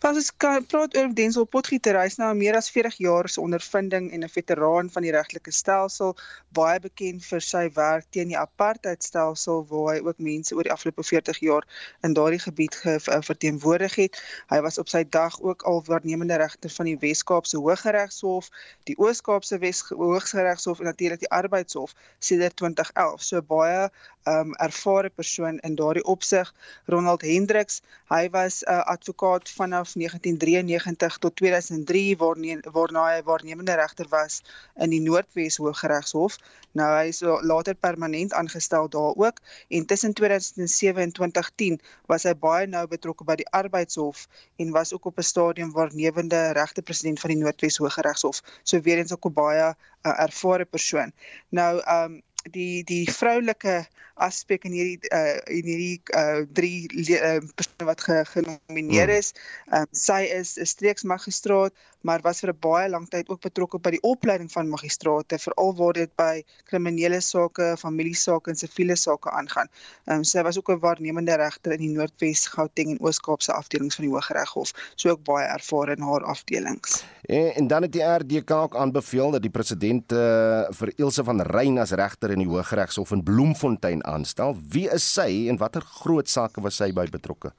Pas 0.00 0.16
ons 0.18 0.30
praat 0.38 0.96
oor 0.96 1.08
Denzel 1.18 1.46
Potgieter, 1.50 1.96
hy's 1.98 2.18
nou 2.20 2.28
meer 2.38 2.56
as 2.58 2.68
40 2.70 2.98
jaar 3.02 3.28
se 3.32 3.40
ondervinding 3.42 4.10
en 4.12 4.24
'n 4.24 4.28
veteraan 4.30 4.90
van 4.94 5.02
die 5.02 5.12
regtelike 5.14 5.50
stelsel, 5.50 6.14
baie 6.58 6.78
bekend 6.80 7.24
vir 7.24 7.40
sy 7.40 7.64
werk 7.78 8.06
teen 8.10 8.28
die 8.28 8.38
apartheidstelsel 8.38 9.64
waar 9.70 9.94
hy 9.94 10.00
ook 10.06 10.18
mense 10.18 10.54
oor 10.54 10.68
die 10.68 10.72
afgelope 10.72 11.02
40 11.02 11.40
jaar 11.48 11.66
in 12.02 12.14
daardie 12.14 12.42
gebied 12.44 12.74
ge, 12.74 12.96
uh, 12.96 13.20
verteenwoordig 13.30 13.94
het. 13.94 14.20
Hy 14.52 14.60
was 14.60 14.78
op 14.78 14.88
sy 14.88 15.04
dag 15.18 15.40
ook 15.40 15.62
al 15.62 15.82
waarnemende 15.86 16.36
regter 16.36 16.70
van 16.70 16.86
die 16.86 16.98
Wes-Kaapse 16.98 17.58
Hooggeregshof, 17.58 18.50
die 18.84 18.98
Oos-Kaapse 18.98 19.58
Hooggeregshof 19.88 20.78
en 20.78 20.84
natuurlik 20.92 21.20
die 21.20 21.30
Arbeidshof 21.30 21.94
sedert 22.18 22.56
2011. 22.56 23.22
So 23.22 23.42
baie 23.42 23.90
um 24.26 24.54
ervare 24.54 25.10
persoon 25.10 25.58
in 25.58 25.74
daardie 25.78 26.04
opsig. 26.04 26.54
Ronald 26.86 27.22
Hendriks, 27.22 27.82
hy 28.10 28.26
was 28.30 28.62
'n 28.62 28.72
uh, 28.72 28.82
advokaat 28.94 29.50
vanaf 29.56 29.92
1993 29.92 31.18
tot 31.18 31.36
2003 31.36 32.16
waarna 32.20 32.60
waarna 32.76 33.04
hy 33.10 33.22
waarnemende 33.26 33.74
regter 33.80 34.08
was 34.12 34.42
in 34.84 34.92
die 34.92 35.00
Noordwes 35.00 35.56
Hooggeregshof. 35.62 36.36
Nou 36.76 36.88
hy 36.92 37.08
is 37.12 37.22
later 37.50 37.74
permanent 37.74 38.34
aangestel 38.36 38.88
daar 38.92 39.16
ook 39.16 39.40
en 39.68 39.86
tussen 39.86 40.12
2007 40.12 41.02
en 41.02 41.12
2010 41.12 41.80
was 42.12 42.28
hy 42.28 42.34
baie 42.34 42.66
nou 42.66 42.84
betrokke 42.90 43.24
by 43.24 43.38
die 43.40 43.48
Arbeidshof 43.50 44.26
en 44.60 44.74
was 44.76 44.92
ook 44.92 45.08
op 45.12 45.18
'n 45.18 45.30
stadium 45.32 45.72
waarnemende 45.72 46.52
regter-president 46.60 47.20
van 47.20 47.30
die 47.30 47.40
Noordwes 47.42 47.80
Hooggeregshof. 47.82 48.42
So 48.62 48.80
weer 48.80 48.98
eens 48.98 49.12
'n 49.12 49.32
baie 49.32 49.74
uh, 50.06 50.20
ervare 50.20 50.64
persoon. 50.64 51.12
Nou 51.48 51.82
um 51.98 52.22
die 52.52 52.84
die 52.84 53.04
vroulike 53.10 53.86
aspek 54.16 54.64
in 54.64 54.72
hierdie 54.72 55.10
uh 55.12 55.36
in 55.52 55.66
hierdie 55.68 56.00
uh 56.16 56.44
drie 56.56 56.88
uh, 57.20 57.40
persone 57.54 57.88
wat 57.90 58.00
ge, 58.00 58.22
genomineer 58.32 59.10
hmm. 59.10 59.18
is. 59.18 59.32
Ehm 59.70 59.84
um, 59.84 59.90
sy 59.92 60.22
is 60.38 60.56
'n 60.56 60.66
streeksmagistraat, 60.66 61.74
maar 62.06 62.22
was 62.22 62.40
vir 62.40 62.52
'n 62.52 62.60
baie 62.60 62.88
lang 62.88 63.08
tyd 63.10 63.28
ook 63.28 63.40
betrokke 63.40 63.78
by 63.82 63.90
die 63.96 64.02
opleiding 64.02 64.50
van 64.52 64.68
magistrate, 64.70 65.38
veral 65.38 65.74
waar 65.80 65.92
dit 65.92 66.12
by 66.16 66.44
kriminele 66.70 67.20
sake, 67.20 67.74
familiesake 67.78 68.50
en 68.50 68.56
siviele 68.56 68.96
sake 68.96 69.30
aangaan. 69.30 69.68
Ehm 70.06 70.18
um, 70.18 70.24
sy 70.24 70.42
was 70.42 70.58
ook 70.58 70.70
'n 70.70 70.80
waarnemende 70.80 71.36
regter 71.36 71.72
in 71.72 71.82
die 71.86 71.94
Noordwes, 71.96 72.46
Gauteng 72.46 72.90
en 72.90 73.00
Oos-Kaapse 73.00 73.52
afdelings 73.52 73.96
van 73.96 74.04
die 74.04 74.12
Hooggeregshof, 74.12 74.72
so 74.94 75.10
ook 75.10 75.24
baie 75.24 75.46
ervare 75.46 75.96
in 75.96 76.02
haar 76.02 76.24
afdelings. 76.24 77.04
En, 77.22 77.54
en 77.54 77.66
dan 77.66 77.82
het 77.82 77.92
die 77.92 78.02
RDK 78.02 78.50
ook 78.50 78.76
aanbeveel 78.76 79.30
dat 79.30 79.42
die 79.42 79.50
president 79.50 80.12
uh, 80.12 80.64
vir 80.70 80.92
Ilse 80.96 81.24
van 81.24 81.40
Rein 81.40 81.78
as 81.78 81.90
regter 81.90 82.30
in 82.30 82.38
die 82.38 82.48
Hooggeregshof 82.48 83.10
in 83.10 83.22
Bloemfontein 83.22 84.04
aanstel. 84.04 84.56
Wie 84.68 84.90
is 84.90 85.12
sy 85.12 85.48
en 85.48 85.56
watter 85.56 85.82
groot 85.82 86.28
sake 86.28 86.60
was 86.60 86.76
sy 86.76 86.92
by 86.92 87.06
betrokke? 87.10 87.52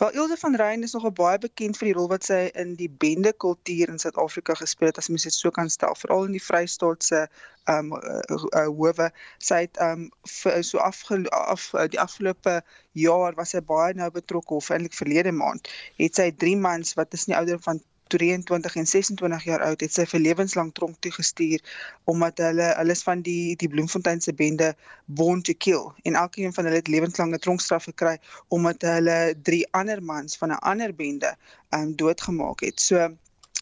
Wel 0.00 0.12
Ilse 0.12 0.36
van 0.36 0.56
Rein 0.56 0.82
is 0.82 0.94
nogal 0.96 1.12
baie 1.12 1.38
bekend 1.38 1.78
vir 1.80 1.90
die 1.90 1.96
rol 1.98 2.08
wat 2.12 2.24
sy 2.28 2.40
in 2.54 2.74
die 2.78 2.90
bende 2.90 3.32
kultuur 3.32 3.92
in 3.92 4.02
Suid-Afrika 4.02 4.54
gespeel 4.58 4.92
het 4.92 5.00
as 5.02 5.08
mens 5.12 5.26
dit 5.28 5.34
so 5.34 5.50
kan 5.54 5.70
stel, 5.70 5.96
veral 5.98 6.28
in 6.28 6.36
die 6.36 6.44
Vrystaatse 6.44 7.26
ehm 7.68 7.92
um, 7.92 7.98
uh, 7.98 8.44
uh, 8.56 8.66
howe. 8.66 9.10
Sy 9.44 9.60
het 9.66 9.76
ehm 9.76 10.08
um, 10.08 10.62
so 10.64 10.78
af, 10.78 11.02
af 11.30 11.70
die 11.92 12.00
afgelope 12.00 12.60
jaar 12.92 13.36
was 13.36 13.52
sy 13.54 13.60
baie 13.60 13.94
nou 13.94 14.10
betrokke 14.14 14.54
of 14.54 14.70
eintlik 14.70 14.96
verlede 14.96 15.32
maand 15.32 15.68
het 15.98 16.18
sy 16.18 16.30
3 16.44 16.56
mans 16.62 16.94
wat 16.98 17.14
is 17.18 17.26
nie 17.28 17.36
ouder 17.36 17.60
van 17.62 17.80
23 18.08 18.74
en 18.76 18.86
26 18.86 19.44
jaar 19.44 19.62
oud 19.68 19.80
het 19.80 19.92
sy 19.92 20.04
vir 20.10 20.20
lewenslang 20.20 20.72
tronk 20.74 20.96
toegestuur 21.04 21.62
omdat 22.04 22.42
hulle 22.44 22.68
is 22.94 23.02
van 23.06 23.22
die 23.22 23.56
die 23.60 23.68
Bloemfontein 23.68 24.20
se 24.24 24.34
bende 24.34 24.74
Born 25.06 25.42
to 25.42 25.54
Kill 25.58 25.92
en 26.02 26.14
elkeen 26.14 26.52
van 26.52 26.64
hulle 26.64 26.80
het 26.80 26.88
lewenslange 26.88 27.38
tronkstraf 27.38 27.88
gekry 27.90 28.16
omdat 28.48 28.82
hulle 28.82 29.34
drie 29.42 29.64
ander 29.70 30.02
mans 30.02 30.36
van 30.36 30.52
'n 30.52 30.62
ander 30.72 30.94
bende 30.94 31.36
um 31.70 31.96
doodgemaak 31.96 32.60
het. 32.60 32.80
So 32.80 33.08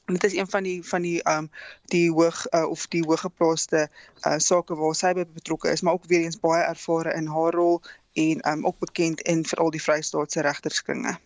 dit 0.07 0.25
is 0.25 0.35
een 0.35 0.49
van 0.49 0.63
die 0.63 0.85
van 0.85 1.03
die 1.03 1.21
um 1.37 1.51
die 1.85 2.11
hoog 2.11 2.47
uh, 2.53 2.69
of 2.71 2.87
die 2.89 3.05
hooggeplaaste 3.05 3.89
uh, 4.27 4.39
sake 4.39 4.75
waar 4.75 4.95
sy 4.95 5.13
betrokke 5.15 5.71
is, 5.71 5.81
maar 5.81 5.93
ook 5.93 6.07
weer 6.07 6.21
eens 6.21 6.41
baie 6.41 6.63
ervare 6.65 7.15
in 7.15 7.27
haar 7.27 7.53
rol 7.53 7.83
en 8.13 8.49
um 8.49 8.67
ook 8.67 8.79
bekend 8.79 9.21
in 9.21 9.45
veral 9.45 9.71
die 9.71 9.83
Vrystaatse 9.83 10.41
regterskringe. 10.41 11.19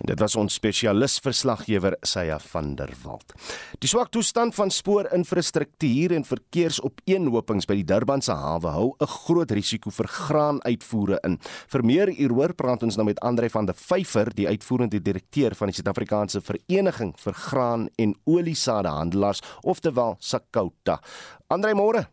En 0.00 0.10
dit 0.10 0.20
was 0.20 0.36
ons 0.36 0.54
spesialis 0.54 1.18
verslaggewer 1.22 1.96
Saya 2.02 2.38
van 2.38 2.74
der 2.78 2.90
Walt. 3.04 3.34
Die 3.78 3.88
swak 3.88 4.10
toestand 4.14 4.54
van 4.54 4.70
spoorinfrastruktuur 4.70 6.14
en 6.16 6.26
verkeersopeenhopings 6.26 7.68
by 7.70 7.78
die 7.80 7.86
Durbanse 7.88 8.34
hawe 8.34 8.74
hou 8.74 8.88
'n 9.00 9.06
groot 9.06 9.50
risiko 9.50 9.90
vir 9.90 10.08
graanuitvoere 10.08 11.18
in. 11.24 11.38
Vir 11.68 11.84
meer 11.84 12.08
hieroor 12.08 12.54
praat 12.54 12.82
ons 12.82 12.96
nou 12.96 13.06
met 13.06 13.20
Andre 13.20 13.50
van 13.50 13.66
der 13.66 13.74
Vyver, 13.74 14.34
die 14.34 14.48
uitvoerende 14.48 15.02
direkteur 15.02 15.54
van 15.54 15.68
die 15.68 15.74
Suid-Afrikaanse 15.74 16.40
Vereniging 16.40 17.14
vir 17.16 17.32
Graan 17.32 17.88
en 17.98 18.14
Oliesadehandelaars, 18.24 19.40
oftewel 19.62 20.16
SACOTA. 20.18 21.00
Andre, 21.48 21.74
môre. 21.74 22.06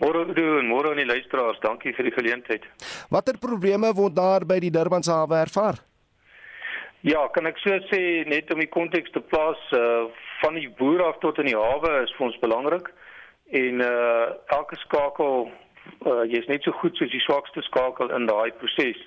Môre 0.00 0.24
doen, 0.32 0.64
môre 0.64 0.90
aan 0.90 0.96
die 0.96 1.04
luisteraars. 1.04 1.60
Dankie 1.60 1.92
vir 1.92 2.08
die 2.08 2.14
geleentheid. 2.14 2.64
Watter 3.10 3.36
probleme 3.38 3.92
word 3.92 4.16
daar 4.16 4.46
by 4.48 4.58
die 4.58 4.72
Durbanse 4.72 5.12
hawe 5.12 5.42
ervaar? 5.42 5.89
Ja, 7.00 7.22
kan 7.32 7.48
ek 7.48 7.56
so 7.62 7.72
sê 7.88 8.26
net 8.28 8.50
om 8.52 8.58
die 8.60 8.68
konteks 8.68 9.12
te 9.14 9.22
plaas 9.24 9.60
uh 9.72 10.10
van 10.40 10.56
die 10.56 10.68
boer 10.76 11.02
af 11.04 11.18
tot 11.20 11.38
in 11.40 11.48
die 11.48 11.56
hawe 11.56 11.90
is 12.00 12.12
vir 12.16 12.26
ons 12.26 12.36
belangrik 12.40 12.86
en 13.56 13.80
uh 13.84 14.26
elke 14.56 14.76
skakel 14.82 15.46
uh 16.08 16.24
jy's 16.28 16.48
net 16.48 16.64
so 16.64 16.72
goed 16.76 16.96
soos 16.96 17.12
die 17.12 17.22
swakste 17.24 17.62
skakel 17.64 18.12
in 18.16 18.26
daai 18.28 18.52
proses. 18.60 19.00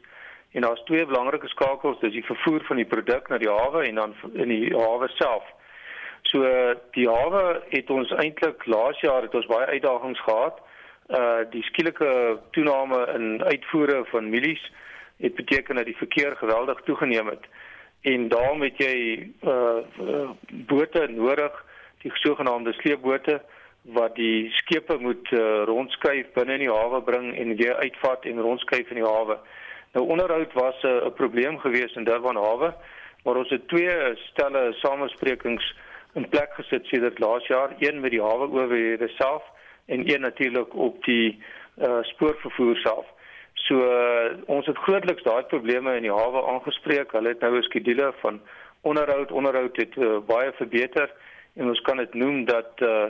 En 0.58 0.66
daar's 0.66 0.82
twee 0.88 1.06
belangrike 1.06 1.50
skakels, 1.50 2.00
dis 2.02 2.16
die 2.16 2.26
vervoer 2.26 2.66
van 2.66 2.82
die 2.82 2.89
produk 2.89 3.30
na 3.30 3.38
die 3.41 3.50
hawe 3.50 3.84
en 3.86 4.02
dan 4.02 4.16
in 4.34 4.50
die 4.50 4.74
hawe 4.74 5.10
self. 5.20 5.46
So 6.30 6.41
die 6.98 7.06
hawe 7.10 7.62
het 7.76 7.94
ons 7.94 8.14
eintlik 8.24 8.66
laas 8.66 9.02
jaar 9.06 9.26
het 9.26 9.38
ons 9.38 9.50
baie 9.52 9.70
uitdagings 9.70 10.24
gehad. 10.26 10.58
Uh 11.14 11.46
die 11.54 11.62
skielike 11.70 12.39
toename 12.58 13.06
in 13.14 13.44
uitvoere 13.44 14.02
van 14.10 14.34
mielies 14.34 14.66
het 15.22 15.38
beteken 15.38 15.78
dat 15.78 15.86
die 15.86 16.02
verkeer 16.02 16.34
geweldig 16.41 16.82
toegeneem 16.89 17.30
het 17.36 17.46
en 18.04 18.28
daarom 18.28 18.62
het 18.62 18.78
jy 18.78 18.95
uh, 19.47 19.80
uh 20.04 20.30
bote 20.68 21.08
nodig, 21.10 21.60
die 22.04 22.12
sogenaamde 22.14 22.74
sleepbote 22.74 23.39
wat 23.95 24.16
die 24.16 24.51
skepe 24.60 24.97
moet 24.99 25.32
uh, 25.32 25.64
rondskuif 25.68 26.32
binne 26.36 26.58
in 26.58 26.66
die 26.66 26.72
hawe 26.72 27.01
bring 27.04 27.32
en 27.39 27.56
weer 27.56 27.76
uitvat 27.80 28.28
en 28.28 28.43
rondskuif 28.43 28.91
in 28.91 28.99
die 28.99 29.08
hawe. 29.08 29.38
Nou 29.95 30.06
onderhoud 30.08 30.54
was 30.54 30.84
'n 30.84 30.88
uh, 30.88 31.14
probleem 31.16 31.60
geweest 31.60 31.95
in 31.95 32.04
Durban 32.04 32.36
hawe, 32.36 32.74
maar 33.24 33.36
ons 33.36 33.49
het 33.49 33.68
twee 33.68 34.16
stelle 34.16 34.74
samesprekings 34.74 35.76
in 36.14 36.30
plek 36.30 36.54
gesit 36.54 36.86
sedert 36.86 37.20
laas 37.20 37.47
jaar, 37.47 37.76
een 37.80 37.99
met 37.99 38.12
die 38.12 38.22
hawe 38.22 38.47
owerhede 38.47 39.08
self 39.08 39.43
en 39.86 40.14
een 40.14 40.22
natuurlik 40.22 40.76
op 40.76 41.04
die 41.04 41.39
uh 41.78 42.01
spoorvervoer 42.01 42.76
self. 42.78 43.06
So 43.68 43.80
uh, 43.80 44.34
ons 44.51 44.68
het 44.68 44.78
grootliks 44.78 45.24
daai 45.24 45.43
probleme 45.47 45.95
in 45.95 46.03
die 46.03 46.11
hawe 46.11 46.41
aangespreek. 46.51 47.14
Hulle 47.16 47.32
het 47.32 47.39
nou 47.39 47.57
'n 47.57 47.64
skedule 47.70 48.14
van 48.22 48.41
onderhoud, 48.82 49.32
onderhoud 49.32 49.78
het 49.78 49.95
uh, 49.95 50.18
baie 50.28 50.51
verbeter 50.51 51.11
en 51.55 51.68
ons 51.68 51.82
kan 51.82 51.97
dit 51.97 52.14
noem 52.14 52.45
dat 52.45 52.82
uh, 52.82 53.05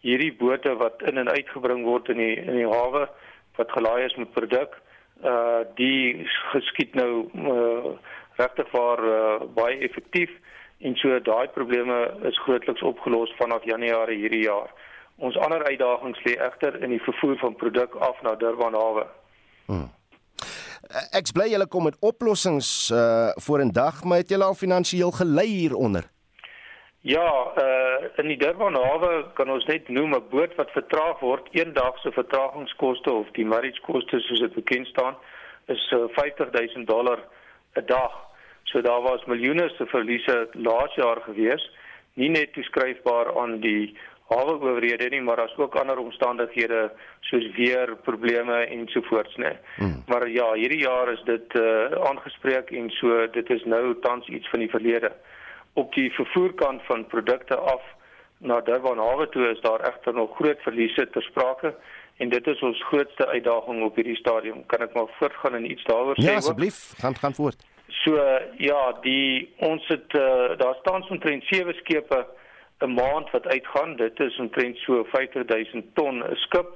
hierdie 0.00 0.32
bote 0.38 0.76
wat 0.76 1.02
in 1.02 1.18
en 1.18 1.28
uitgebring 1.28 1.84
word 1.84 2.08
in 2.08 2.20
die 2.22 2.36
in 2.36 2.56
die 2.60 2.70
hawe 2.70 3.08
wat 3.56 3.72
gelaai 3.72 4.04
is 4.04 4.14
met 4.14 4.32
produk, 4.32 4.76
uh 5.24 5.64
die 5.74 6.28
geskied 6.52 6.94
nou 6.94 7.28
uh, 7.34 7.96
regtig 8.36 8.70
waar 8.70 9.00
uh, 9.04 9.40
baie 9.54 9.78
effektief 9.78 10.30
en 10.78 10.96
so 11.00 11.18
daai 11.20 11.48
probleme 11.48 11.96
is 12.30 12.38
grootliks 12.44 12.82
opgelos 12.82 13.32
vanaf 13.40 13.64
Januarie 13.64 14.18
hierdie 14.20 14.44
jaar. 14.44 14.70
Ons 15.16 15.38
ander 15.40 15.64
uitdagings 15.64 16.20
lê 16.28 16.36
egter 16.36 16.82
in 16.82 16.92
die 16.92 17.02
vervoer 17.02 17.38
van 17.40 17.56
produk 17.56 17.94
af 17.94 18.20
na 18.22 18.34
Durban 18.34 18.74
hawe. 18.76 19.06
Hmm. 19.66 19.88
Ek 21.12 21.32
bly 21.34 21.48
julle 21.50 21.66
kom 21.66 21.84
met 21.88 21.96
oplossings 22.00 22.90
uh 22.90 23.30
voor 23.46 23.60
in 23.60 23.72
dag, 23.72 24.04
maar 24.04 24.18
het 24.18 24.28
julle 24.28 24.44
al 24.44 24.54
finansiëel 24.54 25.10
gelei 25.10 25.46
hieronder? 25.46 26.04
Ja, 27.00 27.28
uh 27.62 27.86
in 28.16 28.28
die 28.28 28.36
Durban 28.36 28.74
hawe 28.74 29.24
kan 29.34 29.50
ons 29.50 29.64
net 29.66 29.88
noem 29.88 30.14
'n 30.14 30.28
boot 30.30 30.54
wat 30.56 30.70
vertraag 30.70 31.18
word, 31.20 31.48
eendag 31.50 31.98
se 32.00 32.12
vertragingskoste 32.12 33.10
of 33.12 33.26
die 33.32 33.46
marriage 33.46 33.80
koste 33.80 34.20
soos 34.20 34.40
dit 34.40 34.54
bekend 34.54 34.86
staan, 34.86 35.16
is 35.66 35.92
uh, 35.92 36.08
50000 36.14 36.86
dollar 36.86 37.18
'n 37.74 37.86
dag. 37.86 38.12
So 38.64 38.80
daar 38.80 39.02
was 39.02 39.24
miljoene 39.24 39.68
se 39.68 39.86
verliese 39.86 40.48
laas 40.52 40.94
jaar 40.94 41.20
gewees, 41.20 41.70
nie 42.14 42.28
net 42.28 42.52
toeskryfbaar 42.52 43.38
aan 43.40 43.60
die 43.60 43.96
hawe 44.28 44.54
owerhede 44.58 45.08
nie, 45.08 45.22
maar 45.22 45.40
as 45.40 45.56
ook 45.56 45.74
ander 45.78 45.98
omstandighede 45.98 46.90
soos 47.20 47.46
weer 47.54 47.96
probleme 48.02 48.64
ensovoorts 48.66 49.36
nê. 49.36 49.52
Hmm. 49.76 50.02
Maar 50.06 50.28
ja, 50.28 50.52
hierdie 50.52 50.82
jaar 50.82 51.12
is 51.12 51.22
dit 51.24 51.54
uh, 51.54 51.90
aangespreek 52.10 52.70
en 52.70 52.90
so 52.98 53.26
dit 53.32 53.50
is 53.50 53.64
nou 53.64 53.94
tans 54.00 54.26
iets 54.28 54.50
van 54.50 54.64
die 54.64 54.70
verlede. 54.70 55.12
Op 55.72 55.94
die 55.94 56.10
vervoerkant 56.12 56.82
van 56.88 57.06
produkte 57.06 57.56
af 57.56 57.82
na 58.38 58.60
Durban 58.60 58.98
hawe 58.98 59.28
toe 59.28 59.46
is 59.50 59.60
daar 59.60 59.80
egter 59.80 60.14
nog 60.14 60.34
groot 60.36 60.58
verliese 60.60 61.08
ter 61.10 61.22
sprake 61.22 61.74
en 62.16 62.28
dit 62.28 62.46
is 62.46 62.62
ons 62.62 62.84
grootste 62.84 63.26
uitdaging 63.26 63.82
op 63.84 63.96
hierdie 63.96 64.16
stadium. 64.16 64.66
Kan 64.66 64.82
ek 64.82 64.94
maar 64.94 65.10
voortgaan 65.18 65.54
en 65.54 65.70
iets 65.70 65.84
daaroor 65.84 66.18
sê? 66.18 66.30
Ja, 66.30 66.40
asseblief, 66.42 66.94
gaan 66.98 67.14
gaan 67.14 67.34
voort. 67.34 67.62
So 68.02 68.18
ja, 68.58 68.80
die 69.02 69.54
ons 69.56 69.86
het 69.88 70.14
uh, 70.18 70.56
daar 70.58 70.74
staan 70.80 71.06
omtrent 71.08 71.44
sewe 71.44 71.72
skepe 71.72 72.26
'n 72.78 72.92
maand 72.92 73.30
wat 73.30 73.46
uitgaan. 73.46 73.96
Dit 73.96 74.20
is 74.20 74.38
omtrent 74.38 74.76
so 74.76 75.04
50000 75.04 75.94
ton 75.94 76.18
'n 76.18 76.36
skip 76.36 76.68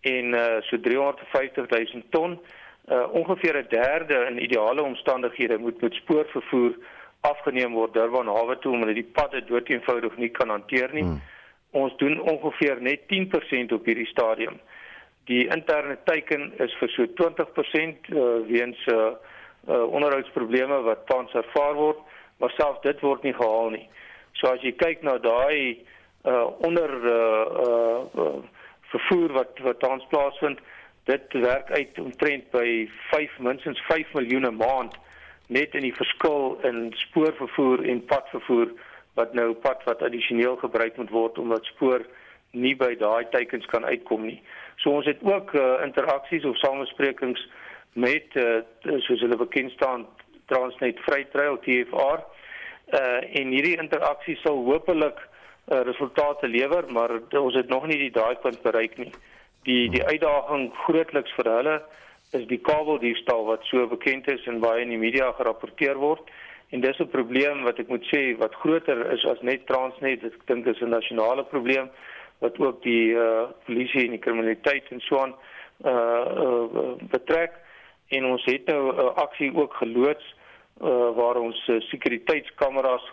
en 0.00 0.34
uh 0.34 0.60
so 0.60 0.80
350000 0.80 2.04
ton. 2.10 2.40
Uh 2.88 3.12
ongeveer 3.12 3.56
'n 3.56 3.66
derde 3.68 4.26
in 4.30 4.42
ideale 4.42 4.82
omstandighede 4.82 5.58
moet 5.58 5.80
met 5.80 5.94
spoorvervoer 5.94 6.74
afgeneem 7.20 7.72
word 7.72 7.92
Durban 7.92 8.26
hawe 8.26 8.58
toe 8.58 8.72
omdat 8.72 8.94
die 8.94 9.10
padde 9.12 9.44
dood 9.44 9.68
eenvoudig 9.68 10.16
nie 10.16 10.28
kan 10.28 10.48
hanteer 10.48 10.92
nie. 10.92 11.02
Hmm. 11.02 11.20
Ons 11.70 11.96
doen 11.96 12.20
ongeveer 12.20 12.82
net 12.82 13.00
10% 13.06 13.72
op 13.72 13.84
hierdie 13.84 14.06
stadium. 14.06 14.60
Die 15.24 15.46
interne 15.48 15.98
teiken 16.04 16.52
is 16.58 16.74
vir 16.80 16.88
so 16.88 17.06
20% 17.06 18.10
uh, 18.12 18.24
weens 18.46 18.86
uh, 18.86 19.12
uh 19.68 19.82
onderhoudsprobleme 19.96 20.82
wat 20.84 21.06
tans 21.06 21.32
ervaar 21.32 21.74
word, 21.74 21.98
maar 22.38 22.50
selfs 22.50 22.82
dit 22.82 23.00
word 23.00 23.22
nie 23.22 23.32
gehaal 23.32 23.70
nie. 23.70 23.88
So 24.40 24.50
as 24.50 24.62
jy 24.62 24.72
kyk 24.72 25.02
na 25.02 25.18
daai 25.18 25.78
uh 26.24 26.46
onder 26.66 26.90
uh 26.90 28.02
uh 28.14 28.38
vervoer 28.92 29.32
wat 29.32 29.58
wat 29.66 29.80
tans 29.80 30.06
plaasvind, 30.10 30.58
dit 31.04 31.32
werk 31.32 31.70
uit 31.70 31.98
omtrent 31.98 32.50
by 32.50 32.88
5 33.10 33.38
minstens 33.38 33.80
5 33.88 34.12
miljoen 34.12 34.46
'n 34.46 34.56
maand 34.56 34.94
net 35.46 35.74
in 35.74 35.82
die 35.84 35.94
verskil 35.94 36.58
in 36.62 36.92
spoorvervoer 36.96 37.84
en 37.84 38.04
padvervoer 38.04 38.70
wat 39.14 39.34
nou 39.34 39.52
pad 39.54 39.84
wat 39.84 40.02
addisioneel 40.02 40.56
gebruik 40.56 40.96
moet 40.96 41.10
word 41.10 41.38
omdat 41.38 41.64
spoor 41.64 42.06
nie 42.50 42.74
by 42.76 42.94
daai 42.96 43.26
teikens 43.30 43.66
kan 43.66 43.84
uitkom 43.84 44.26
nie. 44.26 44.40
So 44.76 44.90
ons 44.90 45.06
het 45.06 45.22
ook 45.22 45.54
uh, 45.54 45.82
interaksies 45.84 46.44
of 46.44 46.58
samesprekings 46.58 47.48
met 47.92 48.36
uh, 48.38 48.62
soos 48.82 49.20
hulle 49.20 49.36
bekend 49.36 49.72
staan 49.72 50.06
Transnet 50.46 50.98
Vrytrail 51.06 51.58
TFR 51.58 52.24
uh 52.92 53.40
en 53.40 53.50
hierdie 53.50 53.78
interaksie 53.80 54.36
sal 54.42 54.64
hopelik 54.64 55.18
uh, 55.72 55.80
resultate 55.84 56.48
lewer, 56.48 56.84
maar 56.92 57.10
ons 57.40 57.54
het 57.54 57.68
nog 57.68 57.86
nie 57.86 57.98
die 57.98 58.10
draaipunt 58.10 58.62
bereik 58.62 58.98
nie. 58.98 59.12
Die 59.64 59.88
die 59.90 60.04
uitdaging 60.04 60.72
grootliks 60.84 61.32
vir 61.38 61.50
hulle 61.56 61.76
is 62.36 62.46
die 62.50 62.60
kabeldiefstal 62.60 63.44
wat 63.46 63.64
so 63.70 63.86
bekend 63.88 64.28
is 64.28 64.44
en 64.50 64.60
baie 64.60 64.82
in 64.82 64.92
die 64.92 65.00
media 65.00 65.30
gerapporteer 65.38 65.96
word. 65.96 66.28
En 66.70 66.80
dis 66.80 66.98
'n 66.98 67.08
probleem 67.08 67.62
wat 67.62 67.78
ek 67.78 67.88
moet 67.88 68.04
sê 68.12 68.36
wat 68.38 68.54
groter 68.54 69.12
is 69.12 69.24
as 69.24 69.40
net 69.40 69.66
Transnet. 69.66 70.24
Ek 70.24 70.46
dink 70.46 70.64
dit 70.64 70.74
is 70.74 70.82
'n 70.82 70.90
nasionale 70.90 71.44
probleem 71.44 71.90
wat 72.38 72.58
ook 72.58 72.82
die 72.82 73.14
uh 73.14 73.48
polisie 73.64 74.04
en 74.04 74.10
die 74.10 74.24
kriminaliteit 74.26 74.90
en 74.90 75.00
so 75.00 75.18
aan 75.18 75.34
uh, 75.84 76.26
uh 76.44 76.92
betrek. 77.10 77.52
En 78.08 78.24
ons 78.24 78.44
het 78.44 78.66
nou 78.66 78.92
'n 78.92 78.98
uh, 78.98 79.14
aksie 79.14 79.54
ook 79.54 79.74
geloods 79.74 80.34
uh, 80.80 81.10
waar 81.16 81.36
ons 81.36 81.58
uh, 81.68 81.80
sekuriteitskameras 81.90 83.04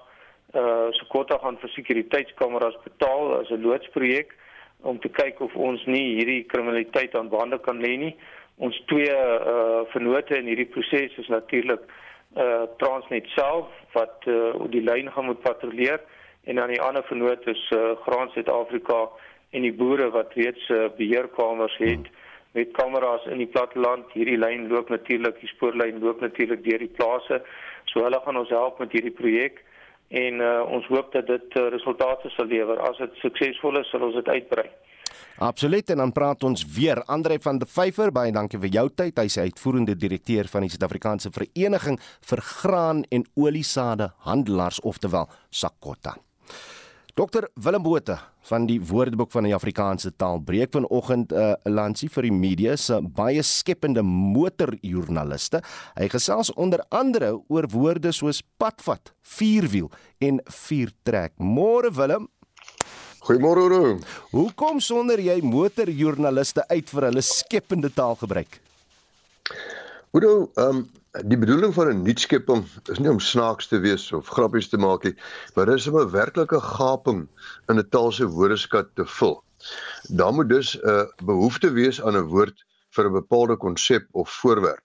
uh 0.52 0.90
so 0.92 1.06
kwota 1.08 1.38
gaan 1.40 1.58
vir 1.62 1.72
sekuriteitskameras 1.72 2.76
betaal 2.84 3.38
as 3.40 3.50
'n 3.52 3.64
loodsprojek 3.64 4.36
om 4.84 5.00
te 5.00 5.10
kyk 5.10 5.40
of 5.42 5.56
ons 5.56 5.86
nie 5.86 6.16
hierdie 6.18 6.44
kriminaliteit 6.44 7.16
aan 7.16 7.30
bande 7.30 7.60
kan 7.60 7.80
lê 7.80 7.98
nie. 7.98 8.16
Ons 8.58 8.82
twee 8.86 9.16
uh 9.16 9.86
vennote 9.94 10.38
in 10.38 10.48
hierdie 10.52 10.68
proses 10.74 11.18
is 11.18 11.28
natuurlik 11.28 11.82
uh 12.36 12.68
Transnet 12.78 13.28
self 13.36 13.68
wat 13.94 14.28
uh 14.28 14.68
die 14.68 14.84
lyn 14.84 15.12
gaan 15.12 15.26
moet 15.26 15.42
patrolleer 15.42 16.02
en 16.44 16.56
dan 16.56 16.68
die 16.68 16.82
ander 16.82 17.04
vennoot 17.04 17.48
is 17.48 17.64
uh 17.72 17.96
Graan 18.04 18.30
Suid-Afrika 18.36 19.08
en 19.52 19.62
die 19.62 19.74
boere 19.74 20.10
wat 20.12 20.34
reeds 20.34 20.70
uh, 20.70 20.90
beheerkamers 20.98 21.78
het. 21.78 22.08
Hmm 22.08 22.21
met 22.58 22.72
kameras 22.76 23.26
in 23.32 23.42
die 23.42 23.50
platteland. 23.50 24.12
Hierdie 24.16 24.38
lyn 24.40 24.68
loop 24.72 24.90
natuurlik, 24.90 25.40
die 25.40 25.52
spoorlyn 25.54 26.00
loop 26.04 26.22
natuurlik 26.22 26.64
deur 26.66 26.84
die 26.84 26.94
plase. 27.00 27.42
So 27.92 28.04
hulle 28.06 28.22
gaan 28.26 28.40
ons 28.40 28.54
help 28.54 28.80
met 28.84 28.94
hierdie 28.96 29.16
projek 29.16 29.64
en 30.12 30.44
uh, 30.44 30.62
ons 30.68 30.88
hoop 30.92 31.14
dat 31.16 31.28
dit 31.28 31.60
uh, 31.60 31.70
resultate 31.72 32.30
sal 32.36 32.50
lewer. 32.52 32.80
As 32.84 33.00
dit 33.00 33.20
suksesvol 33.24 33.80
is, 33.80 33.92
sal 33.92 34.04
ons 34.10 34.18
dit 34.20 34.32
uitbrei. 34.32 34.68
Absoluut 35.42 35.90
en 35.90 35.98
dan 35.98 36.12
praat 36.12 36.44
ons 36.44 36.66
weer 36.76 37.02
Andre 37.10 37.40
van 37.42 37.58
der 37.62 37.68
Vyver 37.68 38.12
baie 38.14 38.34
dankie 38.36 38.60
vir 38.62 38.76
jou 38.76 38.88
tyd. 38.94 39.18
Hy's 39.18 39.40
uitvoerende 39.42 39.96
direkteur 39.98 40.50
van 40.52 40.66
die 40.66 40.72
Suid-Afrikaanse 40.74 41.32
Vereniging 41.34 41.98
vir 42.30 42.44
Graan 42.46 43.06
en 43.10 43.26
Oliesade 43.40 44.12
Handelaars 44.28 44.82
oftewel 44.86 45.32
SAKOTA. 45.50 46.18
Dr 47.14 47.50
Willem 47.60 47.84
Botha 47.84 48.16
van 48.48 48.66
die 48.70 48.78
Woordeboek 48.80 49.34
van 49.34 49.44
die 49.44 49.56
Afrikaanse 49.56 50.14
taal 50.16 50.40
breek 50.40 50.72
vanoggend 50.72 51.34
'n 51.34 51.36
uh, 51.36 51.56
lansie 51.68 52.08
vir 52.10 52.24
die 52.24 52.32
media 52.32 52.76
se 52.76 53.02
baie 53.02 53.44
skepende 53.44 54.02
motorjoernaliste. 54.02 55.62
Hy 56.00 56.08
gesels 56.08 56.54
onder 56.54 56.80
andere 56.90 57.42
oor 57.50 57.68
woorde 57.68 58.12
soos 58.12 58.42
padvat, 58.58 59.12
vierwiel 59.22 59.92
en 60.20 60.40
viertrek. 60.48 61.34
Môre 61.38 61.92
Willem. 61.92 62.30
Goeiemôre 63.20 63.68
Ro. 63.70 64.00
Hoekom 64.32 64.80
sonder 64.80 65.20
jy 65.20 65.42
motorjoernaliste 65.42 66.64
uit 66.70 66.90
vir 66.90 67.04
hulle 67.04 67.22
skepende 67.22 67.90
taalgebruik? 67.90 68.62
Hoe 70.12 70.48
ehm 70.56 70.78
um, 70.78 70.90
die 71.12 71.38
bedoeling 71.38 71.74
van 71.74 71.88
'n 71.88 72.04
nuutskepping 72.04 72.66
is 72.92 73.00
nie 73.00 73.10
om 73.10 73.20
snaaks 73.20 73.68
te 73.68 73.80
wees 73.80 74.12
of 74.12 74.28
grappies 74.28 74.70
te 74.70 74.78
maak 74.78 75.04
nie, 75.04 75.16
maar 75.56 75.66
dit 75.66 75.76
is 75.76 75.88
om 75.88 76.00
'n 76.00 76.12
werklike 76.12 76.60
gaping 76.60 77.28
in 77.68 77.80
'n 77.80 77.90
taal 77.90 78.12
se 78.12 78.28
woordeskat 78.28 78.96
te 78.96 79.06
vul. 79.06 79.44
Daar 80.10 80.34
moet 80.34 80.50
dus 80.50 80.80
'n 80.80 81.12
behoefte 81.26 81.72
wees 81.72 82.02
aan 82.02 82.16
'n 82.16 82.32
woord 82.32 82.64
vir 82.90 83.06
'n 83.06 83.12
bepaalde 83.14 83.58
konsep 83.58 84.08
of 84.12 84.30
voorwerp. 84.30 84.84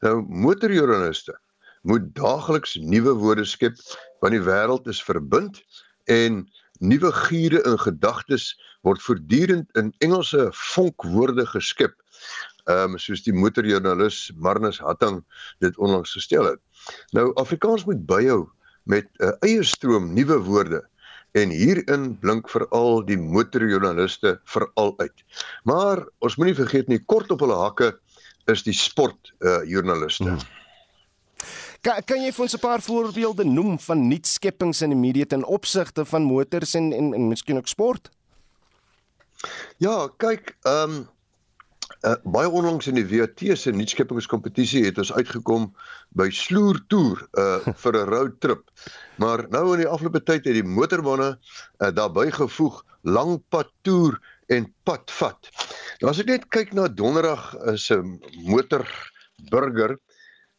Nou 0.00 0.22
motorjoernaliste 0.28 1.40
moet 1.82 2.14
daagliks 2.14 2.74
nuwe 2.74 3.12
woorde 3.12 3.44
skep 3.44 3.74
want 4.20 4.32
die 4.32 4.42
wêreld 4.42 4.86
is 4.86 5.02
verbind 5.02 5.62
en 6.04 6.46
nuwe 6.78 7.12
giere 7.12 7.62
in 7.62 7.78
gedagtes 7.78 8.54
word 8.82 9.02
voortdurend 9.02 9.76
in 9.76 9.94
Engelse 9.98 10.48
vonkwoorde 10.52 11.46
geskep 11.46 11.94
ehm 12.68 12.94
um, 12.94 12.98
soos 13.00 13.22
die 13.24 13.32
motorjoernalis 13.32 14.30
Marnus 14.36 14.78
Hatting 14.84 15.22
dit 15.64 15.78
onlangs 15.78 16.12
gestel 16.12 16.44
het. 16.44 16.60
Nou 17.16 17.30
Afrikaans 17.40 17.86
moet 17.88 18.04
byhou 18.06 18.48
met 18.84 19.08
'n 19.18 19.24
uh, 19.24 19.32
eie 19.40 19.64
stroom 19.64 20.12
nuwe 20.14 20.38
woorde 20.38 20.82
en 21.32 21.50
hierin 21.50 22.18
blink 22.20 22.48
veral 22.48 23.04
die 23.04 23.18
motorjoernaliste 23.18 24.40
veral 24.44 24.94
uit. 24.98 25.24
Maar 25.64 26.04
ons 26.18 26.36
moenie 26.36 26.54
vergeet 26.54 26.88
nie 26.88 27.04
kort 27.04 27.30
op 27.30 27.40
hulle 27.40 27.56
hakke 27.56 27.98
is 28.46 28.62
die 28.62 28.76
sport 28.76 29.32
uh 29.40 29.64
joernaliste. 29.64 30.24
Hmm. 30.24 30.56
Kan 31.80 32.02
kan 32.04 32.22
jy 32.24 32.32
vir 32.32 32.42
ons 32.42 32.54
'n 32.54 32.60
paar 32.60 32.82
voorbeelde 32.82 33.44
noem 33.44 33.78
van 33.78 34.08
nuutskeppings 34.08 34.82
in 34.82 34.90
die 34.90 34.98
media 34.98 35.24
ten 35.24 35.44
opsigte 35.44 36.04
van 36.04 36.22
motors 36.22 36.74
en 36.74 36.92
en, 36.92 37.14
en 37.14 37.28
miskien 37.28 37.56
ook 37.56 37.68
sport? 37.68 38.10
Ja, 39.76 40.08
kyk, 40.16 40.56
ehm 40.62 40.90
um, 40.90 41.08
Uh, 42.06 42.14
baie 42.30 42.46
onlangs 42.46 42.86
in 42.86 42.94
die 42.94 43.06
WT 43.10 43.56
se 43.58 43.72
nuutskeppingskompetisie 43.74 44.84
het 44.84 45.00
ons 45.02 45.10
uitgekom 45.16 45.64
by 46.14 46.28
Sloer 46.30 46.78
Tour 46.86 47.24
uh 47.34 47.72
vir 47.82 47.98
'n 47.98 48.10
road 48.12 48.36
trip. 48.38 48.70
Maar 49.18 49.42
nou 49.50 49.72
in 49.72 49.82
die 49.82 49.88
afgelope 49.90 50.22
tyd 50.22 50.46
het 50.46 50.54
die 50.54 50.62
motormanne 50.62 51.32
uh, 51.34 51.90
daarbey 51.90 52.30
gevoeg 52.30 52.84
langpad 53.02 53.72
toer 53.82 54.14
en 54.46 54.70
padvat. 54.86 55.50
Nou 55.98 56.12
as 56.12 56.22
ek 56.22 56.30
net 56.30 56.46
kyk 56.54 56.70
na 56.72 56.86
Donderdag 56.86 57.50
se 57.74 57.98
uh, 57.98 58.06
motor 58.46 58.86
burger 59.50 59.98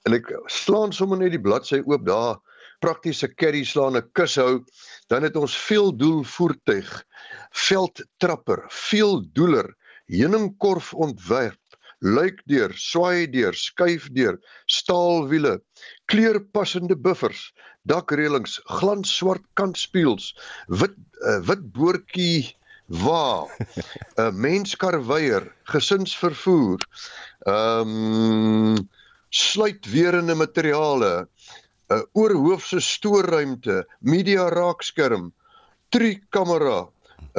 en 0.04 0.20
ek 0.20 0.36
slaan 0.52 0.92
sommer 0.92 1.24
net 1.24 1.32
die 1.32 1.44
bladsy 1.48 1.80
oop 1.86 2.04
daar 2.04 2.36
praktiese 2.84 3.32
carry 3.32 3.64
slaan 3.64 3.96
'n 3.96 4.12
kus 4.12 4.36
hou, 4.36 4.60
dan 5.08 5.24
het 5.24 5.36
ons 5.40 5.56
veel 5.56 5.96
doel 5.96 6.24
voertuig, 6.24 7.04
veldtrapper, 7.52 8.68
veel 8.68 9.24
doeler 9.32 9.79
heuningkorf 10.10 10.94
ontwerp, 10.94 11.60
luikdeur, 12.00 12.74
swaaideur, 12.76 13.56
skuifdeur, 13.56 14.38
staalwiele, 14.66 15.60
kleurpassende 16.12 16.96
buffers, 16.96 17.50
dakreëlings, 17.90 18.60
glanswart 18.80 19.44
kantspieëls, 19.60 20.32
wit 20.68 20.96
uh, 21.24 21.40
wit 21.48 21.66
boortjie 21.76 22.56
wa, 23.04 23.46
'n 23.46 24.24
uh, 24.24 24.32
menskarweier, 24.34 25.50
gesinsvervoer, 25.74 26.86
ehm 27.46 27.98
um, 27.98 28.88
sluitwerende 29.30 30.36
materiale, 30.36 31.28
'n 31.94 32.06
oorhoofse 32.18 32.80
stoorruimte, 32.82 33.84
media 34.02 34.50
raakskerm, 34.50 35.30
drie 35.94 36.18
kamera. 36.30 36.88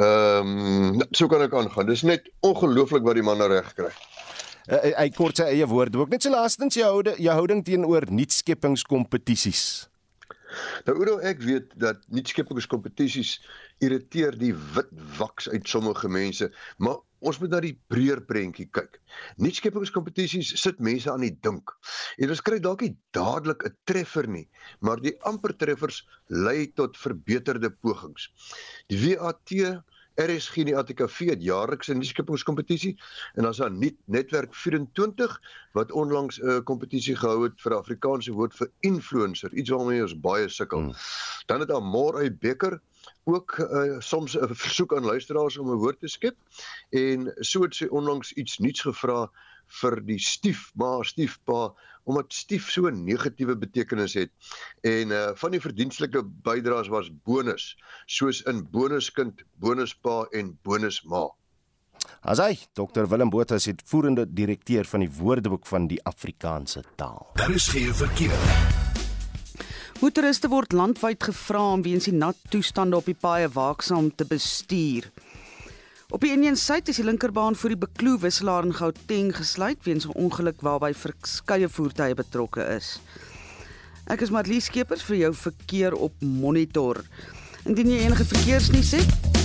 Ehm 0.01 0.51
um, 0.97 1.03
so 1.11 1.27
kan 1.29 1.43
ek 1.45 1.53
aangaan. 1.53 1.89
Dis 1.89 2.01
net 2.07 2.29
ongelooflik 2.47 3.05
wat 3.05 3.19
die 3.19 3.25
man 3.25 3.41
reg 3.51 3.69
kry. 3.77 3.91
Uh, 4.71 4.79
hy 4.95 5.07
kort 5.13 5.41
sy 5.41 5.49
eie 5.51 5.67
woorde 5.67 5.99
ook. 6.01 6.11
Net 6.13 6.25
so 6.25 6.33
laastens 6.33 6.77
jou 6.77 6.87
houde, 6.87 7.15
jou 7.21 7.33
houding 7.35 7.63
teenoor 7.65 8.07
nuutskeppingskompetisies. 8.09 9.63
Nou 10.85 10.97
Oudo, 10.97 11.17
ek 11.25 11.43
weet 11.45 11.71
dat 11.79 12.01
nuutskeppingskompetisies 12.11 13.37
irriteer 13.83 14.35
die 14.37 14.53
wit 14.75 14.91
waks 15.17 15.49
uit 15.51 15.69
sommige 15.69 16.09
mense, 16.11 16.49
maar 16.77 16.99
ons 17.21 17.39
moet 17.41 17.53
na 17.53 17.59
die 17.63 17.75
breër 17.93 18.23
prentjie 18.25 18.67
kyk. 18.73 18.97
Nuutskeppingskompetisies 19.37 20.55
sit 20.61 20.79
mense 20.79 21.11
aan 21.11 21.25
die 21.25 21.35
dink. 21.45 21.73
En 22.17 22.33
ons 22.33 22.43
kry 22.45 22.59
dalk 22.59 22.81
nie 22.85 22.95
dadelik 23.17 23.65
'n 23.65 23.77
treffer 23.85 24.27
nie, 24.27 24.47
maar 24.81 24.99
die 25.01 25.15
amper 25.21 25.53
treffers 25.57 26.03
lei 26.27 26.71
tot 26.73 26.97
verbeterde 26.97 27.69
pogings. 27.69 28.29
Die 28.89 29.17
WAT 29.17 29.49
RSG 30.19 30.57
en 30.61 30.69
die 30.69 30.75
ATKV 30.75 31.29
het 31.29 31.43
jaarliks 31.43 31.87
'n 31.89 31.97
nuutskeppingskompetisie 31.97 32.97
en 33.33 33.45
is 33.45 33.57
daar 33.57 33.71
net 33.71 33.95
netwerk 34.05 34.55
24 34.55 35.39
wat 35.73 35.91
onlangs 35.91 36.39
'n 36.39 36.47
uh, 36.47 36.59
kompetisie 36.63 37.15
gehou 37.15 37.43
het 37.43 37.61
vir 37.61 37.75
Afrikaanse 37.75 38.31
woord 38.31 38.55
vir 38.55 38.71
influencer, 38.79 39.53
iets 39.53 39.69
waarmee 39.69 40.01
ons 40.01 40.19
baie 40.19 40.49
sukkel. 40.49 40.79
Hmm. 40.79 40.93
Dan 41.45 41.59
het 41.59 41.69
daar 41.69 41.83
Morai 41.83 42.31
Becker 42.31 42.81
ook 43.23 43.57
uh, 43.59 43.99
soms 43.99 44.37
'n 44.37 44.55
versoek 44.55 44.95
aan 44.95 45.05
luisteraars 45.05 45.57
om 45.57 45.69
'n 45.69 45.81
woord 45.83 45.99
te 45.99 46.07
skep 46.07 46.35
en 46.89 47.33
so 47.39 47.61
het 47.61 47.75
sy 47.75 47.85
onlangs 47.85 48.33
iets 48.33 48.57
nuuts 48.57 48.81
gevra 48.81 49.29
vir 49.81 50.01
die 50.05 50.19
stiefma, 50.19 51.03
stiefpa 51.03 51.73
omdat 52.03 52.33
stief 52.33 52.69
so 52.71 52.87
'n 52.89 53.03
negatiewe 53.05 53.55
betekenis 53.57 54.13
het. 54.13 54.31
En 54.81 55.11
uh 55.11 55.31
van 55.35 55.51
die 55.51 55.61
verdienstelike 55.61 56.23
bydraes 56.23 56.87
was 56.87 57.11
bonus, 57.23 57.77
soos 58.05 58.41
in 58.41 58.67
bonuskind, 58.71 59.43
bonuspa 59.59 60.25
en 60.31 60.57
bonusma. 60.63 61.29
Asai, 62.21 62.57
Dr 62.73 63.07
Willem 63.07 63.29
Botha 63.29 63.55
is 63.55 63.63
die 63.63 63.75
voerende 63.85 64.25
direkteur 64.33 64.85
van 64.85 64.99
die 64.99 65.11
Woordeboek 65.11 65.65
van 65.67 65.87
die 65.87 66.03
Afrikaanse 66.03 66.83
taal. 66.95 67.29
Daar 67.33 67.51
is 67.51 67.67
geen 67.67 67.93
verkeer. 67.93 68.70
Motoriste 70.01 70.49
word 70.49 70.71
landwyd 70.73 71.21
gevra 71.21 71.59
om 71.75 71.83
weens 71.85 72.07
die 72.07 72.15
nat 72.17 72.37
toestande 72.49 72.97
op 72.97 73.05
die 73.05 73.13
paaie 73.13 73.45
waaksaam 73.53 74.07
te 74.17 74.25
bestuur. 74.25 75.05
Op 76.09 76.25
die 76.25 76.31
Indian 76.33 76.57
Suid 76.57 76.89
is 76.89 76.97
die 76.97 77.05
linkerbaan 77.05 77.53
vir 77.53 77.75
die 77.75 77.77
Bekloo 77.83 78.17
wisselaar 78.23 78.65
in 78.65 78.73
Gauteng 78.73 79.29
gesluit 79.37 79.77
weens 79.85 80.07
'n 80.07 80.17
ongeluk 80.17 80.65
waarby 80.65 80.89
verskeie 80.97 81.69
voertuie 81.69 82.17
betrokke 82.17 82.65
is. 82.77 82.97
Ek 84.07 84.21
is 84.21 84.31
Marlies 84.31 84.65
Skeepers 84.65 85.03
vir 85.03 85.17
jou 85.17 85.33
verkeer 85.33 85.93
op 85.93 86.13
Monitor. 86.19 87.05
Indien 87.65 87.91
jy 87.91 88.01
enige 88.01 88.25
verkeersnuus 88.25 88.91
het, 88.91 89.40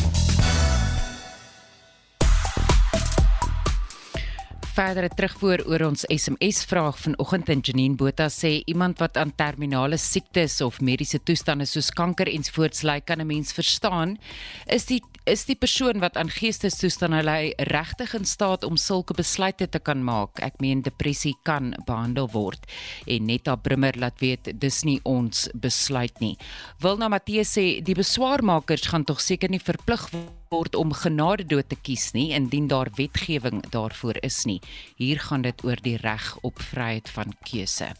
verdere 4.77 5.09
terugvoer 5.09 5.63
oor 5.71 5.87
ons 5.87 6.03
SMS 6.13 6.67
vraag 6.69 6.99
vanoggend 7.01 7.49
in 7.49 7.63
Janine 7.65 7.97
Botha 7.97 8.27
sê 8.33 8.51
iemand 8.69 9.01
wat 9.01 9.17
aan 9.17 9.33
terminale 9.39 9.97
siektes 9.97 10.59
of 10.65 10.83
mediese 10.85 11.21
toestande 11.25 11.65
soos 11.69 11.89
kanker 11.97 12.29
ensvoorts 12.29 12.85
ly 12.85 12.99
kan 13.01 13.21
'n 13.21 13.27
mens 13.27 13.55
verstaan. 13.57 14.19
Is 14.67 14.85
die 14.87 15.01
is 15.25 15.45
die 15.45 15.57
persoon 15.57 16.01
wat 16.01 16.17
aan 16.17 16.31
geestesstoestande 16.31 17.23
ly 17.25 17.55
regtig 17.59 18.15
in 18.15 18.25
staat 18.25 18.65
om 18.65 18.77
sulke 18.77 19.15
besluite 19.15 19.67
te 19.67 19.79
kan 19.79 20.05
maak? 20.05 20.41
Ek 20.41 20.61
meen 20.61 20.83
depressie 20.83 21.35
kan 21.43 21.75
behandel 21.87 22.29
word 22.33 22.61
en 23.07 23.27
Netta 23.27 23.57
Brummer 23.57 23.95
laat 23.97 24.21
weet 24.21 24.61
dis 24.61 24.85
nie 24.85 25.01
ons 25.05 25.49
besluit 25.55 26.21
nie. 26.21 26.37
Wilna 26.81 27.09
Matthee 27.09 27.45
sê 27.45 27.83
die 27.83 27.95
beswaarmakers 27.95 28.87
gaan 28.87 29.05
tog 29.05 29.21
seker 29.21 29.49
nie 29.49 29.61
verplig 29.61 30.13
word 30.13 30.36
om 30.57 30.93
genade 30.97 31.45
dood 31.45 31.69
te 31.69 31.77
kies 31.77 32.13
nie 32.17 32.31
indien 32.37 32.69
daar 32.69 32.89
wetgewing 32.97 33.61
daarvoor 33.71 34.17
is 34.25 34.45
nie. 34.49 34.61
Hier 34.97 35.21
gaan 35.21 35.43
dit 35.45 35.65
oor 35.65 35.77
die 35.83 35.97
reg 36.01 36.37
op 36.43 36.61
vryheid 36.63 37.09
van 37.13 37.35
keuse. 37.45 37.91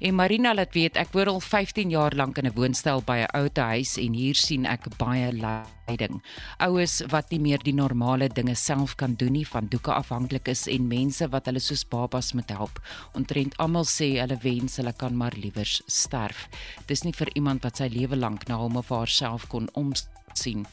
En 0.00 0.14
Marina 0.14 0.54
laat 0.54 0.74
weet 0.74 0.96
ek 1.00 1.10
woon 1.12 1.32
al 1.32 1.40
15 1.40 1.90
jaar 1.90 2.14
lank 2.14 2.38
in 2.38 2.46
'n 2.46 2.54
woonstel 2.54 3.02
by 3.02 3.18
'n 3.24 3.34
ou 3.34 3.48
huis 3.54 3.96
en 3.98 4.12
hier 4.14 4.34
sien 4.34 4.66
ek 4.66 4.86
baie 4.98 5.32
lyding. 5.32 6.22
Oues 6.58 7.02
wat 7.10 7.30
nie 7.30 7.40
meer 7.40 7.58
die 7.58 7.74
normale 7.74 8.28
dinge 8.28 8.54
self 8.54 8.94
kan 8.96 9.14
doen 9.14 9.32
nie, 9.32 9.46
van 9.46 9.66
doeke 9.66 9.92
afhanklik 9.92 10.48
is 10.48 10.66
en 10.66 10.88
mense 10.88 11.28
wat 11.28 11.46
hulle 11.46 11.60
soos 11.60 11.84
babas 11.84 12.32
moet 12.32 12.50
help. 12.50 12.80
Ontrent 13.14 13.56
almal 13.56 13.84
sê 13.84 14.20
hulle 14.20 14.38
wens 14.42 14.76
hulle 14.76 14.92
kan 14.92 15.16
maar 15.16 15.34
liewers 15.36 15.82
sterf. 15.86 16.48
Dis 16.86 17.02
nie 17.02 17.12
vir 17.12 17.28
iemand 17.34 17.62
wat 17.62 17.76
sy 17.76 17.88
lewe 17.88 18.16
lank 18.16 18.48
na 18.48 18.56
hom 18.56 18.76
of 18.76 18.88
haarself 18.88 19.48
kon 19.48 19.68
omsien 19.74 20.66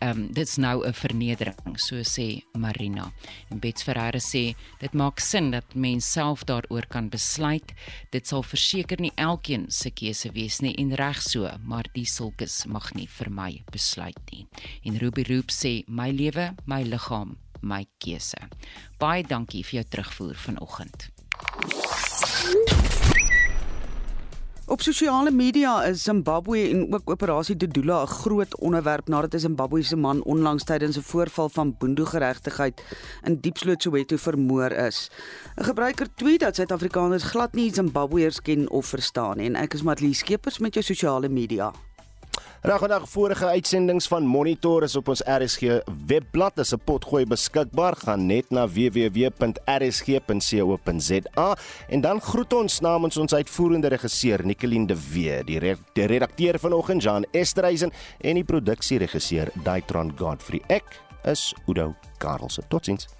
ehm 0.00 0.18
um, 0.18 0.32
dit's 0.32 0.56
nou 0.56 0.84
'n 0.86 0.92
vernedering, 0.92 1.78
so 1.78 1.96
sê 1.96 2.42
Marina. 2.52 3.12
En 3.50 3.58
Bets 3.58 3.82
Ferreira 3.82 4.18
sê 4.18 4.54
dit 4.80 4.92
maak 4.92 5.20
sin 5.20 5.50
dat 5.50 5.74
mens 5.74 6.12
self 6.12 6.44
daaroor 6.44 6.86
kan 6.88 7.08
besluit. 7.08 7.72
Dit 8.10 8.26
sal 8.26 8.42
verseker 8.42 9.00
nie 9.00 9.12
elkeen 9.14 9.70
se 9.70 9.90
keuse 9.90 10.32
wees 10.32 10.60
nie 10.60 10.74
en 10.74 10.94
reg 10.94 11.22
so, 11.22 11.50
maar 11.64 11.84
die 11.92 12.06
sulkes 12.06 12.64
mag 12.66 12.94
nie 12.94 13.08
vir 13.08 13.30
my 13.30 13.62
besluit 13.72 14.30
nie. 14.32 14.46
En 14.84 14.98
Ruby 14.98 15.22
Roop 15.22 15.50
sê 15.50 15.84
my 15.86 16.10
lewe, 16.10 16.54
my 16.66 16.82
liggaam, 16.82 17.36
my 17.60 17.86
keuse. 17.98 18.48
Baie 18.98 19.22
dankie 19.22 19.62
vir 19.62 19.82
jou 19.82 19.84
terugvoer 19.84 20.36
vanoggend. 20.36 21.10
Op 24.70 24.80
sosiale 24.80 25.30
media 25.30 25.84
is 25.84 26.02
Zimbabwe 26.02 26.68
en 26.68 26.94
ook 26.94 27.10
operasie 27.10 27.56
Dodula 27.56 28.02
'n 28.02 28.06
groot 28.06 28.58
onderwerp 28.58 29.08
nadat 29.08 29.34
'n 29.34 29.38
Zimbabwese 29.38 29.96
man 29.96 30.22
onlangs 30.22 30.64
tydens 30.64 30.96
'n 30.96 31.02
voorval 31.02 31.48
van 31.48 31.74
boendogeregtigheid 31.78 32.82
in 33.22 33.40
Diepsloot 33.40 33.82
Soweto 33.82 34.16
vermoor 34.16 34.70
is. 34.70 35.10
'n 35.56 35.64
Gebruiker 35.64 36.14
tweet 36.14 36.40
dat 36.40 36.54
Suid-Afrikaners 36.54 37.22
glad 37.22 37.52
nie 37.52 37.74
Zimbabweërs 37.74 38.42
ken 38.42 38.70
of 38.70 38.86
verstaan 38.86 39.36
nie 39.36 39.46
en 39.46 39.54
ek 39.54 39.74
is 39.74 39.82
Matlie 39.82 40.14
Skeepers 40.14 40.58
met 40.58 40.74
jou 40.74 40.84
sosiale 40.84 41.28
media. 41.28 41.72
Ragodag 42.60 43.06
vorige 43.08 43.46
uitsendings 43.46 44.04
van 44.08 44.26
Monitor 44.28 44.82
is 44.84 44.92
op 44.98 45.06
ons 45.08 45.22
RSG 45.24 45.78
webblad 46.06 46.58
as 46.60 46.74
'n 46.74 46.80
potgooi 46.84 47.24
beskikbaar. 47.24 47.96
Gaan 47.96 48.26
net 48.26 48.50
na 48.50 48.68
www.rsg.co.za 48.68 49.58
en 51.88 52.00
dan 52.00 52.20
groet 52.20 52.52
ons 52.52 52.80
namens 52.80 53.16
ons 53.16 53.34
uitvoerende 53.34 53.88
regisseur 53.88 54.44
Nicoline 54.44 54.86
de 54.86 54.96
Wee, 55.12 55.44
die, 55.44 55.58
re 55.58 55.76
die 55.92 56.06
redakteur 56.06 56.58
vanoggend 56.58 57.02
Jan 57.02 57.24
Esterhuizen 57.30 57.92
en 58.20 58.34
die 58.34 58.44
produksieregisseur 58.44 59.48
Daitron 59.64 60.12
Godfrey. 60.18 60.60
Ek 60.66 61.02
is 61.24 61.54
Udo 61.66 61.94
Karlse. 62.18 62.62
Totsiens. 62.68 63.19